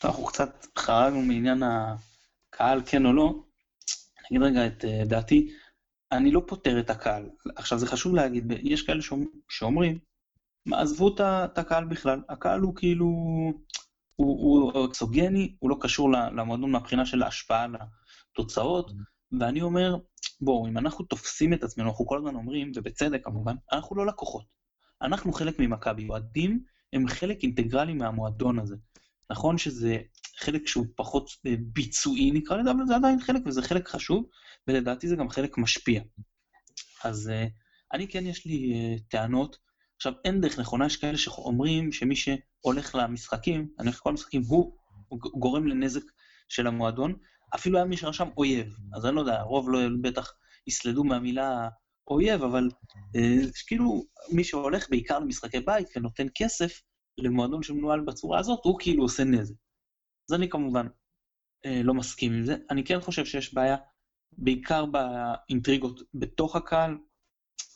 אנחנו 0.04 0.26
קצת 0.26 0.66
חרגנו 0.78 1.22
מעניין 1.22 1.62
הקהל, 1.62 2.80
כן 2.86 3.06
או 3.06 3.12
לא. 3.12 3.34
אני 4.18 4.38
אגיד 4.38 4.42
רגע 4.42 4.66
את 4.66 4.84
דעתי. 5.08 5.52
אני 6.12 6.30
לא 6.30 6.42
פותר 6.46 6.80
את 6.80 6.90
הקהל. 6.90 7.30
עכשיו, 7.56 7.78
זה 7.78 7.86
חשוב 7.86 8.14
להגיד, 8.14 8.52
יש 8.62 8.82
כאלה 8.82 9.00
שאומרים, 9.48 9.98
עזבו 10.70 11.14
את 11.14 11.58
הקהל 11.58 11.84
בכלל. 11.84 12.22
הקהל 12.28 12.60
הוא 12.60 12.74
כאילו, 12.76 13.06
הוא, 14.16 14.72
הוא 14.72 14.86
אקסוגני, 14.86 15.56
הוא 15.58 15.70
לא 15.70 15.76
קשור 15.80 16.12
למועדון 16.12 16.70
מהבחינה 16.70 17.06
של 17.06 17.22
ההשפעה 17.22 17.62
על 17.62 17.76
התוצאות, 18.32 18.90
mm-hmm. 18.90 19.36
ואני 19.40 19.62
אומר, 19.62 19.96
בואו, 20.40 20.66
אם 20.66 20.78
אנחנו 20.78 21.04
תופסים 21.04 21.52
את 21.52 21.64
עצמנו, 21.64 21.88
אנחנו 21.88 22.06
כל 22.06 22.18
הזמן 22.18 22.34
אומרים, 22.34 22.72
ובצדק 22.76 23.24
כמובן, 23.24 23.56
אנחנו 23.72 23.96
לא 23.96 24.06
לקוחות. 24.06 24.44
אנחנו 25.02 25.32
חלק 25.32 25.58
ממכבי. 25.58 26.08
אוהדים 26.08 26.64
הם 26.92 27.08
חלק 27.08 27.42
אינטגרלי 27.42 27.94
מהמועדון 27.94 28.58
הזה. 28.58 28.76
נכון 29.30 29.58
שזה 29.58 29.98
חלק 30.38 30.66
שהוא 30.66 30.86
פחות 30.96 31.30
ביצועי 31.58 32.30
נקרא 32.30 32.56
לזה, 32.56 32.70
אבל 32.70 32.86
זה 32.86 32.96
עדיין 32.96 33.20
חלק, 33.20 33.42
וזה 33.46 33.62
חלק 33.62 33.88
חשוב, 33.88 34.24
ולדעתי 34.68 35.08
זה 35.08 35.16
גם 35.16 35.28
חלק 35.28 35.58
משפיע. 35.58 36.02
אז 37.04 37.30
uh, 37.30 37.50
אני 37.92 38.08
כן, 38.08 38.26
יש 38.26 38.46
לי 38.46 38.72
uh, 38.72 39.02
טענות. 39.08 39.56
עכשיו, 40.02 40.12
אין 40.24 40.40
דרך 40.40 40.58
נכונה, 40.58 40.86
יש 40.86 40.96
כאלה 40.96 41.18
שאומרים 41.18 41.92
שמי 41.92 42.16
שהולך 42.16 42.94
למשחקים, 42.94 43.68
אני 43.78 43.86
הולך 43.86 43.96
לכל 43.96 44.10
המשחקים, 44.10 44.42
הוא, 44.48 44.78
גורם 45.18 45.66
לנזק 45.66 46.02
של 46.48 46.66
המועדון. 46.66 47.14
אפילו 47.54 47.76
היה 47.76 47.84
מי 47.84 47.96
שרשם 47.96 48.28
אויב, 48.36 48.76
אז 48.94 49.06
אני 49.06 49.14
לא 49.14 49.20
יודע, 49.20 49.40
הרוב 49.40 49.70
לא 49.70 49.78
בטח 50.02 50.32
יסלדו 50.66 51.04
מהמילה 51.04 51.68
אויב, 52.10 52.42
אבל 52.42 52.68
uh, 53.16 53.50
כאילו 53.66 54.04
מי 54.32 54.44
שהולך 54.44 54.90
בעיקר 54.90 55.18
למשחקי 55.18 55.60
בית 55.60 55.88
ונותן 55.96 56.26
כסף 56.34 56.82
למועדון 57.18 57.62
שמנוהל 57.62 58.00
בצורה 58.00 58.38
הזאת, 58.38 58.60
הוא 58.64 58.78
כאילו 58.80 59.02
עושה 59.02 59.24
נזק. 59.24 59.54
אז 60.30 60.34
אני 60.34 60.48
כמובן 60.48 60.86
uh, 60.86 61.70
לא 61.84 61.94
מסכים 61.94 62.32
עם 62.32 62.44
זה. 62.44 62.56
אני 62.70 62.84
כן 62.84 63.00
חושב 63.00 63.24
שיש 63.24 63.54
בעיה 63.54 63.76
בעיקר 64.32 64.84
באינטריגות 64.86 66.00
בתוך 66.14 66.56
הקהל, 66.56 66.96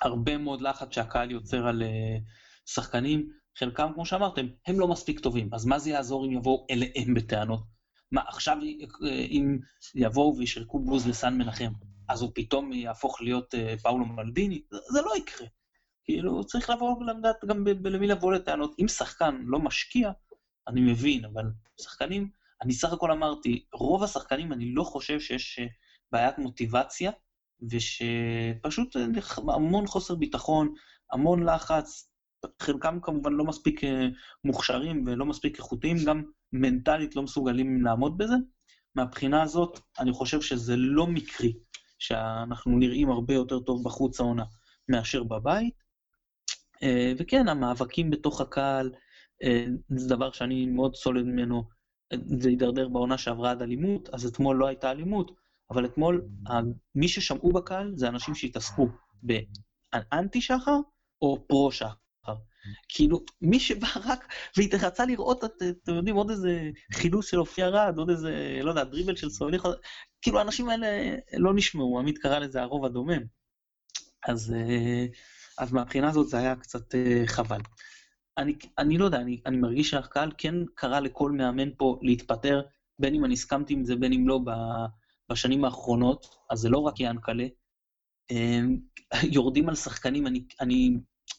הרבה 0.02 0.38
מאוד 0.38 0.60
לחץ 0.60 0.94
שהקהל 0.94 1.30
יוצר 1.30 1.66
על 1.66 1.82
uh, 1.82 2.22
שחקנים, 2.66 3.30
חלקם, 3.58 3.90
כמו 3.94 4.06
שאמרתם, 4.06 4.46
הם 4.66 4.80
לא 4.80 4.88
מספיק 4.88 5.20
טובים, 5.20 5.48
אז 5.54 5.66
מה 5.66 5.78
זה 5.78 5.90
יעזור 5.90 6.26
אם 6.26 6.32
יבואו 6.32 6.66
אליהם 6.70 7.14
בטענות? 7.14 7.64
מה, 8.12 8.22
עכשיו 8.28 8.56
uh, 8.60 9.06
אם 9.06 9.58
יבואו 9.94 10.36
וישרקו 10.38 10.78
בלוז 10.78 11.06
לסן 11.06 11.38
מנחם, 11.38 11.72
אז 12.08 12.22
הוא 12.22 12.30
פתאום 12.34 12.72
יהפוך 12.72 13.20
להיות 13.20 13.54
uh, 13.54 13.78
פאולו 13.82 14.04
מלדיני? 14.04 14.62
זה 14.70 15.02
לא 15.02 15.16
יקרה. 15.16 15.46
כאילו, 16.04 16.44
צריך 16.44 16.70
לבוא 16.70 16.96
ולדעת 16.96 17.44
גם 17.48 17.64
למי 17.66 18.06
לבוא 18.06 18.32
לטענות. 18.32 18.74
אם 18.78 18.88
שחקן 18.88 19.42
לא 19.46 19.58
משקיע, 19.58 20.10
אני 20.68 20.80
מבין, 20.80 21.24
אבל 21.24 21.44
שחקנים, 21.80 22.30
אני 22.62 22.72
סך 22.72 22.92
הכל 22.92 23.10
אמרתי, 23.10 23.64
רוב 23.72 24.02
השחקנים, 24.02 24.52
אני 24.52 24.74
לא 24.74 24.84
חושב 24.84 25.20
שיש 25.20 25.60
בעיית 26.12 26.38
מוטיבציה, 26.38 27.10
ושפשוט 27.70 28.96
המון 29.48 29.86
חוסר 29.86 30.14
ביטחון, 30.14 30.74
המון 31.12 31.42
לחץ, 31.42 32.10
חלקם 32.62 32.98
כמובן 33.02 33.32
לא 33.32 33.44
מספיק 33.44 33.84
אה, 33.84 34.06
מוכשרים 34.44 35.04
ולא 35.06 35.26
מספיק 35.26 35.58
איכותיים, 35.58 35.96
גם 36.06 36.22
מנטלית 36.52 37.16
לא 37.16 37.22
מסוגלים 37.22 37.84
לעמוד 37.84 38.18
בזה. 38.18 38.34
מהבחינה 38.94 39.42
הזאת, 39.42 39.80
אני 39.98 40.12
חושב 40.12 40.40
שזה 40.40 40.76
לא 40.76 41.06
מקרי 41.06 41.52
שאנחנו 41.98 42.78
נראים 42.78 43.10
הרבה 43.10 43.34
יותר 43.34 43.60
טוב 43.60 43.84
בחוץ 43.84 44.20
העונה 44.20 44.44
מאשר 44.88 45.22
בבית. 45.22 45.74
אה, 46.82 47.12
וכן, 47.18 47.48
המאבקים 47.48 48.10
בתוך 48.10 48.40
הקהל, 48.40 48.92
אה, 49.42 49.66
זה 49.96 50.08
דבר 50.08 50.32
שאני 50.32 50.66
מאוד 50.66 50.94
סולד 50.94 51.24
ממנו, 51.24 51.64
זה 52.40 52.48
הידרדר 52.48 52.88
בעונה 52.88 53.18
שעברה 53.18 53.50
עד 53.50 53.62
אלימות, 53.62 54.08
אז 54.08 54.26
אתמול 54.26 54.56
לא 54.56 54.66
הייתה 54.66 54.90
אלימות, 54.90 55.30
אבל 55.70 55.84
אתמול 55.84 56.28
מי 56.94 57.08
ששמעו 57.08 57.52
בקהל 57.52 57.92
זה 57.96 58.08
אנשים 58.08 58.34
שהתעסקו 58.34 58.88
באנטי 59.22 60.40
שחר 60.40 60.76
או 61.22 61.44
פרו 61.48 61.72
שחר. 61.72 62.34
כאילו, 62.88 63.24
מי 63.40 63.60
שבא 63.60 63.88
רק 64.04 64.32
ורצה 64.58 65.06
לראות, 65.06 65.44
אתם 65.44 65.94
יודעים, 65.94 66.16
עוד 66.16 66.30
איזה 66.30 66.70
חילוץ 66.92 67.26
של 67.26 67.38
אופי 67.38 67.62
ארד, 67.62 67.94
עוד 67.98 68.10
איזה, 68.10 68.60
לא 68.62 68.70
יודע, 68.70 68.84
דריבל 68.84 69.16
של 69.16 69.30
סוליך, 69.30 69.68
כאילו, 70.22 70.38
האנשים 70.38 70.68
האלה 70.68 71.16
לא 71.32 71.54
נשמעו, 71.54 71.98
עמית 71.98 72.18
קרא 72.18 72.38
לזה 72.38 72.62
הרוב 72.62 72.84
הדומם. 72.84 73.22
אז, 74.28 74.52
אה, 74.52 75.06
אז 75.58 75.72
מהבחינה 75.72 76.08
הזאת 76.08 76.28
זה 76.28 76.38
היה 76.38 76.56
קצת 76.56 76.94
אה, 76.94 77.22
חבל. 77.26 77.60
אני, 78.38 78.54
אני 78.78 78.98
לא 78.98 79.04
יודע, 79.04 79.18
אני, 79.18 79.40
אני 79.46 79.56
מרגיש 79.56 79.90
שהקהל 79.90 80.32
כן 80.38 80.54
קרא 80.74 81.00
לכל 81.00 81.32
מאמן 81.32 81.68
פה 81.76 81.98
להתפטר, 82.02 82.62
בין 82.98 83.14
אם 83.14 83.24
אני 83.24 83.34
הסכמתי 83.34 83.74
עם 83.74 83.84
זה, 83.84 83.96
בין 83.96 84.12
אם 84.12 84.28
לא, 84.28 84.40
בשנים 85.32 85.64
האחרונות, 85.64 86.26
אז 86.50 86.58
זה 86.58 86.68
לא 86.68 86.78
רק 86.78 87.00
יענקלה. 87.00 87.46
אמ, 88.30 88.78
יורדים 89.36 89.68
על 89.68 89.74
שחקנים, 89.74 90.26
אני, 90.26 90.44
אני 90.60 90.96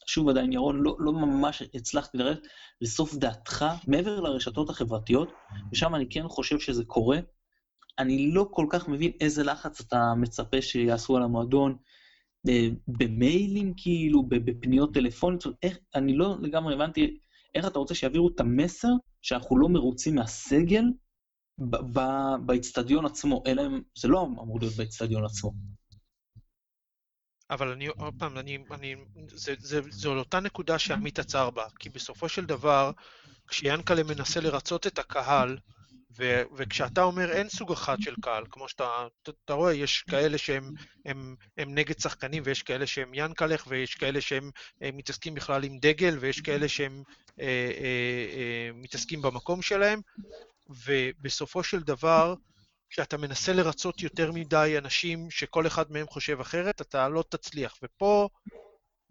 שוב 0.08 0.30
עדיין, 0.30 0.54
ירון, 0.54 0.84
לא, 0.84 0.96
לא 1.00 1.14
ממש 1.14 1.64
הצלחתי 1.74 2.18
לרדת 2.18 2.48
לסוף 2.82 3.16
דעתך 3.16 3.66
מעבר 3.88 4.20
לרשתות 4.20 4.70
החברתיות, 4.70 5.32
ושם 5.72 5.96
אני 5.96 6.10
כן 6.10 6.28
חושב 6.28 6.60
שזה 6.60 6.84
קורה. 6.86 7.20
אני 8.00 8.32
לא 8.32 8.48
כל 8.52 8.66
כך 8.70 8.88
מבין 8.88 9.12
איזה 9.22 9.44
לחץ 9.44 9.82
אתה 9.82 10.14
מצפה 10.18 10.62
שיעשו 10.62 11.18
על 11.18 11.24
המועדון, 11.24 11.76
אה, 12.48 12.68
במיילים 12.88 13.74
כאילו, 13.78 14.24
בפניות 14.24 14.94
טלפוניות, 14.94 15.44
איך, 15.64 15.78
אני 15.96 16.16
לא 16.16 16.36
לגמרי 16.42 16.74
הבנתי 16.74 17.18
איך 17.56 17.68
אתה 17.68 17.80
רוצה 17.80 17.96
שיעבירו 17.96 18.28
את 18.28 18.40
המסר 18.40 18.92
שאנחנו 19.22 19.58
לא 19.58 19.70
מרוצים 19.70 20.16
מהסגל 20.16 20.84
באיצטדיון 22.46 23.06
עצמו, 23.06 23.44
אלא 23.48 23.62
אם 23.66 23.82
זה 23.98 24.08
לא 24.08 24.24
אמור 24.24 24.60
להיות 24.60 24.74
באיצטדיון 24.74 25.26
עצמו. 25.26 25.54
אבל 27.50 27.72
אני, 27.72 27.88
עוד 27.88 28.14
פעם, 28.20 28.38
אני, 28.38 28.58
אני, 28.72 28.96
זה, 29.28 29.54
זה, 29.60 29.82
זו 29.90 30.14
אותה 30.14 30.40
נקודה 30.40 30.80
שעמית 30.80 31.20
עצר 31.20 31.50
בה, 31.50 31.66
כי 31.80 31.90
בסופו 31.90 32.30
של 32.30 32.46
דבר, 32.46 32.92
כשיאנקלה 33.48 34.04
מנסה 34.04 34.40
לרצות 34.40 34.88
את 34.88 35.00
הקהל, 35.00 35.58
ו, 36.18 36.42
וכשאתה 36.58 37.04
אומר 37.04 37.32
אין 37.32 37.50
סוג 37.50 37.72
אחד 37.72 37.98
של 38.02 38.16
קהל, 38.22 38.44
כמו 38.52 38.70
שאתה 38.70 39.08
אתה 39.46 39.54
רואה, 39.54 39.74
יש 39.74 40.02
כאלה 40.02 40.38
שהם 40.38 40.72
הם, 41.06 41.36
הם 41.58 41.76
נגד 41.76 42.00
שחקנים, 42.00 42.44
ויש 42.46 42.64
כאלה 42.64 42.88
שהם 42.88 43.12
ינקלך, 43.14 43.66
ויש 43.68 43.96
כאלה 43.96 44.22
שהם 44.22 44.52
מתעסקים 44.82 45.34
בכלל 45.34 45.64
עם 45.64 45.78
דגל, 45.80 46.18
ויש 46.20 46.42
כאלה 46.42 46.70
שהם 46.70 47.04
אה, 47.40 47.46
אה, 47.46 48.38
אה, 48.38 48.70
מתעסקים 48.74 49.22
במקום 49.22 49.62
שלהם, 49.62 50.02
ובסופו 50.70 51.64
של 51.64 51.80
דבר, 51.80 52.36
כשאתה 52.90 53.18
מנסה 53.18 53.54
לרצות 53.54 54.02
יותר 54.02 54.32
מדי 54.32 54.76
אנשים 54.78 55.32
שכל 55.32 55.68
אחד 55.68 55.92
מהם 55.92 56.08
חושב 56.08 56.40
אחרת, 56.40 56.82
אתה 56.82 57.10
לא 57.10 57.24
תצליח. 57.30 57.76
ופה, 57.84 58.30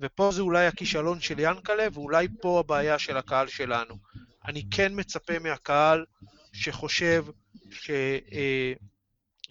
ופה 0.01 0.31
זה 0.33 0.43
אולי 0.43 0.67
הכישלון 0.67 1.21
של 1.21 1.39
ינקלה, 1.39 1.87
ואולי 1.93 2.29
פה 2.41 2.61
הבעיה 2.61 2.99
של 2.99 3.17
הקהל 3.17 3.49
שלנו. 3.49 3.95
אני 4.45 4.63
כן 4.71 4.93
מצפה 4.95 5.39
מהקהל 5.39 6.05
שחושב 6.53 7.25
שאם 7.71 8.77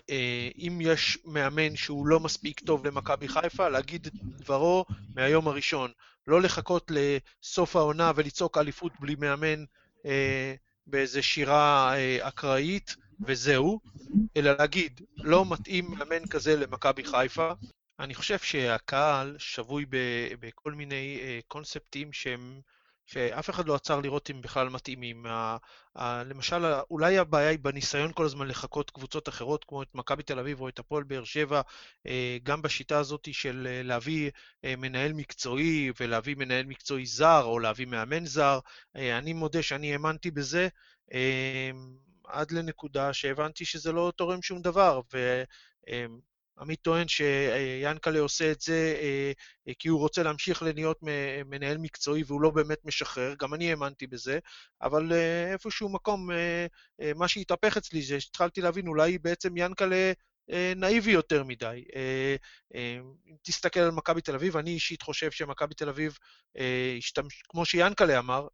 אה, 0.10 0.92
יש 0.92 1.18
מאמן 1.26 1.76
שהוא 1.76 2.08
לא 2.08 2.20
מספיק 2.20 2.60
טוב 2.60 2.88
למכבי 2.88 3.28
חיפה, 3.28 3.70
להגיד 3.70 4.06
את 4.06 4.14
דברו 4.14 4.86
מהיום 5.16 5.48
הראשון. 5.48 5.92
לא 6.28 6.42
לחכות 6.42 6.92
לסוף 6.92 7.76
העונה 7.76 8.12
ולצעוק 8.16 8.58
אליפות 8.58 8.92
בלי 9.00 9.16
מאמן 9.16 9.64
אה, 10.06 10.56
באיזה 10.88 11.22
שירה 11.22 11.96
אה, 11.96 12.28
אקראית, 12.28 12.96
וזהו, 13.20 13.80
אלא 14.38 14.52
להגיד, 14.60 15.02
לא 15.18 15.46
מתאים 15.50 15.92
מאמן 15.92 16.28
כזה 16.30 16.56
למכבי 16.56 17.04
חיפה. 17.04 17.52
אני 18.00 18.16
חושב 18.16 18.40
שהקהל 18.40 19.36
שבוי 19.40 19.86
בכל 20.40 20.74
מיני 20.74 21.20
אה, 21.22 21.40
קונספטים 21.48 22.14
שהם 22.14 22.62
שאף 23.06 23.50
אחד 23.50 23.68
לא 23.68 23.76
עצר 23.76 24.00
לראות 24.00 24.30
אם 24.32 24.42
בכלל 24.42 24.70
מתאימים. 24.70 25.26
למשל, 26.00 26.66
אולי 26.92 27.18
הבעיה 27.18 27.50
היא 27.50 27.60
בניסיון 27.60 28.12
כל 28.14 28.26
הזמן 28.26 28.48
לחקות 28.48 28.92
קבוצות 28.92 29.30
אחרות, 29.30 29.64
כמו 29.64 29.84
את 29.84 29.96
מכבי 29.96 30.24
תל 30.24 30.40
אביב 30.40 30.62
או 30.62 30.70
את 30.70 30.80
הפועל 30.80 31.04
באר 31.04 31.24
שבע, 31.24 31.62
אה, 32.08 32.38
גם 32.44 32.62
בשיטה 32.62 33.00
הזאת 33.00 33.28
של 33.32 33.68
אה, 33.70 33.84
להביא 33.84 34.32
אה, 34.66 34.76
מנהל 34.76 35.14
מקצועי 35.14 35.92
ולהביא 36.00 36.36
מנהל 36.36 36.66
מקצועי 36.66 37.06
זר, 37.06 37.44
או 37.44 37.60
להביא 37.60 37.86
מאמן 37.86 38.26
זר. 38.26 38.60
אני 38.96 39.34
מודה 39.34 39.64
שאני 39.64 39.94
האמנתי 39.94 40.32
בזה. 40.32 40.68
עד 42.28 42.52
לנקודה 42.52 43.14
שהבנתי 43.14 43.66
שזה 43.66 43.92
לא 43.92 44.14
תורם 44.16 44.42
שום 44.42 44.62
דבר, 44.62 45.02
ו... 45.14 45.44
עמית 46.60 46.82
טוען 46.82 47.08
שיאנקלה 47.08 48.20
עושה 48.20 48.52
את 48.52 48.62
זה 48.62 48.98
אה, 49.02 49.32
אה, 49.68 49.74
כי 49.80 49.88
הוא 49.88 50.00
רוצה 50.00 50.24
להמשיך 50.24 50.64
להיות 50.64 51.00
מנהל 51.46 51.78
מקצועי 51.78 52.24
והוא 52.28 52.42
לא 52.42 52.50
באמת 52.50 52.86
משחרר, 52.86 53.34
גם 53.40 53.54
אני 53.54 53.70
האמנתי 53.70 54.08
בזה, 54.08 54.40
אבל 54.82 55.14
אה, 55.14 55.52
איפשהו 55.52 55.90
מקום, 55.90 56.30
מה 57.16 57.28
שהתהפך 57.28 57.78
אצלי 57.78 58.02
זה 58.02 58.20
שהתחלתי 58.20 58.62
להבין, 58.62 58.88
אולי 58.88 59.18
בעצם 59.18 59.58
יאנקלה 59.58 59.96
אה, 59.96 60.12
נאיבי 60.76 61.12
יותר 61.12 61.44
מדי. 61.44 61.84
אה, 61.96 62.36
אה, 62.76 62.98
אם 63.28 63.36
תסתכל 63.42 63.80
על 63.80 63.92
מכבי 63.92 64.22
תל 64.22 64.36
אביב, 64.36 64.58
אני 64.58 64.72
אישית 64.72 65.02
חושב 65.02 65.32
שמכבי 65.32 65.74
תל 65.74 65.90
אביב, 65.90 66.18
כמו 67.50 67.66
שיאנקלה 67.66 68.20
אמר, 68.20 68.48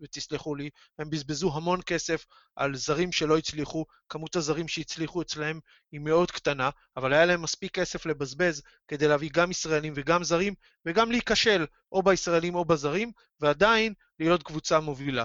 ותסלחו 0.00 0.54
לי, 0.54 0.70
הם 0.98 1.10
בזבזו 1.10 1.56
המון 1.56 1.80
כסף 1.86 2.26
על 2.56 2.76
זרים 2.76 3.12
שלא 3.12 3.38
הצליחו, 3.38 3.86
כמות 4.08 4.36
הזרים 4.36 4.68
שהצליחו 4.68 5.22
אצלהם 5.22 5.60
היא 5.92 6.00
מאוד 6.00 6.30
קטנה, 6.30 6.70
אבל 6.96 7.12
היה 7.12 7.24
להם 7.24 7.42
מספיק 7.42 7.74
כסף 7.74 8.06
לבזבז 8.06 8.62
כדי 8.88 9.08
להביא 9.08 9.30
גם 9.32 9.50
ישראלים 9.50 9.92
וגם 9.96 10.24
זרים, 10.24 10.54
וגם 10.86 11.10
להיכשל 11.10 11.66
או 11.92 12.02
בישראלים 12.02 12.54
או 12.54 12.64
בזרים, 12.64 13.12
ועדיין 13.40 13.94
להיות 14.18 14.42
קבוצה 14.42 14.80
מובילה. 14.80 15.24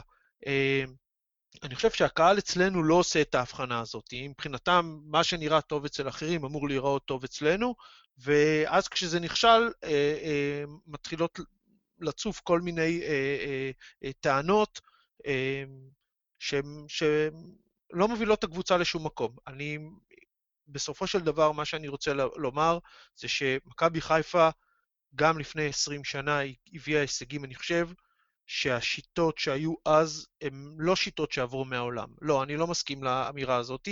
אני 1.63 1.75
חושב 1.75 1.91
שהקהל 1.91 2.37
אצלנו 2.37 2.83
לא 2.83 2.95
עושה 2.95 3.21
את 3.21 3.35
ההבחנה 3.35 3.79
הזאת. 3.79 4.13
מבחינתם, 4.13 4.99
מה 5.03 5.23
שנראה 5.23 5.61
טוב 5.61 5.85
אצל 5.85 6.07
אחרים 6.07 6.45
אמור 6.45 6.67
להיראות 6.67 7.05
טוב 7.05 7.23
אצלנו, 7.23 7.75
ואז 8.17 8.87
כשזה 8.87 9.19
נכשל, 9.19 9.71
אה, 9.83 9.89
אה, 10.23 10.63
מתחילות 10.87 11.39
לצוף 11.99 12.39
כל 12.39 12.61
מיני 12.61 13.01
אה, 13.03 14.11
טענות 14.19 14.81
שלא 16.87 18.07
מובילות 18.07 18.39
את 18.39 18.43
הקבוצה 18.43 18.77
לשום 18.77 19.05
מקום. 19.05 19.35
אני, 19.47 19.77
בסופו 20.67 21.07
של 21.07 21.19
דבר, 21.19 21.51
מה 21.51 21.65
שאני 21.65 21.87
רוצה 21.87 22.13
לומר 22.13 22.79
זה 23.15 23.27
שמכבי 23.27 24.01
חיפה, 24.01 24.49
גם 25.15 25.39
לפני 25.39 25.65
20 25.65 26.03
שנה, 26.03 26.39
הביאה 26.73 27.01
הישגים, 27.01 27.45
אני 27.45 27.55
חושב, 27.55 27.89
שהשיטות 28.47 29.37
שהיו 29.37 29.73
אז 29.85 30.27
הן 30.41 30.75
לא 30.77 30.95
שיטות 30.95 31.31
שעברו 31.31 31.65
מהעולם. 31.65 32.09
לא, 32.21 32.43
אני 32.43 32.57
לא 32.57 32.67
מסכים 32.67 33.03
לאמירה 33.03 33.55
הזאת, 33.55 33.87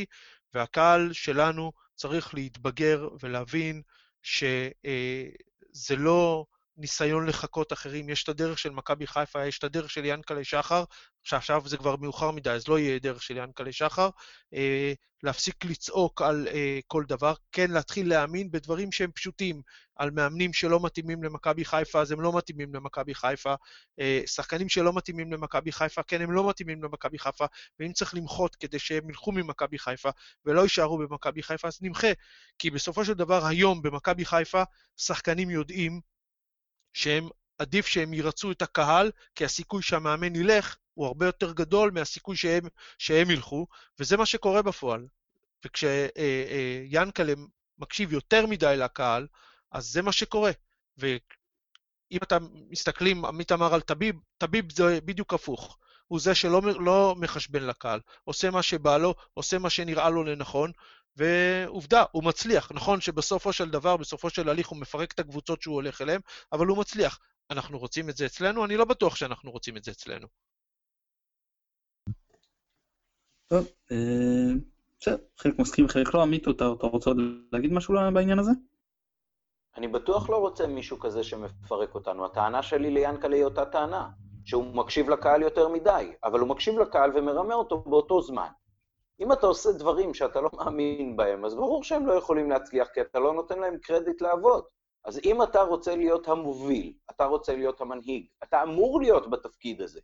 והקהל 0.54 1.14
שלנו 1.14 1.72
צריך 1.96 2.34
להתבגר 2.34 3.08
ולהבין 3.24 3.82
שזה 4.24 5.96
לא 5.98 6.46
ניסיון 6.78 7.28
לחקות 7.28 7.74
אחרים, 7.74 8.10
יש 8.10 8.24
את 8.24 8.30
הדרך 8.30 8.60
של 8.60 8.70
מכבי 8.70 9.08
חיפה, 9.08 9.46
יש 9.46 9.60
את 9.60 9.64
הדרך 9.64 9.90
של 9.90 10.06
ינקלה 10.06 10.44
שחר, 10.44 10.84
שעכשיו 11.24 11.62
זה 11.66 11.78
כבר 11.78 11.96
מאוחר 11.96 12.32
מדי, 12.32 12.50
אז 12.50 12.68
לא 12.68 12.80
יהיה 12.80 13.00
דרך 13.00 13.24
של 13.24 13.38
ינקלה 13.38 13.72
שחר, 13.72 14.10
אה, 14.54 14.94
להפסיק 15.24 15.66
לצעוק 15.66 16.22
על 16.22 16.48
אה, 16.48 16.80
כל 16.88 17.04
דבר, 17.08 17.34
כן 17.52 17.72
להתחיל 17.72 18.10
להאמין 18.10 18.52
בדברים 18.52 18.92
שהם 18.92 19.12
פשוטים, 19.12 19.62
על 19.96 20.12
מאמנים 20.12 20.54
שלא 20.54 20.80
מתאימים 20.84 21.24
למכבי 21.24 21.66
חיפה, 21.66 22.02
אז 22.02 22.12
הם 22.12 22.22
לא 22.22 22.38
מתאימים 22.38 22.76
למכבי 22.76 23.16
חיפה, 23.16 23.54
אה, 24.00 24.22
שחקנים 24.26 24.70
שלא 24.70 24.94
מתאימים 24.94 25.34
למכבי 25.34 25.72
חיפה, 25.72 26.04
כן, 26.04 26.22
הם 26.22 26.32
לא 26.32 26.50
מתאימים 26.50 26.84
למכבי 26.84 27.20
חיפה, 27.20 27.46
ואם 27.80 27.94
צריך 27.94 28.16
למחות 28.16 28.56
כדי 28.56 28.80
שהם 28.80 29.10
ילכו 29.10 29.32
ממכבי 29.32 29.80
חיפה 29.80 30.10
ולא 30.46 30.62
יישארו 30.62 30.98
במכבי 30.98 31.44
חיפה, 31.44 31.68
אז 31.68 31.78
נמחה, 31.82 32.08
כי 32.60 32.70
בסופו 32.70 33.06
של 33.06 33.14
דבר 33.14 33.46
היום 33.46 33.82
במכבי 33.82 34.26
חיפה 34.26 34.64
שחקנים 34.98 35.50
יודעים 35.50 36.02
שהם, 36.96 37.30
עדיף 37.58 37.88
שהם 37.88 38.14
ירצו 38.14 38.52
את 38.52 38.62
הקהל, 38.62 39.12
כי 39.36 39.46
הסיכוי 39.46 39.82
שהמאמן 39.82 40.36
ילך 40.36 40.76
הוא 40.94 41.06
הרבה 41.06 41.26
יותר 41.26 41.54
גדול 41.54 41.92
מהסיכוי 41.92 42.36
שהם, 42.36 42.64
שהם 42.98 43.32
ילכו, 43.32 43.68
וזה 44.00 44.18
מה 44.18 44.26
שקורה 44.26 44.62
בפועל. 44.62 45.08
וכשיאנקל'ה 45.66 47.30
אה, 47.30 47.36
מקשיב 47.80 48.14
יותר 48.14 48.46
מדי 48.46 48.76
לקהל, 48.78 49.28
אז 49.72 49.86
זה 49.86 50.02
מה 50.02 50.12
שקורה. 50.12 50.52
ואם 50.98 52.20
אתם 52.24 52.48
מסתכלים, 52.70 53.26
עמית 53.26 53.52
אמר 53.52 53.74
על 53.74 53.82
טביב, 53.82 54.16
טביב 54.38 54.72
זה 54.72 55.02
בדיוק 55.02 55.34
הפוך. 55.34 55.78
הוא 56.08 56.20
זה 56.20 56.36
שלא 56.36 56.62
לא 56.62 57.16
מחשבן 57.18 57.64
לקהל, 57.64 58.00
עושה 58.24 58.52
מה 58.52 58.64
שבא 58.64 58.98
לו, 58.98 59.16
עושה 59.34 59.60
מה 59.60 59.70
שנראה 59.70 60.10
לו 60.10 60.24
לנכון, 60.24 60.72
ועובדה, 61.18 62.04
הוא 62.12 62.24
מצליח. 62.24 62.72
נכון 62.72 63.02
שבסופו 63.02 63.54
של 63.54 63.70
דבר, 63.70 63.98
בסופו 63.98 64.30
של 64.30 64.50
הליך 64.50 64.68
הוא 64.68 64.80
מפרק 64.80 65.12
את 65.12 65.20
הקבוצות 65.20 65.62
שהוא 65.62 65.76
הולך 65.76 66.02
אליהן, 66.02 66.22
אבל 66.52 66.68
הוא 66.68 66.78
מצליח. 66.78 67.20
אנחנו 67.52 67.80
רוצים 67.80 68.10
את 68.10 68.18
זה 68.18 68.26
אצלנו? 68.26 68.66
אני 68.66 68.78
לא 68.78 68.86
בטוח 68.86 69.16
שאנחנו 69.16 69.52
רוצים 69.52 69.78
את 69.78 69.84
זה 69.84 69.92
אצלנו. 69.92 70.28
טוב, 73.48 73.68
אה, 73.92 74.54
בסדר, 75.00 75.18
חלק 75.38 75.60
מסכים, 75.60 75.88
חלק 75.88 76.14
לא. 76.14 76.22
עמית, 76.22 76.48
אתה 76.48 76.66
רוצה 76.66 77.10
עוד 77.10 77.18
להגיד 77.52 77.74
משהו 77.74 77.94
בעניין 78.14 78.40
הזה? 78.40 78.52
אני 79.78 79.88
בטוח 79.88 80.30
לא 80.30 80.38
רוצה 80.38 80.68
מישהו 80.68 81.00
כזה 81.00 81.24
שמפרק 81.24 81.96
אותנו. 81.96 82.26
הטענה 82.26 82.64
שלי 82.64 82.92
ליאנקלה 82.92 83.36
היא 83.36 83.44
אותה 83.44 83.66
טענה, 83.66 84.10
שהוא 84.46 84.76
מקשיב 84.76 85.10
לקהל 85.10 85.42
יותר 85.42 85.70
מדי, 85.70 86.14
אבל 86.24 86.40
הוא 86.40 86.50
מקשיב 86.50 86.80
לקהל 86.80 87.12
ומרמה 87.18 87.54
אותו 87.54 87.82
באותו 87.82 88.22
זמן. 88.22 88.48
אם 89.20 89.32
אתה 89.32 89.48
עושה 89.48 89.72
דברים 89.72 90.14
שאתה 90.14 90.42
לא 90.42 90.50
מאמין 90.54 91.16
בהם, 91.16 91.46
אז 91.46 91.56
ברור 91.56 91.84
שהם 91.84 92.06
לא 92.06 92.14
יכולים 92.14 92.50
להצליח, 92.50 92.88
כי 92.88 93.02
אתה 93.02 93.20
לא 93.20 93.34
נותן 93.34 93.60
להם 93.60 93.78
קרדיט 93.78 94.22
לעבוד. 94.22 94.64
אז 95.06 95.20
אם 95.26 95.44
אתה 95.44 95.62
רוצה 95.62 95.96
להיות 95.96 96.28
המוביל, 96.28 96.94
אתה 97.12 97.26
רוצה 97.26 97.56
להיות 97.56 97.82
המנהיג, 97.82 98.26
אתה 98.44 98.64
אמור 98.64 99.02
להיות 99.02 99.30
בתפקיד 99.30 99.82
הזה, 99.82 100.00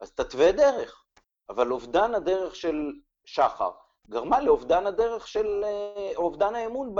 אז 0.00 0.12
תתווה 0.12 0.52
דרך. 0.52 1.04
אבל 1.48 1.72
אובדן 1.72 2.14
הדרך 2.14 2.56
של 2.56 2.92
שחר 3.24 3.70
גרמה 4.10 4.40
לאובדן 4.40 4.86
הדרך 4.86 5.28
של, 5.28 5.64
אה, 5.64 6.12
אובדן 6.16 6.54
האמון 6.54 6.94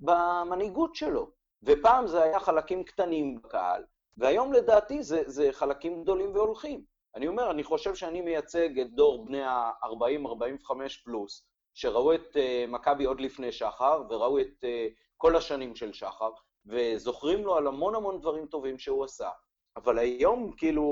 במנהיגות 0.00 0.94
שלו. 0.94 1.30
ופעם 1.62 2.06
זה 2.06 2.22
היה 2.22 2.40
חלקים 2.40 2.84
קטנים 2.84 3.42
בקהל, 3.42 3.84
והיום 4.16 4.52
לדעתי 4.52 5.02
זה, 5.02 5.22
זה 5.26 5.48
חלקים 5.52 6.02
גדולים 6.02 6.34
והולכים. 6.34 6.84
אני 7.16 7.28
אומר, 7.28 7.50
אני 7.50 7.64
חושב 7.64 7.94
שאני 7.94 8.20
מייצג 8.20 8.80
את 8.80 8.90
דור 8.94 9.24
בני 9.24 9.42
ה-40-45 9.42 10.74
פלוס, 11.04 11.46
שראו 11.74 12.14
את 12.14 12.36
uh, 12.36 12.70
מכבי 12.70 13.04
עוד 13.04 13.20
לפני 13.20 13.52
שחר, 13.52 14.02
וראו 14.10 14.40
את 14.40 14.64
uh, 14.64 14.94
כל 15.16 15.36
השנים 15.36 15.76
של 15.76 15.92
שחר, 15.92 16.30
וזוכרים 16.66 17.44
לו 17.44 17.56
על 17.56 17.66
המון 17.66 17.94
המון 17.94 18.20
דברים 18.20 18.46
טובים 18.46 18.78
שהוא 18.78 19.04
עשה. 19.04 19.30
אבל 19.76 19.98
היום, 19.98 20.52
כאילו, 20.56 20.84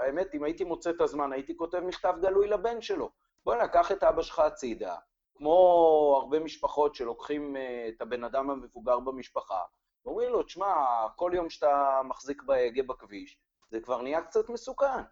האמת, 0.00 0.34
אם 0.34 0.44
הייתי 0.44 0.64
מוצא 0.64 0.90
את 0.90 1.00
הזמן, 1.00 1.32
הייתי 1.32 1.56
כותב 1.56 1.80
מכתב 1.80 2.14
גלוי 2.20 2.48
לבן 2.48 2.80
שלו. 2.80 3.10
בוא'נה, 3.44 3.68
קח 3.68 3.92
את 3.92 4.02
אבא 4.02 4.22
שלך 4.22 4.38
הצידה, 4.38 4.96
כמו 5.34 6.18
הרבה 6.22 6.40
משפחות 6.40 6.94
שלוקחים 6.94 7.56
uh, 7.56 7.58
את 7.88 8.02
הבן 8.02 8.24
אדם 8.24 8.50
המבוגר 8.50 9.00
במשפחה, 9.00 9.60
ואומרים 10.04 10.32
לו, 10.32 10.42
תשמע, 10.42 10.74
כל 11.16 11.32
יום 11.34 11.50
שאתה 11.50 12.00
מחזיק 12.04 12.42
בהגה 12.42 12.82
בכביש, 12.82 13.38
זה 13.70 13.80
כבר 13.80 14.02
נהיה 14.02 14.22
קצת 14.22 14.50
מסוכן. 14.50 15.02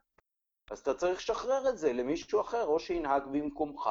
אז 0.70 0.78
אתה 0.78 0.94
צריך 0.94 1.18
לשחרר 1.18 1.68
את 1.68 1.78
זה 1.78 1.92
למישהו 1.92 2.40
אחר, 2.40 2.66
או 2.66 2.78
שינהג 2.78 3.22
במקומך, 3.32 3.90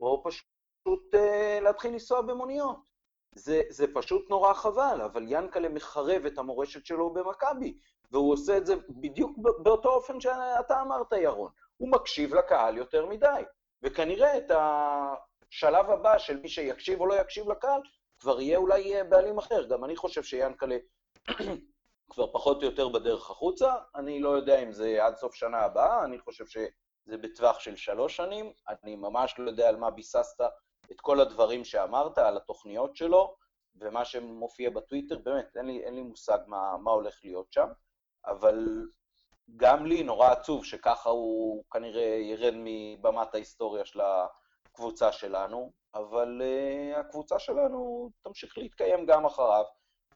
או 0.00 0.24
פשוט 0.24 1.14
uh, 1.14 1.60
להתחיל 1.62 1.92
לנסוע 1.92 2.22
במוניות. 2.22 2.76
זה, 3.34 3.62
זה 3.68 3.94
פשוט 3.94 4.30
נורא 4.30 4.54
חבל, 4.54 5.00
אבל 5.04 5.24
ינקלה 5.28 5.68
מחרב 5.68 6.26
את 6.26 6.38
המורשת 6.38 6.86
שלו 6.86 7.10
במכבי, 7.10 7.78
והוא 8.10 8.32
עושה 8.32 8.56
את 8.56 8.66
זה 8.66 8.74
בדיוק 8.88 9.38
באותו 9.38 9.88
אופן 9.88 10.20
שאתה 10.20 10.80
אמרת, 10.82 11.12
ירון. 11.12 11.50
הוא 11.76 11.88
מקשיב 11.88 12.34
לקהל 12.34 12.76
יותר 12.76 13.06
מדי, 13.06 13.42
וכנראה 13.82 14.38
את 14.38 14.50
השלב 14.50 15.90
הבא 15.90 16.18
של 16.18 16.40
מי 16.40 16.48
שיקשיב 16.48 17.00
או 17.00 17.06
לא 17.06 17.20
יקשיב 17.20 17.50
לקהל, 17.50 17.80
כבר 18.18 18.40
יהיה 18.40 18.58
אולי 18.58 19.04
בעלים 19.08 19.38
אחר. 19.38 19.64
גם 19.66 19.84
אני 19.84 19.96
חושב 19.96 20.22
שיאנקלה 20.22 20.76
כבר 22.10 22.32
פחות 22.32 22.62
או 22.62 22.68
יותר 22.68 22.88
בדרך 22.88 23.30
החוצה, 23.30 23.74
אני 23.94 24.20
לא 24.20 24.28
יודע 24.28 24.62
אם 24.62 24.72
זה 24.72 25.04
עד 25.04 25.16
סוף 25.16 25.34
שנה 25.34 25.58
הבאה, 25.58 26.04
אני 26.04 26.18
חושב 26.18 26.46
שזה 26.46 27.16
בטווח 27.18 27.60
של 27.60 27.76
שלוש 27.76 28.16
שנים, 28.16 28.52
אני 28.68 28.96
ממש 28.96 29.34
לא 29.38 29.50
יודע 29.50 29.68
על 29.68 29.76
מה 29.76 29.90
ביססת 29.90 30.40
את 30.92 31.00
כל 31.00 31.20
הדברים 31.20 31.64
שאמרת, 31.64 32.18
על 32.18 32.36
התוכניות 32.36 32.96
שלו, 32.96 33.36
ומה 33.76 34.04
שמופיע 34.04 34.70
בטוויטר, 34.70 35.18
באמת, 35.18 35.56
אין 35.56 35.66
לי, 35.66 35.84
אין 35.84 35.94
לי 35.94 36.02
מושג 36.02 36.38
מה, 36.46 36.76
מה 36.76 36.90
הולך 36.90 37.20
להיות 37.24 37.52
שם, 37.52 37.68
אבל 38.26 38.86
גם 39.56 39.86
לי 39.86 40.02
נורא 40.02 40.30
עצוב 40.30 40.64
שככה 40.64 41.10
הוא 41.10 41.64
כנראה 41.70 42.04
ירד 42.04 42.54
מבמת 42.56 43.34
ההיסטוריה 43.34 43.84
של 43.84 44.00
הקבוצה 44.00 45.12
שלנו, 45.12 45.72
אבל 45.94 46.42
uh, 46.42 46.98
הקבוצה 46.98 47.38
שלנו 47.38 48.10
תמשיך 48.22 48.58
להתקיים 48.58 49.06
גם 49.06 49.26
אחריו. 49.26 49.64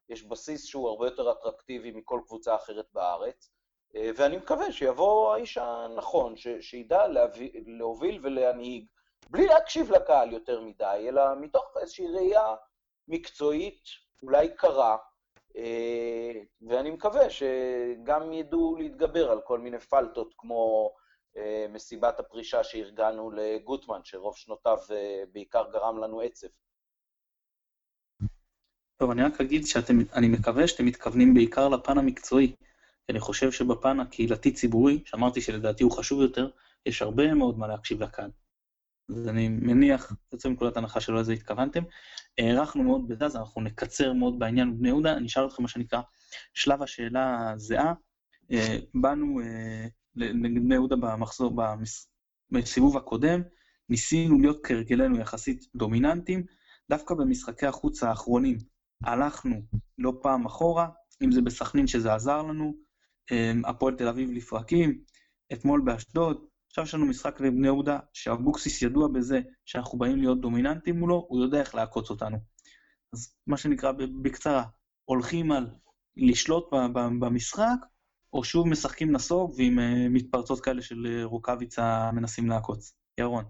יש 0.08 0.22
בסיס 0.22 0.64
שהוא 0.64 0.88
הרבה 0.88 1.06
יותר 1.06 1.32
אטרקטיבי 1.32 1.90
מכל 1.90 2.20
קבוצה 2.26 2.54
אחרת 2.54 2.86
בארץ, 2.92 3.50
uh, 3.92 3.96
ואני 4.16 4.36
מקווה 4.36 4.72
שיבוא 4.72 5.34
האיש 5.34 5.58
הנכון, 5.58 6.36
ש- 6.36 6.48
שידע 6.60 7.06
להביא, 7.06 7.50
להוביל 7.66 8.20
ולהנהיג, 8.22 8.86
בלי 9.30 9.46
להקשיב 9.46 9.90
לקהל 9.90 10.32
יותר 10.32 10.60
מדי, 10.60 11.04
אלא 11.08 11.22
מתוך 11.40 11.76
איזושהי 11.80 12.06
ראייה 12.06 12.54
מקצועית, 13.08 13.82
אולי 14.22 14.56
קרה, 14.56 14.96
אה, 15.56 16.40
ואני 16.68 16.90
מקווה 16.90 17.30
שגם 17.30 18.32
ידעו 18.32 18.76
להתגבר 18.76 19.30
על 19.30 19.40
כל 19.40 19.58
מיני 19.58 19.78
פלטות 19.80 20.34
כמו 20.38 20.94
אה, 21.36 21.66
מסיבת 21.68 22.20
הפרישה 22.20 22.64
שארגנו 22.64 23.30
לגוטמן, 23.30 24.00
שרוב 24.04 24.36
שנותיו 24.36 24.78
אה, 24.90 25.22
בעיקר 25.32 25.70
גרם 25.72 25.98
לנו 25.98 26.20
עצב. 26.20 26.46
טוב, 28.98 29.10
אני 29.10 29.22
רק 29.22 29.40
אגיד 29.40 29.66
שאני 29.66 30.28
מקווה 30.28 30.68
שאתם 30.68 30.86
מתכוונים 30.86 31.34
בעיקר 31.34 31.68
לפן 31.68 31.98
המקצועי. 31.98 32.52
אני 33.08 33.20
חושב 33.20 33.52
שבפן 33.52 34.00
הקהילתי-ציבורי, 34.00 35.02
שאמרתי 35.04 35.40
שלדעתי 35.40 35.84
הוא 35.84 35.92
חשוב 35.92 36.20
יותר, 36.20 36.50
יש 36.86 37.02
הרבה 37.02 37.34
מאוד 37.34 37.58
מה 37.58 37.66
להקשיב 37.66 38.02
לקהל. 38.02 38.30
אז 39.10 39.28
אני 39.28 39.48
מניח, 39.48 40.12
יוצא 40.32 40.48
מנקודת 40.48 40.76
הנחה 40.76 41.00
שלא 41.00 41.20
לזה 41.20 41.32
התכוונתם. 41.32 41.82
הארכנו 42.38 42.82
מאוד 42.82 43.08
בזה, 43.08 43.24
אז 43.24 43.36
אנחנו 43.36 43.60
נקצר 43.60 44.12
מאוד 44.12 44.38
בעניין 44.38 44.78
בני 44.78 44.88
יהודה. 44.88 45.12
אני 45.12 45.26
אשאל 45.26 45.46
אתכם 45.46 45.62
מה 45.62 45.68
שנקרא 45.68 46.00
שלב 46.54 46.82
השאלה 46.82 47.50
הזהה. 47.50 47.92
אה, 48.52 48.78
באנו 48.94 49.40
אה, 49.40 49.86
נגד 50.16 50.62
בני 50.64 50.74
יהודה 50.74 50.96
במחזור, 50.96 51.62
בסיבוב 52.50 52.96
הקודם, 52.96 53.42
ניסינו 53.88 54.40
להיות 54.40 54.60
כהרגלנו 54.64 55.18
יחסית 55.18 55.64
דומיננטיים, 55.74 56.46
דווקא 56.90 57.14
במשחקי 57.14 57.66
החוץ 57.66 58.02
האחרונים 58.02 58.58
הלכנו 59.04 59.62
לא 59.98 60.12
פעם 60.22 60.46
אחורה, 60.46 60.88
אם 61.22 61.32
זה 61.32 61.42
בסכנין 61.42 61.86
שזה 61.86 62.14
עזר 62.14 62.42
לנו, 62.42 62.74
אה, 63.32 63.52
הפועל 63.64 63.94
תל 63.94 64.08
אביב 64.08 64.30
לפרקים, 64.30 65.00
אתמול 65.52 65.82
באשדוד, 65.84 66.44
עכשיו 66.70 66.84
יש 66.84 66.94
לנו 66.94 67.06
משחק 67.06 67.40
לבני 67.40 67.66
יהודה, 67.66 67.98
שאבוקסיס 68.12 68.82
ידוע 68.82 69.08
בזה 69.08 69.40
שאנחנו 69.64 69.98
באים 69.98 70.16
להיות 70.16 70.40
דומיננטים 70.40 70.98
מולו, 70.98 71.26
הוא 71.28 71.42
יודע 71.42 71.60
איך 71.60 71.74
לעקוץ 71.74 72.10
אותנו. 72.10 72.38
אז 73.12 73.34
מה 73.46 73.56
שנקרא 73.56 73.92
בקצרה, 74.22 74.64
הולכים 75.04 75.52
על 75.52 75.70
לשלוט 76.16 76.70
במשחק, 77.20 77.78
או 78.32 78.44
שוב 78.44 78.68
משחקים 78.68 79.12
נסוג 79.12 79.54
ועם 79.56 79.78
אה, 79.78 80.08
מתפרצות 80.08 80.60
כאלה 80.60 80.82
של 80.82 81.06
אה, 81.06 81.24
רוקאביצה 81.24 82.10
מנסים 82.12 82.48
לעקוץ. 82.48 82.94
ירון. 83.20 83.44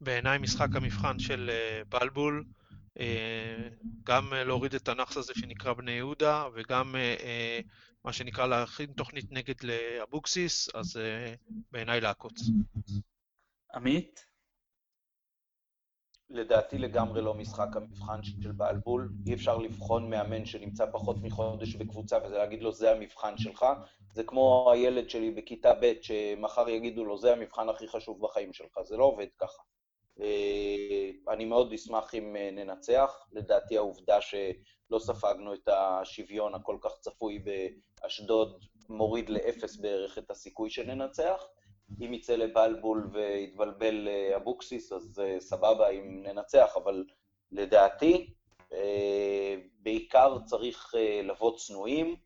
בעיניי 0.00 0.38
משחק 0.38 0.68
המבחן 0.74 1.18
של 1.18 1.50
אה, 1.50 1.82
בלבול, 1.88 2.44
גם 4.04 4.32
להוריד 4.32 4.74
את 4.74 4.88
הנאחס 4.88 5.16
הזה 5.16 5.32
שנקרא 5.34 5.72
בני 5.72 5.92
יהודה, 5.92 6.44
וגם 6.54 6.94
מה 8.04 8.12
שנקרא 8.12 8.46
להכין 8.46 8.92
תוכנית 8.92 9.32
נגד 9.32 9.54
לאבוקסיס, 9.62 10.74
אז 10.74 11.00
בעיניי 11.70 12.00
לעקוץ. 12.00 12.40
עמית? 13.74 14.26
לדעתי 16.30 16.78
לגמרי 16.78 17.22
לא 17.22 17.34
משחק 17.34 17.76
המבחן 17.76 18.22
של 18.22 18.52
בעלבול. 18.52 19.12
אי 19.26 19.34
אפשר 19.34 19.58
לבחון 19.58 20.10
מאמן 20.10 20.46
שנמצא 20.46 20.86
פחות 20.92 21.16
מחודש 21.22 21.74
בקבוצה 21.74 22.18
וזה 22.24 22.38
להגיד 22.38 22.62
לו, 22.62 22.72
זה 22.72 22.90
המבחן 22.90 23.38
שלך. 23.38 23.66
זה 24.12 24.24
כמו 24.24 24.70
הילד 24.72 25.10
שלי 25.10 25.30
בכיתה 25.30 25.72
ב', 25.82 25.92
שמחר 26.02 26.68
יגידו 26.68 27.04
לו, 27.04 27.18
זה 27.18 27.32
המבחן 27.32 27.68
הכי 27.68 27.88
חשוב 27.88 28.20
בחיים 28.20 28.52
שלך. 28.52 28.78
זה 28.84 28.96
לא 28.96 29.04
עובד 29.04 29.26
ככה. 29.38 29.62
אה, 30.20 31.10
אני 31.28 31.44
מאוד 31.44 31.72
אשמח 31.72 32.14
אם 32.14 32.36
אה, 32.36 32.50
ננצח. 32.52 33.26
לדעתי 33.32 33.76
העובדה 33.76 34.20
שלא 34.20 34.98
ספגנו 34.98 35.54
את 35.54 35.68
השוויון 35.68 36.54
הכל 36.54 36.78
כך 36.80 36.92
צפוי 37.00 37.38
באשדוד 37.38 38.64
מוריד 38.88 39.28
לאפס 39.28 39.76
בערך 39.76 40.18
את 40.18 40.30
הסיכוי 40.30 40.70
שננצח. 40.70 41.46
אם 42.00 42.14
יצא 42.14 42.36
לבלבול 42.36 43.10
ויתבלבל 43.12 44.08
אה, 44.08 44.36
אבוקסיס, 44.36 44.92
אז 44.92 45.22
סבבה 45.38 45.88
אם 45.88 46.22
ננצח, 46.22 46.76
אבל 46.76 47.04
לדעתי, 47.52 48.34
בעיקר 49.80 50.38
צריך 50.44 50.94
לבוא 51.22 51.58
צנועים. 51.58 52.16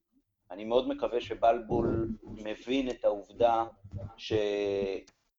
אני 0.51 0.65
מאוד 0.65 0.89
מקווה 0.89 1.21
שבלבול 1.21 2.09
מבין 2.23 2.91
את 2.91 3.05
העובדה 3.05 3.65
ש... 4.17 4.33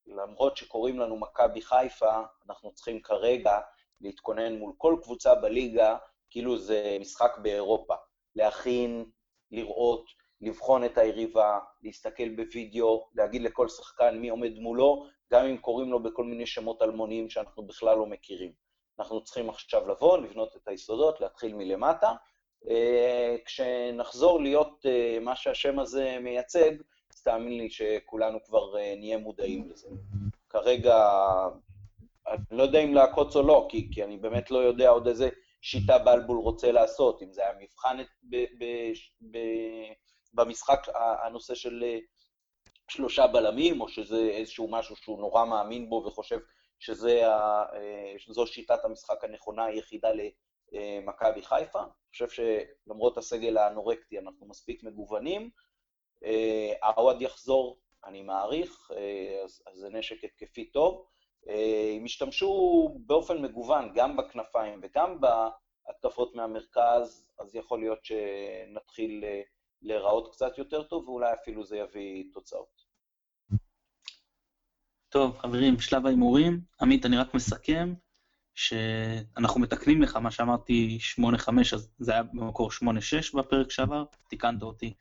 למרות 0.09 0.57
שקוראים 0.57 0.99
לנו 0.99 1.17
מכבי 1.17 1.61
חיפה, 1.61 2.21
אנחנו 2.47 2.71
צריכים 2.73 3.01
כרגע 3.01 3.59
להתכונן 4.01 4.55
מול 4.55 4.73
כל 4.77 4.95
קבוצה 5.03 5.35
בליגה, 5.35 5.97
כאילו 6.29 6.57
זה 6.57 6.97
משחק 6.99 7.37
באירופה. 7.41 7.95
להכין, 8.35 9.05
לראות, 9.51 10.05
לבחון 10.41 10.85
את 10.85 10.97
היריבה, 10.97 11.59
להסתכל 11.83 12.29
בווידאו, 12.29 13.09
להגיד 13.15 13.41
לכל 13.41 13.67
שחקן 13.67 14.17
מי 14.17 14.29
עומד 14.29 14.53
מולו, 14.59 15.05
גם 15.33 15.45
אם 15.45 15.57
קוראים 15.57 15.91
לו 15.91 16.03
בכל 16.03 16.23
מיני 16.23 16.45
שמות 16.45 16.81
אלמוניים 16.81 17.29
שאנחנו 17.29 17.67
בכלל 17.67 17.97
לא 17.97 18.05
מכירים. 18.05 18.51
אנחנו 18.99 19.23
צריכים 19.23 19.49
עכשיו 19.49 19.87
לבוא, 19.87 20.17
לבנות 20.17 20.55
את 20.55 20.67
היסודות, 20.67 21.21
להתחיל 21.21 21.55
מלמטה. 21.55 22.13
אה, 22.69 23.35
כשנחזור 23.45 24.41
להיות 24.41 24.85
אה, 24.85 25.17
מה 25.21 25.35
שהשם 25.35 25.79
הזה 25.79 26.17
מייצג, 26.21 26.71
אז 27.19 27.23
תאמין 27.23 27.57
לי 27.57 27.69
שכולנו 27.69 28.43
כבר 28.43 28.77
אה, 28.77 28.95
נהיה 28.97 29.17
מודעים 29.17 29.69
לזה. 29.69 29.87
כרגע, 30.49 31.09
אני 32.27 32.57
לא 32.57 32.63
יודע 32.63 32.79
אם 32.79 32.93
לעקוץ 32.93 33.35
או 33.35 33.41
לא, 33.41 33.67
כי, 33.69 33.89
כי 33.93 34.03
אני 34.03 34.17
באמת 34.17 34.51
לא 34.51 34.57
יודע 34.57 34.89
עוד 34.89 35.07
איזה 35.07 35.29
שיטה 35.61 35.97
בלבול 35.97 36.37
רוצה 36.37 36.71
לעשות, 36.71 37.21
אם 37.21 37.33
זה 37.33 37.41
היה 37.41 37.53
מבחן 37.59 37.97
ב, 38.23 38.35
ב, 38.59 38.65
ב, 39.31 39.37
במשחק, 40.33 40.87
הנושא 41.25 41.55
של 41.55 41.83
אה, 41.83 41.99
שלושה 42.89 43.27
בלמים, 43.27 43.81
או 43.81 43.89
שזה 43.89 44.17
איזשהו 44.17 44.67
משהו 44.71 44.95
שהוא 44.95 45.19
נורא 45.19 45.45
מאמין 45.45 45.89
בו 45.89 46.03
וחושב 46.07 46.39
שזו 46.79 47.09
אה, 48.41 48.45
שיטת 48.45 48.85
המשחק 48.85 49.23
הנכונה 49.23 49.65
היחידה 49.65 50.09
למכבי 50.71 51.41
חיפה. 51.41 51.79
אני 51.79 52.27
חושב 52.27 52.27
שלמרות 52.29 53.17
הסגל 53.17 53.57
האנורקטי 53.57 54.19
אנחנו 54.19 54.47
מספיק 54.47 54.83
מגוונים, 54.83 55.49
העווד 56.81 57.21
יחזור, 57.21 57.77
אני 58.05 58.21
מעריך, 58.21 58.91
אה, 58.95 59.41
אז, 59.43 59.61
אז 59.67 59.79
זה 59.79 59.89
נשק 59.89 60.23
התקפי 60.23 60.65
טוב. 60.65 61.05
אה, 61.49 61.95
אם 61.97 62.05
ישתמשו 62.05 62.89
באופן 63.05 63.41
מגוון, 63.41 63.91
גם 63.95 64.17
בכנפיים 64.17 64.81
וגם 64.83 65.17
בהתקפות 65.21 66.35
מהמרכז, 66.35 67.27
אז 67.39 67.55
יכול 67.55 67.79
להיות 67.79 68.05
שנתחיל 68.05 69.23
אה, 69.23 69.41
להיראות 69.81 70.33
קצת 70.33 70.57
יותר 70.57 70.83
טוב, 70.83 71.09
ואולי 71.09 71.33
אפילו 71.33 71.63
זה 71.63 71.77
יביא 71.77 72.23
תוצאות. 72.33 72.89
טוב, 75.09 75.37
חברים, 75.37 75.79
שלב 75.79 76.05
ההימורים. 76.05 76.61
עמית, 76.81 77.05
אני 77.05 77.17
רק 77.17 77.33
מסכם 77.33 77.93
שאנחנו 78.55 79.61
מתקנים 79.61 80.01
לך 80.01 80.15
מה 80.15 80.31
שאמרתי 80.31 80.97
8-5, 81.19 81.49
אז 81.73 81.91
זה 81.99 82.11
היה 82.11 82.23
במקור 82.23 82.71
8-6 82.71 83.37
בפרק 83.37 83.71
שעבר, 83.71 84.03
תיקנת 84.27 84.61
אותי 84.61 84.93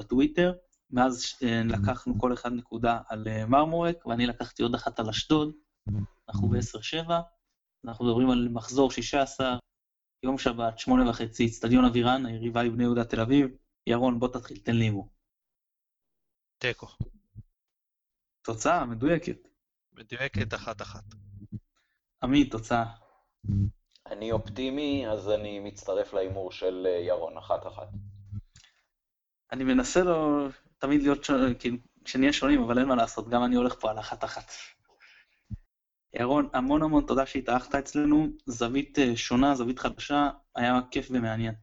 בטוויטר. 0.00 0.52
מאז 0.90 1.24
אה, 1.42 1.62
לקחנו 1.64 2.18
כל 2.18 2.32
אחד 2.32 2.52
נקודה 2.52 3.00
על 3.08 3.28
אה, 3.28 3.46
מרמורק, 3.46 4.06
ואני 4.06 4.26
לקחתי 4.26 4.62
עוד 4.62 4.74
אחת 4.74 5.00
על 5.00 5.08
אשדוד. 5.08 5.52
אנחנו 6.28 6.48
ב-10-7, 6.48 7.10
אנחנו 7.84 8.04
מדברים 8.04 8.30
על 8.30 8.48
מחזור 8.52 8.90
16, 8.90 9.58
יום 10.22 10.38
שבת, 10.38 10.78
שמונה 10.78 11.10
וחצי, 11.10 11.46
אצטדיון 11.46 11.84
אבירן, 11.84 12.26
היריבה 12.26 12.60
היא 12.60 12.72
בני 12.72 12.82
יהודה 12.82 13.04
תל 13.04 13.20
אביב. 13.20 13.48
ירון, 13.86 14.20
בוא 14.20 14.28
תתחיל, 14.28 14.58
תן 14.58 14.76
לי 14.76 14.84
הימור. 14.84 15.08
תיקו. 16.58 16.86
תוצאה 18.42 18.86
מדויקת. 18.86 19.48
מדויקת 19.92 20.54
אחת-אחת. 20.54 21.04
עמית, 22.22 22.52
תוצאה. 22.52 22.84
אני 24.06 24.32
אופטימי, 24.32 25.08
אז 25.08 25.30
אני 25.30 25.60
מצטרף 25.60 26.12
להימור 26.12 26.52
של 26.52 26.86
אה, 26.86 27.00
ירון, 27.06 27.38
אחת-אחת. 27.38 27.88
אני 29.52 29.64
מנסה 29.64 30.02
לו 30.02 30.48
תמיד 30.78 31.02
להיות, 31.02 31.26
כאילו, 31.58 31.76
שנהיה 32.04 32.32
שונים, 32.32 32.62
אבל 32.62 32.78
אין 32.78 32.88
מה 32.88 32.94
לעשות, 32.94 33.28
גם 33.28 33.44
אני 33.44 33.56
הולך 33.56 33.74
פה 33.80 33.90
על 33.90 33.98
אחת-אחת. 33.98 34.52
ירון, 36.14 36.48
המון 36.52 36.82
המון 36.82 37.06
תודה 37.06 37.26
שהתארחת 37.26 37.74
אצלנו, 37.74 38.28
זווית 38.46 38.98
אה, 38.98 39.16
שונה, 39.16 39.54
זווית 39.54 39.78
חדשה, 39.78 40.30
היה 40.56 40.80
כיף 40.90 41.08
ומעניין. 41.10 41.54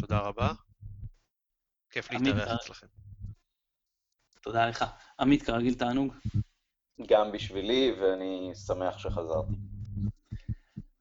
תודה 0.00 0.18
רבה. 0.18 0.52
כיף 1.90 2.12
להתארח 2.12 2.48
אה, 2.48 2.54
אצלכם. 2.54 2.86
תודה 4.42 4.66
לך. 4.66 4.84
עמית, 5.20 5.42
כרגיל 5.42 5.74
תענוג. 5.74 6.14
גם 7.08 7.32
בשבילי, 7.32 7.92
ואני 8.00 8.52
שמח 8.66 8.98
שחזרתי. 8.98 9.54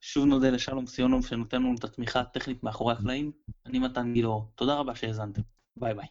שוב 0.01 0.26
נודה 0.26 0.49
לשלום 0.49 0.88
סיונוב 0.88 1.26
שנותן 1.28 1.57
לנו 1.57 1.76
את 1.80 1.84
התמיכה 1.84 2.20
הטכנית 2.20 2.64
מאחורי 2.64 2.93
הקלעים. 2.93 3.32
אני 3.66 3.80
מתן 3.80 4.14
גילאור. 4.14 4.51
תודה 4.55 4.76
רבה 4.76 4.95
שהאזנתם. 4.95 5.41
Bye 5.80 5.93
bye. 5.93 6.09